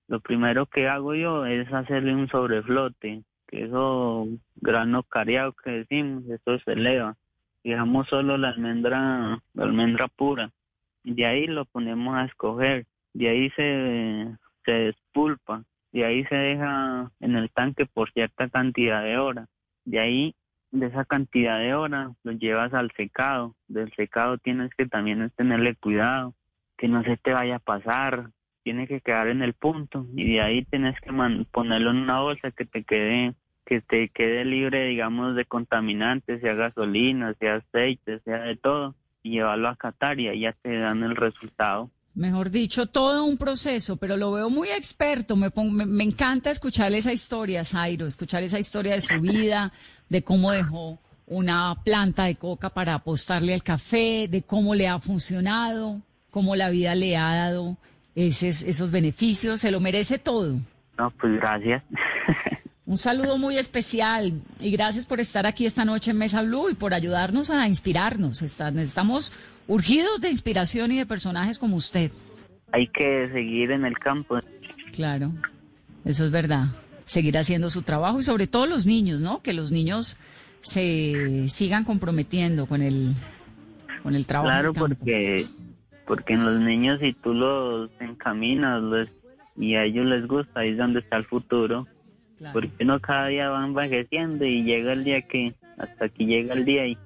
Lo 0.07 0.19
primero 0.19 0.65
que 0.65 0.88
hago 0.88 1.13
yo 1.13 1.45
es 1.45 1.72
hacerle 1.72 2.15
un 2.15 2.28
sobreflote, 2.28 3.22
que 3.47 3.65
eso 3.65 4.28
grano 4.55 5.03
cariado 5.03 5.53
que 5.53 5.69
decimos, 5.69 6.24
eso 6.28 6.57
se 6.65 6.72
eleva 6.72 7.15
dejamos 7.64 8.07
solo 8.07 8.38
la 8.38 8.49
almendra, 8.49 9.41
la 9.53 9.64
almendra 9.64 10.07
pura. 10.07 10.51
De 11.03 11.26
ahí 11.26 11.47
lo 11.47 11.66
ponemos 11.66 12.16
a 12.16 12.26
escoger, 12.26 12.86
de 13.14 13.30
ahí 13.30 13.49
se, 13.51 14.38
se 14.66 14.72
despulpa, 14.72 15.64
de 15.91 16.05
ahí 16.05 16.24
se 16.26 16.36
deja 16.36 17.12
en 17.20 17.36
el 17.36 17.49
tanque 17.51 17.86
por 17.86 18.12
cierta 18.12 18.49
cantidad 18.49 19.03
de 19.03 19.18
horas. 19.18 19.49
De 19.84 19.99
ahí, 19.99 20.36
de 20.72 20.88
esa 20.88 21.05
cantidad 21.05 21.59
de 21.59 21.74
horas, 21.74 22.12
lo 22.24 22.32
llevas 22.34 22.74
al 22.74 22.91
secado. 22.91 23.55
Del 23.68 23.91
secado 23.93 24.38
tienes 24.38 24.72
que 24.76 24.86
también 24.86 25.32
tenerle 25.36 25.76
cuidado, 25.76 26.36
que 26.78 26.88
no 26.88 27.03
se 27.03 27.18
te 27.18 27.34
vaya 27.34 27.57
a 27.57 27.59
pasar, 27.59 28.30
tiene 28.64 28.88
que 28.88 29.01
quedar 29.01 29.28
en 29.28 29.41
el 29.41 29.53
punto 29.53 30.05
y 30.16 30.34
de 30.34 30.41
ahí 30.41 30.66
tienes 30.66 30.99
que 31.01 31.12
ponerlo 31.51 31.91
en 31.91 31.97
una 31.97 32.22
bolsa 32.22 32.51
que 32.51 32.66
te 32.66 32.84
quede 32.84 33.34
que 33.66 33.82
te 33.82 34.09
quede 34.09 34.45
libre, 34.45 34.88
digamos, 34.88 35.36
de 35.36 35.45
contaminantes, 35.45 36.41
sea 36.41 36.53
gasolina, 36.53 37.34
sea 37.39 37.55
aceite, 37.55 38.20
sea 38.20 38.39
de 38.39 38.55
todo, 38.55 38.95
y 39.24 39.32
llevarlo 39.32 39.70
a 39.70 39.76
Qatar 39.76 40.20
y 40.20 40.39
ya 40.39 40.53
te 40.62 40.78
dan 40.78 41.03
el 41.03 41.16
resultado. 41.16 41.89
Mejor 42.14 42.51
dicho, 42.51 42.88
todo 42.88 43.24
un 43.24 43.38
proceso, 43.38 43.95
pero 43.95 44.18
lo 44.18 44.34
veo 44.34 44.49
muy 44.49 44.68
experto. 44.70 45.38
Me, 45.38 45.49
me, 45.86 46.03
encanta 46.03 46.51
escuchar 46.51 46.93
esa 46.93 47.14
historia, 47.14 47.64
Zairo, 47.64 48.05
escuchar 48.05 48.43
esa 48.43 48.59
historia 48.59 48.95
de 48.95 49.01
su 49.01 49.22
vida, 49.22 49.72
de 50.09 50.22
cómo 50.22 50.51
dejó 50.51 50.99
una 51.26 51.74
planta 51.86 52.26
de 52.26 52.36
coca 52.36 52.70
para 52.70 52.95
apostarle 52.95 53.53
al 53.53 53.64
café, 53.64 54.28
de 54.30 54.41
cómo 54.41 54.76
le 54.76 54.89
ha 54.89 54.99
funcionado, 54.99 56.01
cómo 56.32 56.57
la 56.57 56.70
vida 56.70 56.95
le 56.95 57.16
ha 57.16 57.34
dado 57.34 57.78
esos, 58.14 58.64
esos 58.64 58.91
beneficios. 58.91 59.62
Se 59.62 59.72
lo 59.72 59.80
merece 59.80 60.20
todo. 60.20 60.57
No, 60.97 61.12
pues 61.12 61.34
gracias. 61.36 61.82
Un 62.91 62.97
saludo 62.97 63.37
muy 63.37 63.57
especial 63.57 64.41
y 64.59 64.69
gracias 64.69 65.05
por 65.05 65.21
estar 65.21 65.45
aquí 65.45 65.65
esta 65.65 65.85
noche 65.85 66.11
en 66.11 66.17
Mesa 66.17 66.41
Blue 66.41 66.69
y 66.69 66.73
por 66.73 66.93
ayudarnos 66.93 67.49
a 67.49 67.65
inspirarnos. 67.65 68.41
Estamos 68.41 69.31
urgidos 69.65 70.19
de 70.19 70.29
inspiración 70.29 70.91
y 70.91 70.97
de 70.97 71.05
personajes 71.05 71.57
como 71.57 71.77
usted. 71.77 72.11
Hay 72.73 72.87
que 72.87 73.29
seguir 73.31 73.71
en 73.71 73.85
el 73.85 73.97
campo. 73.97 74.41
Claro, 74.91 75.31
eso 76.03 76.25
es 76.25 76.31
verdad. 76.31 76.65
Seguir 77.05 77.37
haciendo 77.37 77.69
su 77.69 77.81
trabajo 77.83 78.19
y 78.19 78.23
sobre 78.23 78.47
todo 78.47 78.65
los 78.65 78.85
niños, 78.85 79.21
¿no? 79.21 79.41
Que 79.41 79.53
los 79.53 79.71
niños 79.71 80.17
se 80.59 81.47
sigan 81.47 81.85
comprometiendo 81.85 82.65
con 82.65 82.81
el, 82.81 83.13
con 84.03 84.15
el 84.15 84.25
trabajo. 84.25 84.49
Claro, 84.49 84.73
porque 84.73 85.45
porque 86.05 86.33
en 86.33 86.43
los 86.43 86.59
niños 86.59 86.99
si 86.99 87.13
tú 87.13 87.33
los 87.33 87.89
encaminas 88.01 88.83
y 89.55 89.75
a 89.75 89.85
ellos 89.85 90.07
les 90.07 90.27
gusta, 90.27 90.59
ahí 90.59 90.71
es 90.71 90.77
donde 90.77 90.99
está 90.99 91.15
el 91.15 91.23
futuro. 91.23 91.87
Porque 92.53 92.83
uno 92.83 92.99
cada 92.99 93.27
día 93.27 93.49
va 93.49 93.65
envejeciendo 93.65 94.45
y 94.45 94.63
llega 94.63 94.93
el 94.93 95.03
día 95.03 95.21
que, 95.21 95.53
hasta 95.77 96.09
que 96.09 96.25
llega 96.25 96.53
el 96.53 96.65
día 96.65 96.87
y, 96.87 96.97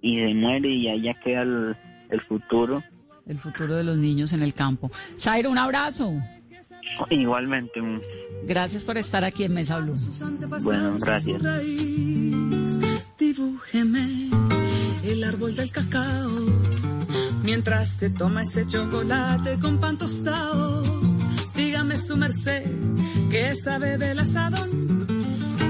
y 0.00 0.18
se 0.18 0.34
muere 0.34 0.68
y 0.68 0.88
allá 0.88 1.14
queda 1.22 1.42
el, 1.42 2.20
futuro. 2.26 2.82
El 3.26 3.38
futuro 3.38 3.76
de 3.76 3.84
los 3.84 3.98
niños 3.98 4.32
en 4.32 4.42
el 4.42 4.54
campo. 4.54 4.90
Zairo, 5.18 5.50
un 5.50 5.58
abrazo. 5.58 6.14
Igualmente. 7.10 7.80
Gracias 8.44 8.84
por 8.84 8.96
estar 8.96 9.24
aquí 9.24 9.44
en 9.44 9.54
Mesa 9.54 9.78
Blue. 9.78 9.94
Bueno, 10.62 10.96
gracias. 10.98 11.42
Dibújeme 13.18 14.30
el 15.04 15.24
árbol 15.24 15.54
del 15.54 15.70
cacao 15.70 16.30
mientras 17.42 17.88
se 17.88 18.10
toma 18.10 18.42
ese 18.42 18.66
chocolate 18.66 19.58
con 19.58 19.78
pan 19.78 19.96
tostado. 19.96 20.97
Dígame 21.58 21.96
su 21.96 22.16
merced 22.16 22.62
que 23.32 23.52
sabe 23.56 23.98
del 23.98 24.20
asadón. 24.20 25.08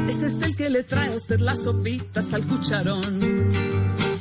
Ese 0.07 0.27
es 0.27 0.43
el 0.43 0.55
que 0.55 0.69
le 0.69 0.83
trae 0.83 1.15
a 1.15 1.17
usted 1.17 1.41
las 1.41 1.63
sopitas 1.63 2.35
al 2.35 2.47
cucharón. 2.47 3.51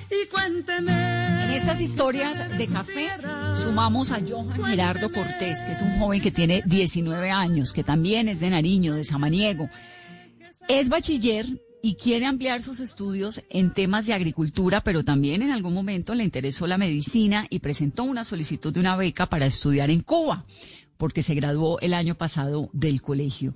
Y 0.10 0.30
cuénteme. 0.30 1.44
En 1.44 1.50
estas 1.52 1.82
historias 1.82 2.58
de 2.58 2.68
café 2.68 3.10
sumamos 3.54 4.12
a 4.12 4.22
Johan 4.26 4.64
Gerardo 4.64 5.12
Cortés, 5.12 5.60
que 5.66 5.74
es 5.74 5.82
un 5.82 6.00
joven 6.00 6.22
que 6.22 6.32
tiene 6.32 6.64
19 6.66 7.32
años, 7.32 7.74
que 7.74 7.84
también 7.84 8.30
es 8.30 8.40
de 8.40 8.50
Nariño, 8.50 8.94
de 8.94 9.04
Samaniego. 9.04 9.70
Es 10.70 10.88
bachiller 10.88 11.48
y 11.84 11.96
quiere 11.96 12.28
ampliar 12.28 12.62
sus 12.62 12.80
estudios 12.80 13.44
en 13.50 13.74
temas 13.74 14.06
de 14.06 14.14
agricultura, 14.14 14.86
pero 14.86 15.04
también 15.04 15.42
en 15.42 15.52
algún 15.52 15.74
momento 15.74 16.16
le 16.16 16.24
interesó 16.24 16.66
la 16.66 16.78
medicina 16.78 17.46
y 17.50 17.60
presentó 17.60 18.06
una 18.06 18.24
solicitud 18.24 18.74
de 18.74 18.80
una 18.80 18.96
beca 18.96 19.28
para 19.28 19.46
estudiar 19.46 19.92
en 19.92 20.00
Cuba 20.00 20.46
porque 20.98 21.22
se 21.22 21.36
graduó 21.36 21.80
el 21.80 21.94
año 21.94 22.16
pasado 22.16 22.70
del 22.74 23.02
colegio. 23.02 23.54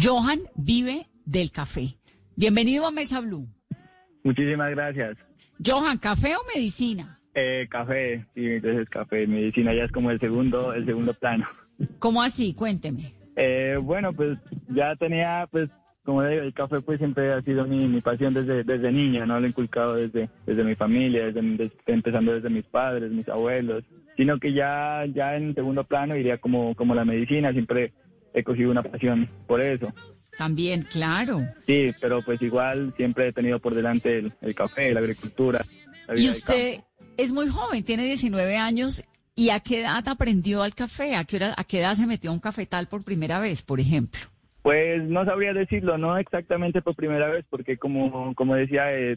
Johan 0.00 0.40
vive 0.54 1.06
del 1.24 1.50
café. 1.50 1.96
Bienvenido 2.36 2.86
a 2.86 2.90
Mesa 2.90 3.20
Blue. 3.20 3.48
Muchísimas 4.22 4.70
gracias. 4.70 5.18
Johan, 5.64 5.98
¿café 5.98 6.36
o 6.36 6.40
medicina? 6.54 7.18
Eh, 7.34 7.66
café, 7.70 8.26
sí, 8.34 8.44
entonces 8.44 8.88
café. 8.88 9.26
Medicina 9.26 9.74
ya 9.74 9.84
es 9.84 9.92
como 9.92 10.10
el 10.10 10.18
segundo, 10.20 10.72
el 10.72 10.84
segundo 10.84 11.14
plano. 11.14 11.46
¿Cómo 11.98 12.22
así? 12.22 12.54
Cuénteme. 12.54 13.14
Eh, 13.36 13.76
bueno, 13.80 14.12
pues 14.12 14.38
ya 14.68 14.94
tenía, 14.96 15.48
pues, 15.50 15.70
como 16.04 16.22
digo, 16.24 16.42
el 16.42 16.52
café 16.52 16.80
pues 16.80 16.98
siempre 16.98 17.32
ha 17.32 17.40
sido 17.42 17.66
mi, 17.66 18.00
pasión 18.00 18.34
desde, 18.34 18.64
desde 18.64 18.92
niño, 18.92 19.24
¿no? 19.26 19.38
Lo 19.38 19.46
he 19.46 19.50
inculcado 19.50 19.94
desde, 19.94 20.28
desde 20.46 20.64
mi 20.64 20.74
familia, 20.74 21.26
desde, 21.26 21.70
empezando 21.86 22.32
desde 22.32 22.50
mis 22.50 22.64
padres, 22.66 23.10
mis 23.12 23.28
abuelos 23.28 23.84
sino 24.20 24.38
que 24.38 24.52
ya, 24.52 25.06
ya 25.14 25.34
en 25.34 25.54
segundo 25.54 25.82
plano 25.82 26.14
iría 26.14 26.36
como, 26.36 26.74
como 26.74 26.94
la 26.94 27.06
medicina, 27.06 27.52
siempre 27.52 27.94
he 28.34 28.44
cogido 28.44 28.70
una 28.70 28.82
pasión 28.82 29.26
por 29.46 29.62
eso. 29.62 29.94
También, 30.36 30.82
claro. 30.82 31.40
Sí, 31.64 31.92
pero 32.02 32.20
pues 32.20 32.42
igual 32.42 32.92
siempre 32.98 33.28
he 33.28 33.32
tenido 33.32 33.60
por 33.60 33.74
delante 33.74 34.18
el, 34.18 34.54
café, 34.54 34.92
la 34.92 35.00
agricultura. 35.00 35.64
y 36.14 36.28
usted 36.28 36.80
es 37.16 37.32
muy 37.32 37.48
joven, 37.48 37.82
tiene 37.82 38.04
19 38.04 38.58
años. 38.58 39.02
¿Y 39.34 39.48
a 39.48 39.60
qué 39.60 39.80
edad 39.80 40.06
aprendió 40.06 40.62
al 40.62 40.74
café? 40.74 41.16
¿A 41.16 41.24
qué, 41.24 41.36
hora, 41.36 41.54
¿A 41.56 41.64
qué 41.64 41.80
edad 41.80 41.94
se 41.94 42.06
metió 42.06 42.28
a 42.28 42.34
un 42.34 42.40
cafetal 42.40 42.88
por 42.88 43.02
primera 43.02 43.40
vez, 43.40 43.62
por 43.62 43.80
ejemplo? 43.80 44.20
Pues 44.60 45.02
no 45.02 45.24
sabría 45.24 45.54
decirlo, 45.54 45.96
no 45.96 46.18
exactamente 46.18 46.82
por 46.82 46.94
primera 46.94 47.30
vez, 47.30 47.46
porque 47.48 47.78
como, 47.78 48.34
como 48.34 48.54
decía, 48.54 48.92
eh, 48.92 49.16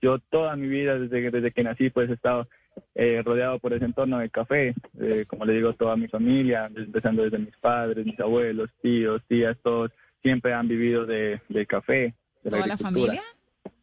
yo 0.00 0.18
toda 0.30 0.56
mi 0.56 0.68
vida, 0.68 0.98
desde, 0.98 1.30
desde 1.30 1.52
que 1.52 1.62
nací, 1.64 1.90
pues 1.90 2.08
he 2.08 2.14
estado 2.14 2.48
eh, 2.94 3.22
rodeado 3.24 3.58
por 3.58 3.72
ese 3.72 3.84
entorno 3.84 4.18
de 4.18 4.30
café, 4.30 4.74
eh, 5.00 5.24
como 5.28 5.44
le 5.44 5.54
digo, 5.54 5.72
toda 5.74 5.96
mi 5.96 6.08
familia, 6.08 6.70
empezando 6.74 7.22
desde 7.22 7.38
mis 7.38 7.56
padres, 7.56 8.04
mis 8.04 8.18
abuelos, 8.20 8.70
tíos, 8.80 9.22
tías, 9.28 9.56
todos 9.62 9.90
siempre 10.22 10.52
han 10.52 10.68
vivido 10.68 11.06
de, 11.06 11.40
del 11.48 11.66
café. 11.66 12.14
De 12.42 12.50
¿Toda 12.50 12.66
la 12.66 12.76
familia? 12.76 13.22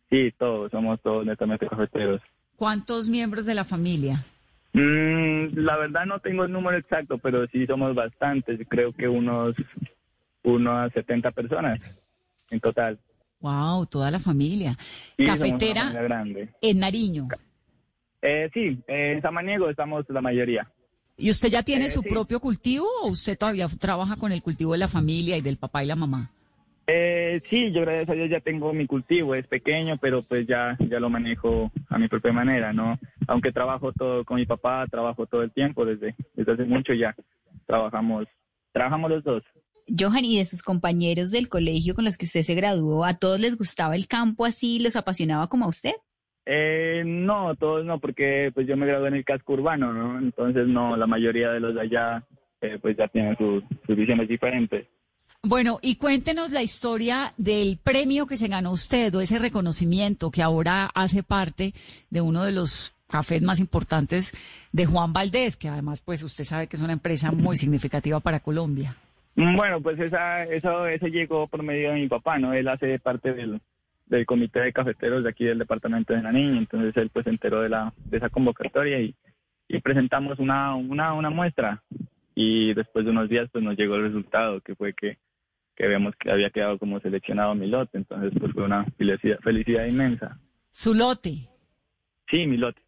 Sí, 0.10 0.34
todos, 0.38 0.72
somos 0.72 1.02
todos 1.02 1.26
netamente 1.26 1.68
cafeteros. 1.68 2.22
¿Cuántos 2.56 3.10
miembros 3.10 3.46
de 3.46 3.56
la 3.56 3.64
familia? 3.64 4.24
Mm, 4.74 5.58
la 5.58 5.78
verdad 5.78 6.06
no 6.06 6.20
tengo 6.20 6.44
el 6.44 6.52
número 6.52 6.78
exacto, 6.78 7.18
pero 7.18 7.48
sí 7.48 7.66
somos 7.66 7.96
bastantes, 7.96 8.60
creo 8.68 8.92
que 8.94 9.08
unos, 9.08 9.56
unas 10.44 10.92
70 10.94 11.32
personas 11.32 11.80
en 12.50 12.60
total. 12.60 13.00
Wow, 13.40 13.86
toda 13.86 14.12
la 14.12 14.20
familia. 14.20 14.78
Sí, 15.18 15.26
somos 15.26 15.40
una 15.40 15.50
familia 15.50 15.74
Cafetera 15.74 16.02
grande. 16.04 16.50
en 16.62 16.80
Nariño. 16.80 17.28
Eh, 18.28 18.50
sí, 18.56 18.80
en 18.88 19.22
Samaniego 19.22 19.70
estamos 19.70 20.04
la 20.10 20.20
mayoría. 20.20 20.68
¿Y 21.16 21.30
usted 21.30 21.50
ya 21.50 21.62
tiene 21.62 21.86
Eh, 21.86 21.90
su 21.90 22.02
sí. 22.02 22.10
propio 22.10 22.40
cultivo 22.40 22.88
o 23.04 23.10
usted 23.10 23.38
todavía 23.38 23.68
trabaja 23.80 24.16
con 24.16 24.32
el 24.32 24.42
cultivo 24.42 24.72
de 24.72 24.80
la 24.80 24.88
familia 24.88 25.38
y 25.38 25.42
del 25.42 25.58
papá 25.58 25.84
y 25.84 25.88
la 25.88 25.96
mamá? 25.96 26.32
Eh, 26.88 27.40
sí, 27.50 27.72
yo 27.72 27.82
gracias 27.82 28.10
a 28.10 28.14
Dios 28.14 28.30
ya 28.32 28.40
tengo 28.40 28.74
mi 28.74 28.88
cultivo, 28.88 29.36
es 29.36 29.46
pequeño, 29.48 29.98
pero 30.02 30.24
pues 30.24 30.48
ya, 30.48 30.76
ya 30.90 31.00
lo 31.00 31.10
manejo 31.10 31.72
a 31.90 32.00
mi 32.00 32.08
propia 32.08 32.32
manera, 32.34 32.74
¿no? 32.74 33.00
Aunque 33.28 33.52
trabajo 33.52 33.92
todo 33.94 34.24
con 34.26 34.38
mi 34.38 34.46
papá, 34.48 34.86
trabajo 34.90 35.28
todo 35.28 35.44
el 35.44 35.52
tiempo, 35.52 35.86
desde, 35.86 36.16
desde 36.34 36.52
hace 36.52 36.66
mucho 36.66 36.94
ya 36.94 37.16
trabajamos, 37.68 38.28
trabajamos 38.72 39.12
los 39.12 39.24
dos. 39.24 39.44
Johan, 39.88 40.26
y 40.26 40.40
de 40.40 40.46
sus 40.46 40.64
compañeros 40.64 41.30
del 41.30 41.48
colegio 41.48 41.94
con 41.94 42.06
los 42.06 42.18
que 42.18 42.26
usted 42.26 42.42
se 42.42 42.56
graduó, 42.56 43.06
¿a 43.06 43.14
todos 43.14 43.40
les 43.40 43.56
gustaba 43.56 43.96
el 43.96 44.08
campo 44.08 44.46
así, 44.46 44.80
los 44.80 44.96
apasionaba 44.96 45.48
como 45.48 45.66
a 45.66 45.70
usted? 45.70 45.94
Eh, 46.46 47.04
no, 47.06 47.56
todos 47.56 47.86
no, 47.86 48.00
porque 48.00 48.52
pues 48.54 48.68
yo 48.68 48.78
me 48.78 48.86
gradué 48.86 49.08
en 49.08 49.16
el 49.16 49.26
casco 49.26 49.54
urbano, 49.54 49.92
¿no? 49.94 50.20
Entonces 50.20 50.68
no, 50.68 50.96
la 50.96 51.08
mayoría 51.08 51.50
de 51.52 51.60
los 51.60 51.74
de 51.76 51.82
allá 51.82 52.24
eh, 52.62 52.78
pues 52.82 52.96
ya 52.98 53.08
tienen 53.08 53.36
sus- 53.38 53.64
sus 53.86 53.96
visiones 53.96 54.28
diferentes. 54.28 54.86
Bueno, 55.42 55.78
y 55.82 55.98
cuéntenos 55.98 56.52
la 56.52 56.64
historia 56.64 57.34
del 57.38 57.78
premio 57.84 58.26
que 58.26 58.36
se 58.38 58.48
ganó 58.48 58.72
usted 58.72 59.14
o 59.16 59.22
ese 59.22 59.38
reconocimiento 59.40 60.32
que 60.32 60.42
ahora 60.42 60.90
hace 60.96 61.22
parte 61.24 61.74
de 62.10 62.22
uno 62.22 62.44
de 62.44 62.52
los 62.52 62.96
cafés 63.08 63.44
más 63.44 63.60
importantes 63.60 64.34
de 64.72 64.86
Juan 64.88 65.14
Valdés, 65.14 65.56
que 65.58 65.70
además 65.70 66.02
pues 66.02 66.24
usted 66.24 66.44
sabe 66.44 66.66
que 66.68 66.78
es 66.78 66.82
una 66.82 66.94
empresa 66.94 67.32
muy 67.32 67.56
significativa 67.58 68.20
para 68.20 68.40
Colombia. 68.40 68.96
Mm, 69.36 69.56
Bueno, 69.56 69.82
pues 69.82 70.00
esa, 70.00 70.44
eso, 70.46 70.88
eso 70.88 71.06
llegó 71.08 71.48
por 71.48 71.62
medio 71.62 71.90
de 71.92 71.96
mi 72.02 72.08
papá, 72.08 72.40
¿no? 72.40 72.54
Él 72.54 72.68
hace 72.68 72.98
parte 72.98 73.34
del, 73.34 73.62
del 74.06 74.26
comité 74.26 74.60
de 74.62 74.74
cafeteros 74.74 75.24
de 75.24 75.30
aquí 75.30 75.46
del 75.46 75.60
departamento 75.60 76.14
de 76.14 76.22
Nariño, 76.22 76.58
entonces 76.58 76.96
él 76.98 77.10
pues 77.10 77.24
se 77.24 77.32
enteró 77.32 77.62
de, 77.62 77.70
la, 77.70 77.94
de 78.06 78.18
esa 78.18 78.30
convocatoria 78.30 79.00
y, 79.02 79.16
y 79.68 79.80
presentamos 79.82 80.40
una, 80.40 80.76
una, 80.76 81.14
una 81.14 81.30
muestra 81.30 81.84
y 82.36 82.74
después 82.74 83.06
de 83.06 83.12
unos 83.12 83.30
días 83.30 83.50
pues 83.52 83.64
nos 83.64 83.78
llegó 83.78 83.96
el 83.96 84.04
resultado, 84.04 84.62
que 84.62 84.76
fue 84.76 84.94
que, 84.94 85.18
que 85.76 85.88
vemos 85.88 86.16
que 86.18 86.32
había 86.32 86.50
quedado 86.52 86.78
como 86.78 87.00
seleccionado 87.00 87.56
mi 87.56 87.68
lote, 87.68 87.98
entonces 87.98 88.32
pues 88.40 88.52
fue 88.54 88.64
una 88.64 88.86
felicidad, 88.98 89.40
felicidad 89.40 89.86
inmensa. 89.86 90.40
Su 90.72 90.94
lote, 90.94 91.50
Sí, 92.30 92.48
mi 92.48 92.58
lote, 92.58 92.82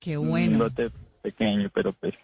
qué 0.00 0.18
un 0.18 0.30
bueno. 0.30 0.58
lote 0.58 0.90
pequeño, 1.22 1.70
pero 1.72 1.92
pues 1.92 2.14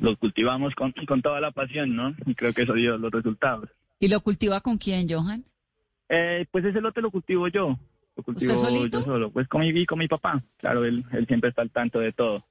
lo 0.00 0.16
cultivamos 0.16 0.74
con, 0.74 0.92
con 1.06 1.22
toda 1.22 1.40
la 1.40 1.52
pasión, 1.52 1.94
¿no? 1.94 2.14
Y 2.26 2.34
creo 2.34 2.52
que 2.52 2.62
eso 2.62 2.72
dio 2.74 2.96
los 2.98 3.12
resultados. 3.12 3.68
¿Y 4.00 4.08
lo 4.08 4.20
cultiva 4.20 4.60
con 4.60 4.78
quién, 4.78 5.08
Johan? 5.08 5.44
Eh, 6.08 6.46
pues 6.50 6.64
ese 6.64 6.80
lote 6.80 7.00
lo 7.00 7.10
cultivo 7.10 7.48
yo. 7.48 7.78
Lo 8.16 8.22
cultivo 8.22 8.54
solito? 8.54 9.00
yo 9.00 9.04
solo. 9.04 9.30
Pues 9.30 9.48
con 9.48 9.60
mi, 9.60 9.86
con 9.86 9.98
mi 9.98 10.08
papá. 10.08 10.42
Claro, 10.58 10.84
él, 10.84 11.04
él 11.12 11.26
siempre 11.26 11.50
está 11.50 11.62
al 11.62 11.70
tanto 11.70 12.00
de 12.00 12.12
todo. 12.12 12.44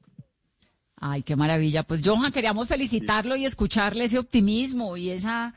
Ay, 0.98 1.24
qué 1.24 1.36
maravilla. 1.36 1.84
Pues 1.84 2.02
Johan, 2.06 2.32
queríamos 2.32 2.68
felicitarlo 2.68 3.36
y 3.36 3.46
escucharle 3.46 4.06
ese 4.06 4.20
optimismo 4.20 4.98
y 4.98 5.10
esa, 5.10 5.54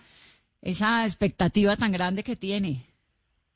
esa 0.63 1.05
expectativa 1.05 1.77
tan 1.77 1.93
grande 1.93 2.23
que 2.23 2.37
tiene. 2.37 2.85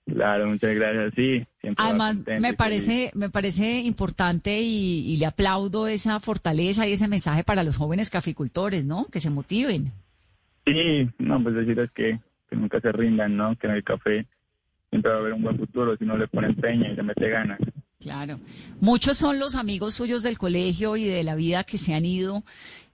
Claro, 0.06 0.48
muchas 0.48 0.74
gracias. 0.74 1.14
Sí, 1.14 1.46
siempre. 1.60 1.84
Además, 1.84 2.16
me 2.40 2.54
parece, 2.54 3.10
me 3.14 3.30
parece 3.30 3.80
importante 3.80 4.60
y, 4.60 5.12
y 5.12 5.16
le 5.16 5.26
aplaudo 5.26 5.86
esa 5.86 6.18
fortaleza 6.20 6.86
y 6.86 6.92
ese 6.92 7.08
mensaje 7.08 7.44
para 7.44 7.62
los 7.62 7.76
jóvenes 7.76 8.10
caficultores, 8.10 8.84
¿no? 8.84 9.06
Que 9.06 9.20
se 9.20 9.30
motiven. 9.30 9.92
Sí, 10.66 11.08
no, 11.18 11.42
pues 11.42 11.54
decirles 11.54 11.90
que, 11.92 12.20
que 12.52 12.56
nunca 12.60 12.80
se 12.80 12.92
rindan, 12.92 13.34
¿no? 13.34 13.56
Que 13.56 13.66
en 13.66 13.72
el 13.72 13.82
café 13.82 14.26
siempre 14.90 15.10
va 15.10 15.16
a 15.16 15.20
haber 15.20 15.32
un 15.32 15.42
buen 15.42 15.56
futuro 15.56 15.96
si 15.96 16.04
no 16.04 16.18
le 16.18 16.28
pone 16.28 16.48
empeño 16.48 16.92
y 16.92 16.94
le 16.94 17.02
mete 17.02 17.30
ganas. 17.30 17.58
Claro. 17.98 18.38
Muchos 18.78 19.16
son 19.16 19.38
los 19.38 19.56
amigos 19.56 19.94
suyos 19.94 20.22
del 20.22 20.36
colegio 20.36 20.96
y 20.98 21.04
de 21.04 21.24
la 21.24 21.34
vida 21.34 21.64
que 21.64 21.78
se 21.78 21.94
han 21.94 22.04
ido 22.04 22.42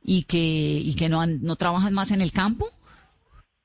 y 0.01 0.23
que, 0.25 0.39
y 0.39 0.95
que 0.95 1.09
no, 1.09 1.21
han- 1.21 1.43
no 1.43 1.57
trabajan 1.57 1.93
más 1.93 2.13
en 2.13 2.21
el 2.21 2.31
campo. 2.31 2.69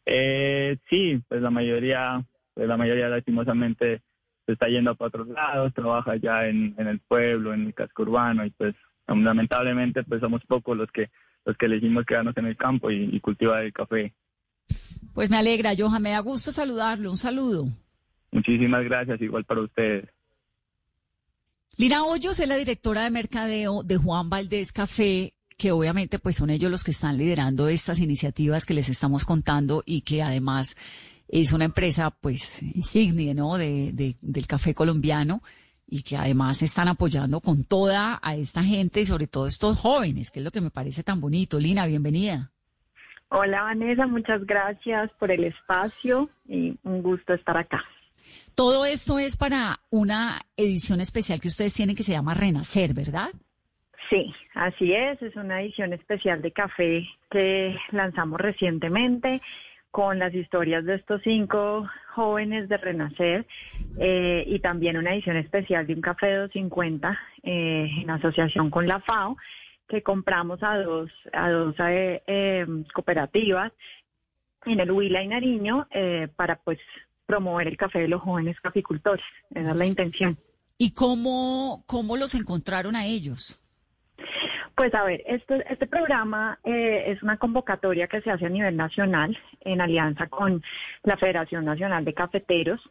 Eh, 0.08 0.78
sí, 0.90 1.22
pues 1.28 1.42
la 1.44 1.52
mayoría, 1.52 2.24
pues 2.56 2.68
la 2.68 2.76
mayoría 2.78 3.08
lastimosamente 3.08 4.02
se 4.48 4.54
está 4.54 4.68
yendo 4.68 4.96
para 4.96 5.10
otros 5.10 5.28
lados, 5.28 5.74
trabaja 5.76 6.16
ya 6.16 6.48
en, 6.48 6.74
en 6.80 6.88
el 6.88 7.00
pueblo, 7.02 7.54
en 7.54 7.68
el 7.68 7.74
casco 7.76 8.02
urbano 8.02 8.46
y 8.46 8.50
pues 8.50 8.74
lamentablemente 9.08 10.04
pues 10.04 10.22
somos 10.22 10.42
pocos 10.48 10.76
los 10.76 10.90
que 10.92 11.10
los 11.46 11.56
que 11.58 11.66
elegimos 11.68 12.06
quedarnos 12.06 12.36
en 12.38 12.46
el 12.48 12.56
campo 12.58 12.90
y, 12.90 13.04
y 13.12 13.20
cultivar 13.20 13.64
el 13.64 13.74
café. 13.74 14.14
Pues 15.14 15.30
me 15.30 15.38
alegra, 15.38 15.74
Johan, 15.78 16.02
me 16.02 16.12
da 16.12 16.20
gusto 16.20 16.52
saludarlo. 16.52 17.10
Un 17.12 17.18
saludo. 17.18 17.68
Muchísimas 18.32 18.84
gracias, 18.84 19.22
igual 19.22 19.46
para 19.46 19.62
ustedes. 19.62 20.10
Lina 21.78 22.04
Hoyos 22.06 22.40
es 22.40 22.48
la 22.48 22.56
directora 22.58 23.04
de 23.04 23.10
mercadeo 23.12 23.84
de 23.84 23.98
Juan 23.98 24.30
Valdés 24.30 24.72
Café, 24.72 25.34
que 25.58 25.72
obviamente 25.72 26.20
pues 26.20 26.36
son 26.36 26.50
ellos 26.50 26.70
los 26.72 26.84
que 26.84 26.92
están 26.92 27.18
liderando 27.18 27.68
estas 27.68 28.00
iniciativas 28.00 28.66
que 28.66 28.74
les 28.76 28.90
estamos 28.90 29.26
contando 29.26 29.84
y 29.86 30.02
que 30.02 30.22
además 30.22 30.76
es 31.28 31.52
una 31.52 31.66
empresa 31.66 32.12
pues 32.12 32.62
insignia, 32.62 33.34
¿no? 33.34 33.58
De, 33.58 33.92
de- 33.92 34.18
del 34.22 34.46
café 34.48 34.74
colombiano 34.76 35.42
y 35.88 36.04
que 36.04 36.16
además 36.18 36.62
están 36.62 36.88
apoyando 36.88 37.40
con 37.42 37.64
toda 37.66 38.20
a 38.22 38.36
esta 38.36 38.64
gente 38.64 39.02
y 39.02 39.06
sobre 39.06 39.28
todo 39.28 39.48
estos 39.48 39.78
jóvenes, 39.80 40.30
que 40.32 40.40
es 40.40 40.44
lo 40.46 40.52
que 40.52 40.62
me 40.62 40.70
parece 40.72 41.04
tan 41.04 41.20
bonito. 41.22 41.60
Lina, 41.60 41.86
bienvenida. 41.88 42.52
Hola 43.36 43.64
Vanessa, 43.64 44.06
muchas 44.06 44.46
gracias 44.46 45.10
por 45.14 45.32
el 45.32 45.44
espacio 45.46 46.30
y 46.48 46.78
un 46.84 47.02
gusto 47.02 47.34
estar 47.34 47.58
acá. 47.58 47.84
Todo 48.54 48.86
esto 48.86 49.18
es 49.18 49.38
para 49.38 49.80
una 49.90 50.42
edición 50.56 51.02
especial 51.02 51.42
que 51.42 51.48
ustedes 51.48 51.74
tienen 51.74 51.96
que 51.96 52.04
se 52.04 52.12
llama 52.12 52.36
Renacer, 52.36 52.94
¿verdad? 52.94 53.30
Sí, 54.08 54.32
así 54.54 54.94
es, 54.94 55.20
es 55.24 55.36
una 55.36 55.64
edición 55.64 55.94
especial 55.94 56.44
de 56.44 56.52
café 56.52 57.08
que 57.32 57.76
lanzamos 57.90 58.40
recientemente 58.40 59.42
con 59.90 60.20
las 60.20 60.32
historias 60.36 60.86
de 60.86 60.94
estos 60.94 61.20
cinco 61.24 61.90
jóvenes 62.14 62.70
de 62.70 62.78
Renacer 62.78 63.48
eh, 63.98 64.44
y 64.46 64.60
también 64.60 64.96
una 64.96 65.12
edición 65.12 65.38
especial 65.38 65.88
de 65.88 65.96
un 65.96 66.02
café 66.02 66.28
de 66.28 66.38
250 66.38 67.20
eh, 67.42 67.90
en 68.00 68.10
asociación 68.12 68.70
con 68.70 68.86
la 68.86 69.00
FAO 69.00 69.38
que 69.88 70.02
compramos 70.02 70.62
a 70.64 70.78
dos, 70.78 71.12
a 71.32 71.50
dos 71.50 71.76
eh, 71.80 72.22
eh, 72.28 72.66
cooperativas 72.94 73.72
en 74.66 74.80
el 74.80 74.92
Huila 74.92 75.24
y 75.24 75.28
Nariño 75.28 75.88
eh, 75.92 76.28
para 76.36 76.56
pues 76.58 76.80
promover 77.26 77.68
el 77.68 77.78
café 77.78 78.00
de 78.00 78.08
los 78.08 78.22
jóvenes 78.22 78.60
caficultores. 78.62 79.24
Esa 79.52 79.72
es 79.72 79.76
la 79.76 79.86
intención. 79.86 80.38
¿Y 80.78 80.94
cómo, 80.94 81.84
cómo 81.86 82.18
los 82.18 82.36
encontraron 82.36 82.96
a 82.96 83.06
ellos? 83.06 83.60
Pues 84.76 84.94
a 84.96 85.04
ver, 85.04 85.22
esto, 85.28 85.54
este 85.70 85.86
programa 85.86 86.60
eh, 86.64 87.04
es 87.08 87.22
una 87.22 87.38
convocatoria 87.38 88.08
que 88.08 88.22
se 88.22 88.32
hace 88.32 88.48
a 88.48 88.50
nivel 88.50 88.76
nacional 88.76 89.38
en 89.62 89.82
alianza 89.82 90.28
con 90.28 90.64
la 91.04 91.18
Federación 91.18 91.66
Nacional 91.66 92.04
de 92.04 92.14
Cafeteros. 92.14 92.82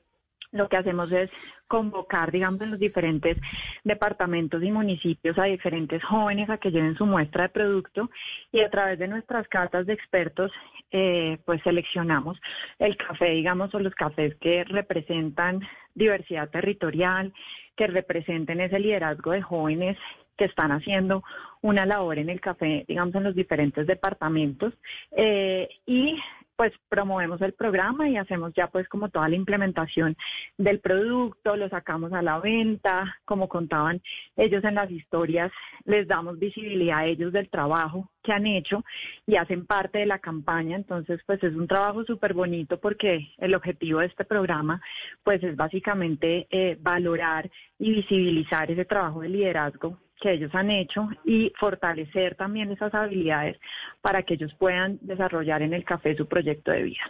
Lo 0.53 0.69
que 0.69 0.77
hacemos 0.77 1.11
es 1.11 1.31
convocar, 1.67 2.31
digamos, 2.31 2.61
en 2.61 2.71
los 2.73 2.79
diferentes 2.79 3.39
departamentos 3.85 4.63
y 4.63 4.71
municipios 4.71 5.39
a 5.39 5.45
diferentes 5.45 6.05
jóvenes 6.05 6.51
a 6.51 6.59
que 6.59 6.71
lleven 6.71 6.95
su 6.97 7.07
muestra 7.07 7.45
de 7.45 7.49
producto 7.49 8.11
y 8.53 8.61
a 8.61 8.71
través 8.71 8.99
de 8.99 9.09
nuestras 9.09 9.49
cartas 9.49 9.87
de 9.87 9.95
expertos, 9.95 10.53
eh, 10.91 11.39
pues 11.47 11.63
seleccionamos 11.63 12.39
el 12.79 12.97
café, 12.99 13.31
digamos, 13.31 13.75
o 13.75 13.79
los 13.79 13.95
cafés 13.95 14.35
que 14.37 14.65
representan 14.65 15.61
diversidad 15.95 16.51
territorial, 16.51 17.33
que 17.77 17.87
representen 17.87 18.61
ese 18.61 18.79
liderazgo 18.79 19.33
de 19.33 19.43
jóvenes 19.43 19.97
que 20.37 20.45
están 20.45 20.73
haciendo 20.73 21.23
una 21.61 21.87
labor 21.87 22.19
en 22.19 22.29
el 22.29 22.41
café, 22.41 22.85
digamos, 22.89 23.15
en 23.15 23.25
los 23.25 23.35
diferentes 23.35 23.87
departamentos. 23.87 24.75
eh, 25.13 25.69
y 25.87 26.17
pues 26.57 26.73
promovemos 26.89 27.41
el 27.43 27.53
programa 27.55 28.09
y 28.09 28.17
hacemos 28.17 28.53
ya 28.55 28.69
pues 28.69 28.89
como 28.89 29.09
toda 29.09 29.29
la 29.29 29.37
implementación 29.37 30.17
del 30.59 30.81
producto, 30.81 31.57
lo 31.57 31.69
sacamos 31.69 32.13
a 32.13 32.23
la 32.23 32.39
venta, 32.39 33.17
como 33.25 33.49
contaban 33.49 34.01
ellos 34.37 34.63
en 34.65 34.75
las 34.75 34.91
historias, 34.91 35.53
les 35.85 36.07
damos 36.07 36.39
visibilidad 36.39 36.99
a 36.99 37.07
ellos 37.07 37.33
del 37.33 37.49
trabajo 37.49 38.11
que 38.23 38.33
han 38.33 38.47
hecho 38.47 38.85
y 39.27 39.37
hacen 39.37 39.67
parte 39.67 39.99
de 39.99 40.07
la 40.07 40.19
campaña, 40.19 40.77
entonces 40.77 41.21
pues 41.27 41.43
es 41.43 41.55
un 41.55 41.67
trabajo 41.67 42.05
súper 42.05 42.35
bonito 42.35 42.79
porque 42.79 43.29
el 43.39 43.55
objetivo 43.55 44.01
de 44.01 44.07
este 44.07 44.25
programa 44.25 44.81
pues 45.23 45.43
es 45.43 45.57
básicamente 45.57 46.47
eh, 46.51 46.77
valorar 46.81 47.51
y 47.79 47.93
visibilizar 47.93 48.71
ese 48.71 48.85
trabajo 48.85 49.23
de 49.23 49.29
liderazgo 49.29 49.99
que 50.23 50.33
ellos 50.33 50.55
han 50.55 50.71
hecho 50.71 51.09
y 51.25 51.53
fortalecer 51.59 52.37
también 52.37 52.71
esas 52.71 52.95
habilidades 52.95 53.59
para 54.01 54.23
que 54.23 54.35
ellos 54.35 54.53
puedan 54.59 54.99
desarrollar 55.03 55.63
en 55.63 55.75
el 55.75 55.85
café 55.85 56.17
su 56.17 56.27
proyecto 56.27 56.71
de 56.71 56.83
vida. 56.85 57.03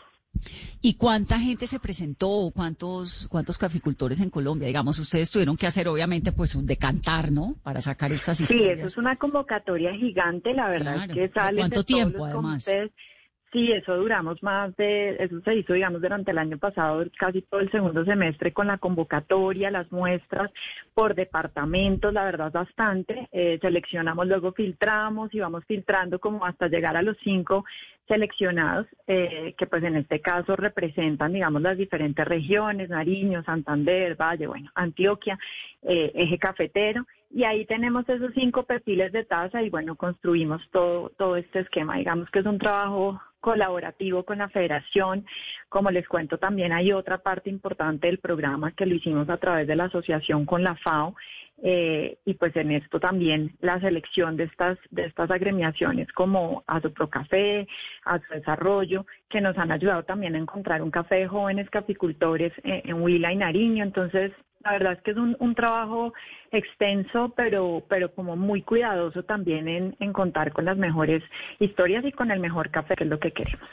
¿Y 0.81 0.95
cuánta 0.95 1.39
gente 1.39 1.67
se 1.67 1.79
presentó? 1.79 2.51
¿Cuántos, 2.55 3.29
cuántos 3.31 3.59
caficultores 3.59 4.19
en 4.21 4.31
Colombia? 4.31 4.67
Digamos, 4.67 4.99
ustedes 4.99 5.31
tuvieron 5.31 5.57
que 5.57 5.67
hacer, 5.67 5.87
obviamente, 5.89 6.33
pues 6.33 6.55
un 6.55 6.67
decantar, 6.67 7.31
¿no? 7.31 7.57
Para 7.63 7.83
sacar 7.83 8.11
estas 8.13 8.41
historias. 8.41 8.75
Sí, 8.75 8.79
eso 8.79 8.87
es 8.89 8.97
una 8.97 9.17
convocatoria 9.17 9.93
gigante, 9.93 10.55
la 10.55 10.69
verdad 10.69 11.05
es 11.05 11.15
que 11.15 11.29
sale. 11.29 11.59
¿Cuánto 11.59 11.85
tiempo, 11.85 12.25
además? 12.25 12.67
Sí, 13.53 13.71
eso 13.71 13.99
duramos 13.99 14.43
más 14.43 14.75
de, 14.77 15.17
eso 15.21 15.39
se 15.43 15.55
hizo, 15.55 15.75
digamos, 15.75 16.01
durante 16.01 16.31
el 16.31 16.39
año 16.39 16.57
pasado, 16.57 17.05
casi 17.19 17.43
todo 17.43 17.61
el 17.61 17.71
segundo 17.71 18.03
semestre 18.03 18.55
con 18.55 18.67
la 18.67 18.79
convocatoria, 18.79 19.71
las 19.71 19.93
muestras 19.93 20.51
por 20.95 21.15
departamentos, 21.15 22.15
la 22.15 22.25
verdad 22.25 22.51
bastante. 22.51 23.29
Eh, 23.31 23.59
seleccionamos, 23.61 24.27
luego 24.27 24.53
filtramos 24.53 25.35
y 25.35 25.41
vamos 25.41 25.67
filtrando 25.67 26.19
como 26.19 26.47
hasta 26.47 26.69
llegar 26.69 26.97
a 26.97 27.03
los 27.03 27.19
cinco 27.23 27.67
seleccionados, 28.09 28.87
eh, 29.07 29.55
que 29.59 29.67
pues 29.67 29.85
en 29.85 29.97
este 29.97 30.23
caso 30.23 30.57
representan, 30.57 31.35
digamos, 31.35 31.61
las 31.61 31.77
diferentes 31.77 32.27
regiones, 32.27 32.89
Nariño, 32.89 33.45
Santander, 33.45 34.17
Valle, 34.17 34.47
bueno, 34.47 34.71
Antioquia, 34.75 35.39
eh, 35.83 36.11
eje 36.15 36.39
cafetero. 36.39 37.05
Y 37.31 37.45
ahí 37.45 37.67
tenemos 37.67 38.09
esos 38.09 38.33
cinco 38.35 38.63
perfiles 38.65 39.13
de 39.13 39.25
tasa 39.25 39.63
y 39.63 39.69
bueno, 39.69 39.95
construimos 39.97 40.63
todo, 40.71 41.11
todo 41.19 41.37
este 41.37 41.61
esquema. 41.61 41.97
Digamos 41.97 42.31
que 42.31 42.39
es 42.41 42.47
un 42.47 42.59
trabajo 42.59 43.21
colaborativo 43.43 44.23
con 44.23 44.39
la 44.39 44.49
federación. 44.49 45.27
Como 45.69 45.91
les 45.91 46.09
cuento, 46.09 46.39
también 46.39 46.73
hay 46.73 46.93
otra 46.93 47.19
parte 47.19 47.51
importante 47.51 48.07
del 48.07 48.19
programa 48.19 48.73
que 48.73 48.87
lo 48.87 48.95
hicimos 48.95 49.29
a 49.29 49.37
través 49.37 49.67
de 49.67 49.77
la 49.77 49.85
asociación 49.85 50.47
con 50.47 50.63
la 50.63 50.77
FAO. 50.77 51.15
Eh, 51.65 52.19
y 52.25 52.35
pues 52.35 52.57
en 52.57 52.73
esto 52.73 52.99
también 52.99 53.53
la 53.61 53.79
selección 53.79 54.37
de 54.37 54.45
estas, 54.45 54.79
de 54.91 55.05
estas 55.05 55.31
agremiaciones 55.31 56.11
como 56.13 56.65
Café, 57.11 57.69
a 58.05 58.19
su 58.19 58.35
desarrollo, 58.35 59.07
que 59.29 59.41
nos 59.41 59.57
han 59.59 59.71
ayudado 59.71 60.03
también 60.05 60.35
a 60.35 60.39
encontrar 60.39 60.83
un 60.83 60.91
café 60.91 61.17
de 61.17 61.29
jóvenes 61.29 61.69
caficultores 61.71 62.53
en, 62.65 62.91
en 62.91 63.03
Huila 63.03 63.33
y 63.33 63.37
Nariño. 63.37 63.85
Entonces, 63.85 64.33
la 64.65 64.73
verdad 64.73 64.93
es 64.95 65.03
que 65.03 65.11
es 65.13 65.17
un, 65.17 65.37
un, 65.41 65.55
trabajo 65.55 66.13
extenso, 66.51 67.33
pero, 67.37 67.85
pero 67.89 68.15
como 68.15 68.37
muy 68.37 68.63
cuidadoso 68.63 69.23
también 69.23 69.69
en, 69.69 69.97
en, 70.01 70.13
contar 70.13 70.53
con 70.53 70.65
las 70.65 70.77
mejores 70.77 71.23
historias 71.59 72.05
y 72.05 72.13
con 72.13 72.31
el 72.31 72.41
mejor 72.41 72.71
café, 72.71 72.95
que 72.95 73.05
es 73.05 73.11
lo 73.11 73.19
que 73.19 73.33
queremos. 73.33 73.69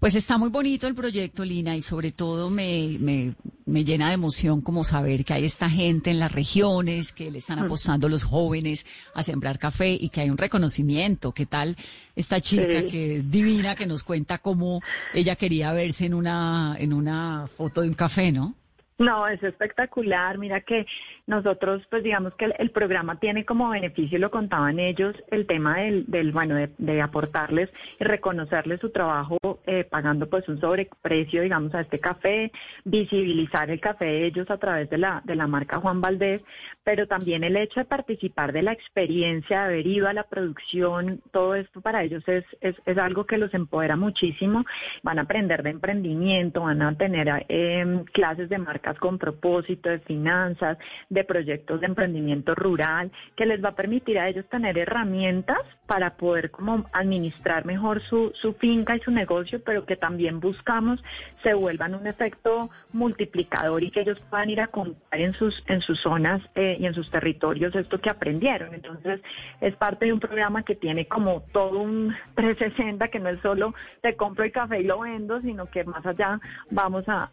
Pues 0.00 0.14
está 0.14 0.38
muy 0.38 0.48
bonito 0.48 0.86
el 0.86 0.94
proyecto, 0.94 1.44
Lina, 1.44 1.76
y 1.76 1.82
sobre 1.82 2.10
todo 2.10 2.48
me, 2.48 2.96
me, 2.98 3.34
me 3.66 3.84
llena 3.84 4.08
de 4.08 4.14
emoción 4.14 4.62
como 4.62 4.82
saber 4.82 5.26
que 5.26 5.34
hay 5.34 5.44
esta 5.44 5.68
gente 5.68 6.10
en 6.10 6.18
las 6.18 6.32
regiones, 6.32 7.12
que 7.12 7.30
le 7.30 7.38
están 7.38 7.60
mm. 7.60 7.64
apostando 7.64 8.08
los 8.08 8.24
jóvenes 8.24 8.86
a 9.14 9.22
sembrar 9.22 9.58
café 9.58 9.90
y 9.90 10.08
que 10.08 10.22
hay 10.22 10.30
un 10.30 10.38
reconocimiento. 10.38 11.32
¿Qué 11.32 11.44
tal 11.44 11.76
esta 12.16 12.40
chica 12.40 12.86
que 12.86 13.16
es 13.16 13.30
divina, 13.30 13.74
que 13.74 13.86
nos 13.86 14.02
cuenta 14.02 14.38
cómo 14.38 14.80
ella 15.12 15.36
quería 15.36 15.72
verse 15.72 16.06
en 16.06 16.14
una, 16.14 16.76
en 16.78 16.94
una 16.94 17.48
foto 17.54 17.82
de 17.82 17.88
un 17.88 17.94
café, 17.94 18.32
¿no? 18.32 18.54
No, 19.00 19.26
es 19.26 19.42
espectacular. 19.42 20.36
Mira 20.36 20.60
que 20.60 20.84
nosotros, 21.26 21.82
pues 21.88 22.02
digamos 22.02 22.34
que 22.34 22.44
el, 22.58 22.70
programa 22.70 23.18
tiene 23.18 23.46
como 23.46 23.70
beneficio, 23.70 24.18
lo 24.18 24.30
contaban 24.30 24.78
ellos, 24.78 25.16
el 25.30 25.46
tema 25.46 25.78
del, 25.78 26.32
bueno, 26.32 26.54
de, 26.76 27.00
aportarles 27.00 27.70
y 27.98 28.04
reconocerles 28.04 28.78
su 28.78 28.90
trabajo 28.90 29.38
eh, 29.66 29.84
pagando 29.84 30.28
pues 30.28 30.46
un 30.50 30.60
sobreprecio, 30.60 31.40
digamos, 31.40 31.74
a 31.74 31.80
este 31.80 31.98
café, 31.98 32.52
visibilizar 32.84 33.70
el 33.70 33.80
café 33.80 34.04
de 34.04 34.26
ellos 34.26 34.50
a 34.50 34.58
través 34.58 34.90
de 34.90 34.98
la, 34.98 35.22
de 35.24 35.34
la 35.34 35.46
marca 35.46 35.80
Juan 35.80 36.02
Valdés, 36.02 36.42
pero 36.84 37.06
también 37.06 37.42
el 37.42 37.56
hecho 37.56 37.80
de 37.80 37.86
participar 37.86 38.52
de 38.52 38.60
la 38.60 38.72
experiencia, 38.72 39.60
de 39.60 39.64
haber 39.64 39.86
ido 39.86 40.08
a 40.08 40.12
la 40.12 40.24
producción, 40.24 41.22
todo 41.30 41.54
esto 41.54 41.80
para 41.80 42.02
ellos 42.02 42.22
es, 42.28 42.44
es, 42.60 42.76
es 42.84 42.98
algo 42.98 43.24
que 43.24 43.38
los 43.38 43.54
empodera 43.54 43.96
muchísimo. 43.96 44.66
Van 45.02 45.18
a 45.18 45.22
aprender 45.22 45.62
de 45.62 45.70
emprendimiento, 45.70 46.60
van 46.62 46.82
a 46.82 46.94
tener 46.98 47.46
eh, 47.48 48.04
clases 48.12 48.50
de 48.50 48.58
marca 48.58 48.89
con 48.98 49.18
propósito, 49.18 49.88
de 49.88 50.00
finanzas, 50.00 50.78
de 51.08 51.24
proyectos 51.24 51.80
de 51.80 51.86
emprendimiento 51.86 52.54
rural, 52.54 53.10
que 53.36 53.46
les 53.46 53.62
va 53.62 53.70
a 53.70 53.76
permitir 53.76 54.18
a 54.18 54.28
ellos 54.28 54.48
tener 54.48 54.78
herramientas 54.78 55.58
para 55.90 56.14
poder 56.14 56.52
como 56.52 56.86
administrar 56.92 57.64
mejor 57.64 58.00
su, 58.02 58.30
su 58.40 58.52
finca 58.52 58.94
y 58.94 59.00
su 59.00 59.10
negocio, 59.10 59.60
pero 59.64 59.84
que 59.84 59.96
también 59.96 60.38
buscamos 60.38 61.02
se 61.42 61.52
vuelvan 61.52 61.96
un 61.96 62.06
efecto 62.06 62.70
multiplicador 62.92 63.82
y 63.82 63.90
que 63.90 64.02
ellos 64.02 64.16
puedan 64.30 64.50
ir 64.50 64.60
a 64.60 64.68
contar 64.68 65.20
en 65.20 65.32
sus, 65.34 65.64
en 65.66 65.80
sus 65.80 65.98
zonas 65.98 66.40
eh, 66.54 66.76
y 66.78 66.86
en 66.86 66.94
sus 66.94 67.10
territorios 67.10 67.74
esto 67.74 68.00
que 68.00 68.08
aprendieron. 68.08 68.72
Entonces, 68.72 69.20
es 69.60 69.74
parte 69.74 70.06
de 70.06 70.12
un 70.12 70.20
programa 70.20 70.62
que 70.62 70.76
tiene 70.76 71.08
como 71.08 71.42
todo 71.52 71.80
un 71.80 72.14
360, 72.36 73.08
que 73.08 73.18
no 73.18 73.30
es 73.30 73.40
solo 73.40 73.74
te 74.00 74.14
compro 74.14 74.44
el 74.44 74.52
café 74.52 74.80
y 74.80 74.84
lo 74.84 75.00
vendo, 75.00 75.40
sino 75.40 75.66
que 75.66 75.82
más 75.82 76.06
allá 76.06 76.38
vamos 76.70 77.04
a, 77.08 77.30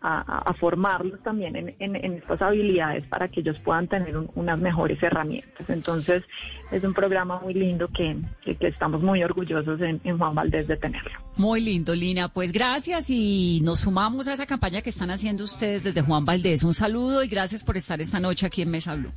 formarlos 0.59 1.21
también 1.21 1.75
en, 1.77 1.95
estas 1.95 2.41
habilidades 2.41 3.05
para 3.05 3.27
que 3.27 3.41
ellos 3.41 3.59
puedan 3.59 3.87
tener 3.87 4.17
unas 4.33 4.59
mejores 4.59 5.01
herramientas. 5.03 5.69
Entonces, 5.69 6.23
es 6.71 6.83
un 6.83 6.93
programa 6.93 7.39
muy 7.39 7.53
lindo 7.53 7.87
que, 8.55 8.67
estamos 8.67 9.01
muy 9.01 9.23
orgullosos 9.23 9.79
en, 9.81 9.99
en, 10.03 10.17
Juan 10.17 10.35
Valdés 10.35 10.67
de 10.67 10.77
tenerlo. 10.77 11.11
Muy 11.35 11.61
lindo, 11.61 11.93
Lina. 11.93 12.29
Pues 12.29 12.51
gracias 12.51 13.09
y 13.09 13.61
nos 13.63 13.81
sumamos 13.81 14.27
a 14.27 14.33
esa 14.33 14.45
campaña 14.45 14.81
que 14.81 14.89
están 14.89 15.11
haciendo 15.11 15.43
ustedes 15.43 15.83
desde 15.83 16.01
Juan 16.01 16.25
Valdés. 16.25 16.63
Un 16.63 16.73
saludo 16.73 17.23
y 17.23 17.27
gracias 17.27 17.63
por 17.63 17.77
estar 17.77 17.99
esta 18.01 18.19
noche 18.19 18.45
aquí 18.45 18.61
en 18.61 18.71
Mesa 18.71 18.95
Blue. 18.95 19.11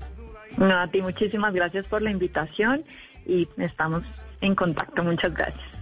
No, 0.59 0.81
a 0.81 0.89
ti 0.89 1.01
muchísimas 1.01 1.55
gracias 1.55 1.87
por 1.87 2.03
la 2.03 2.11
invitación 2.11 2.85
y 3.27 3.49
estamos 3.59 4.03
en 4.41 4.55
contacto. 4.55 5.03
Muchas 5.03 5.33
gracias. 5.35 5.80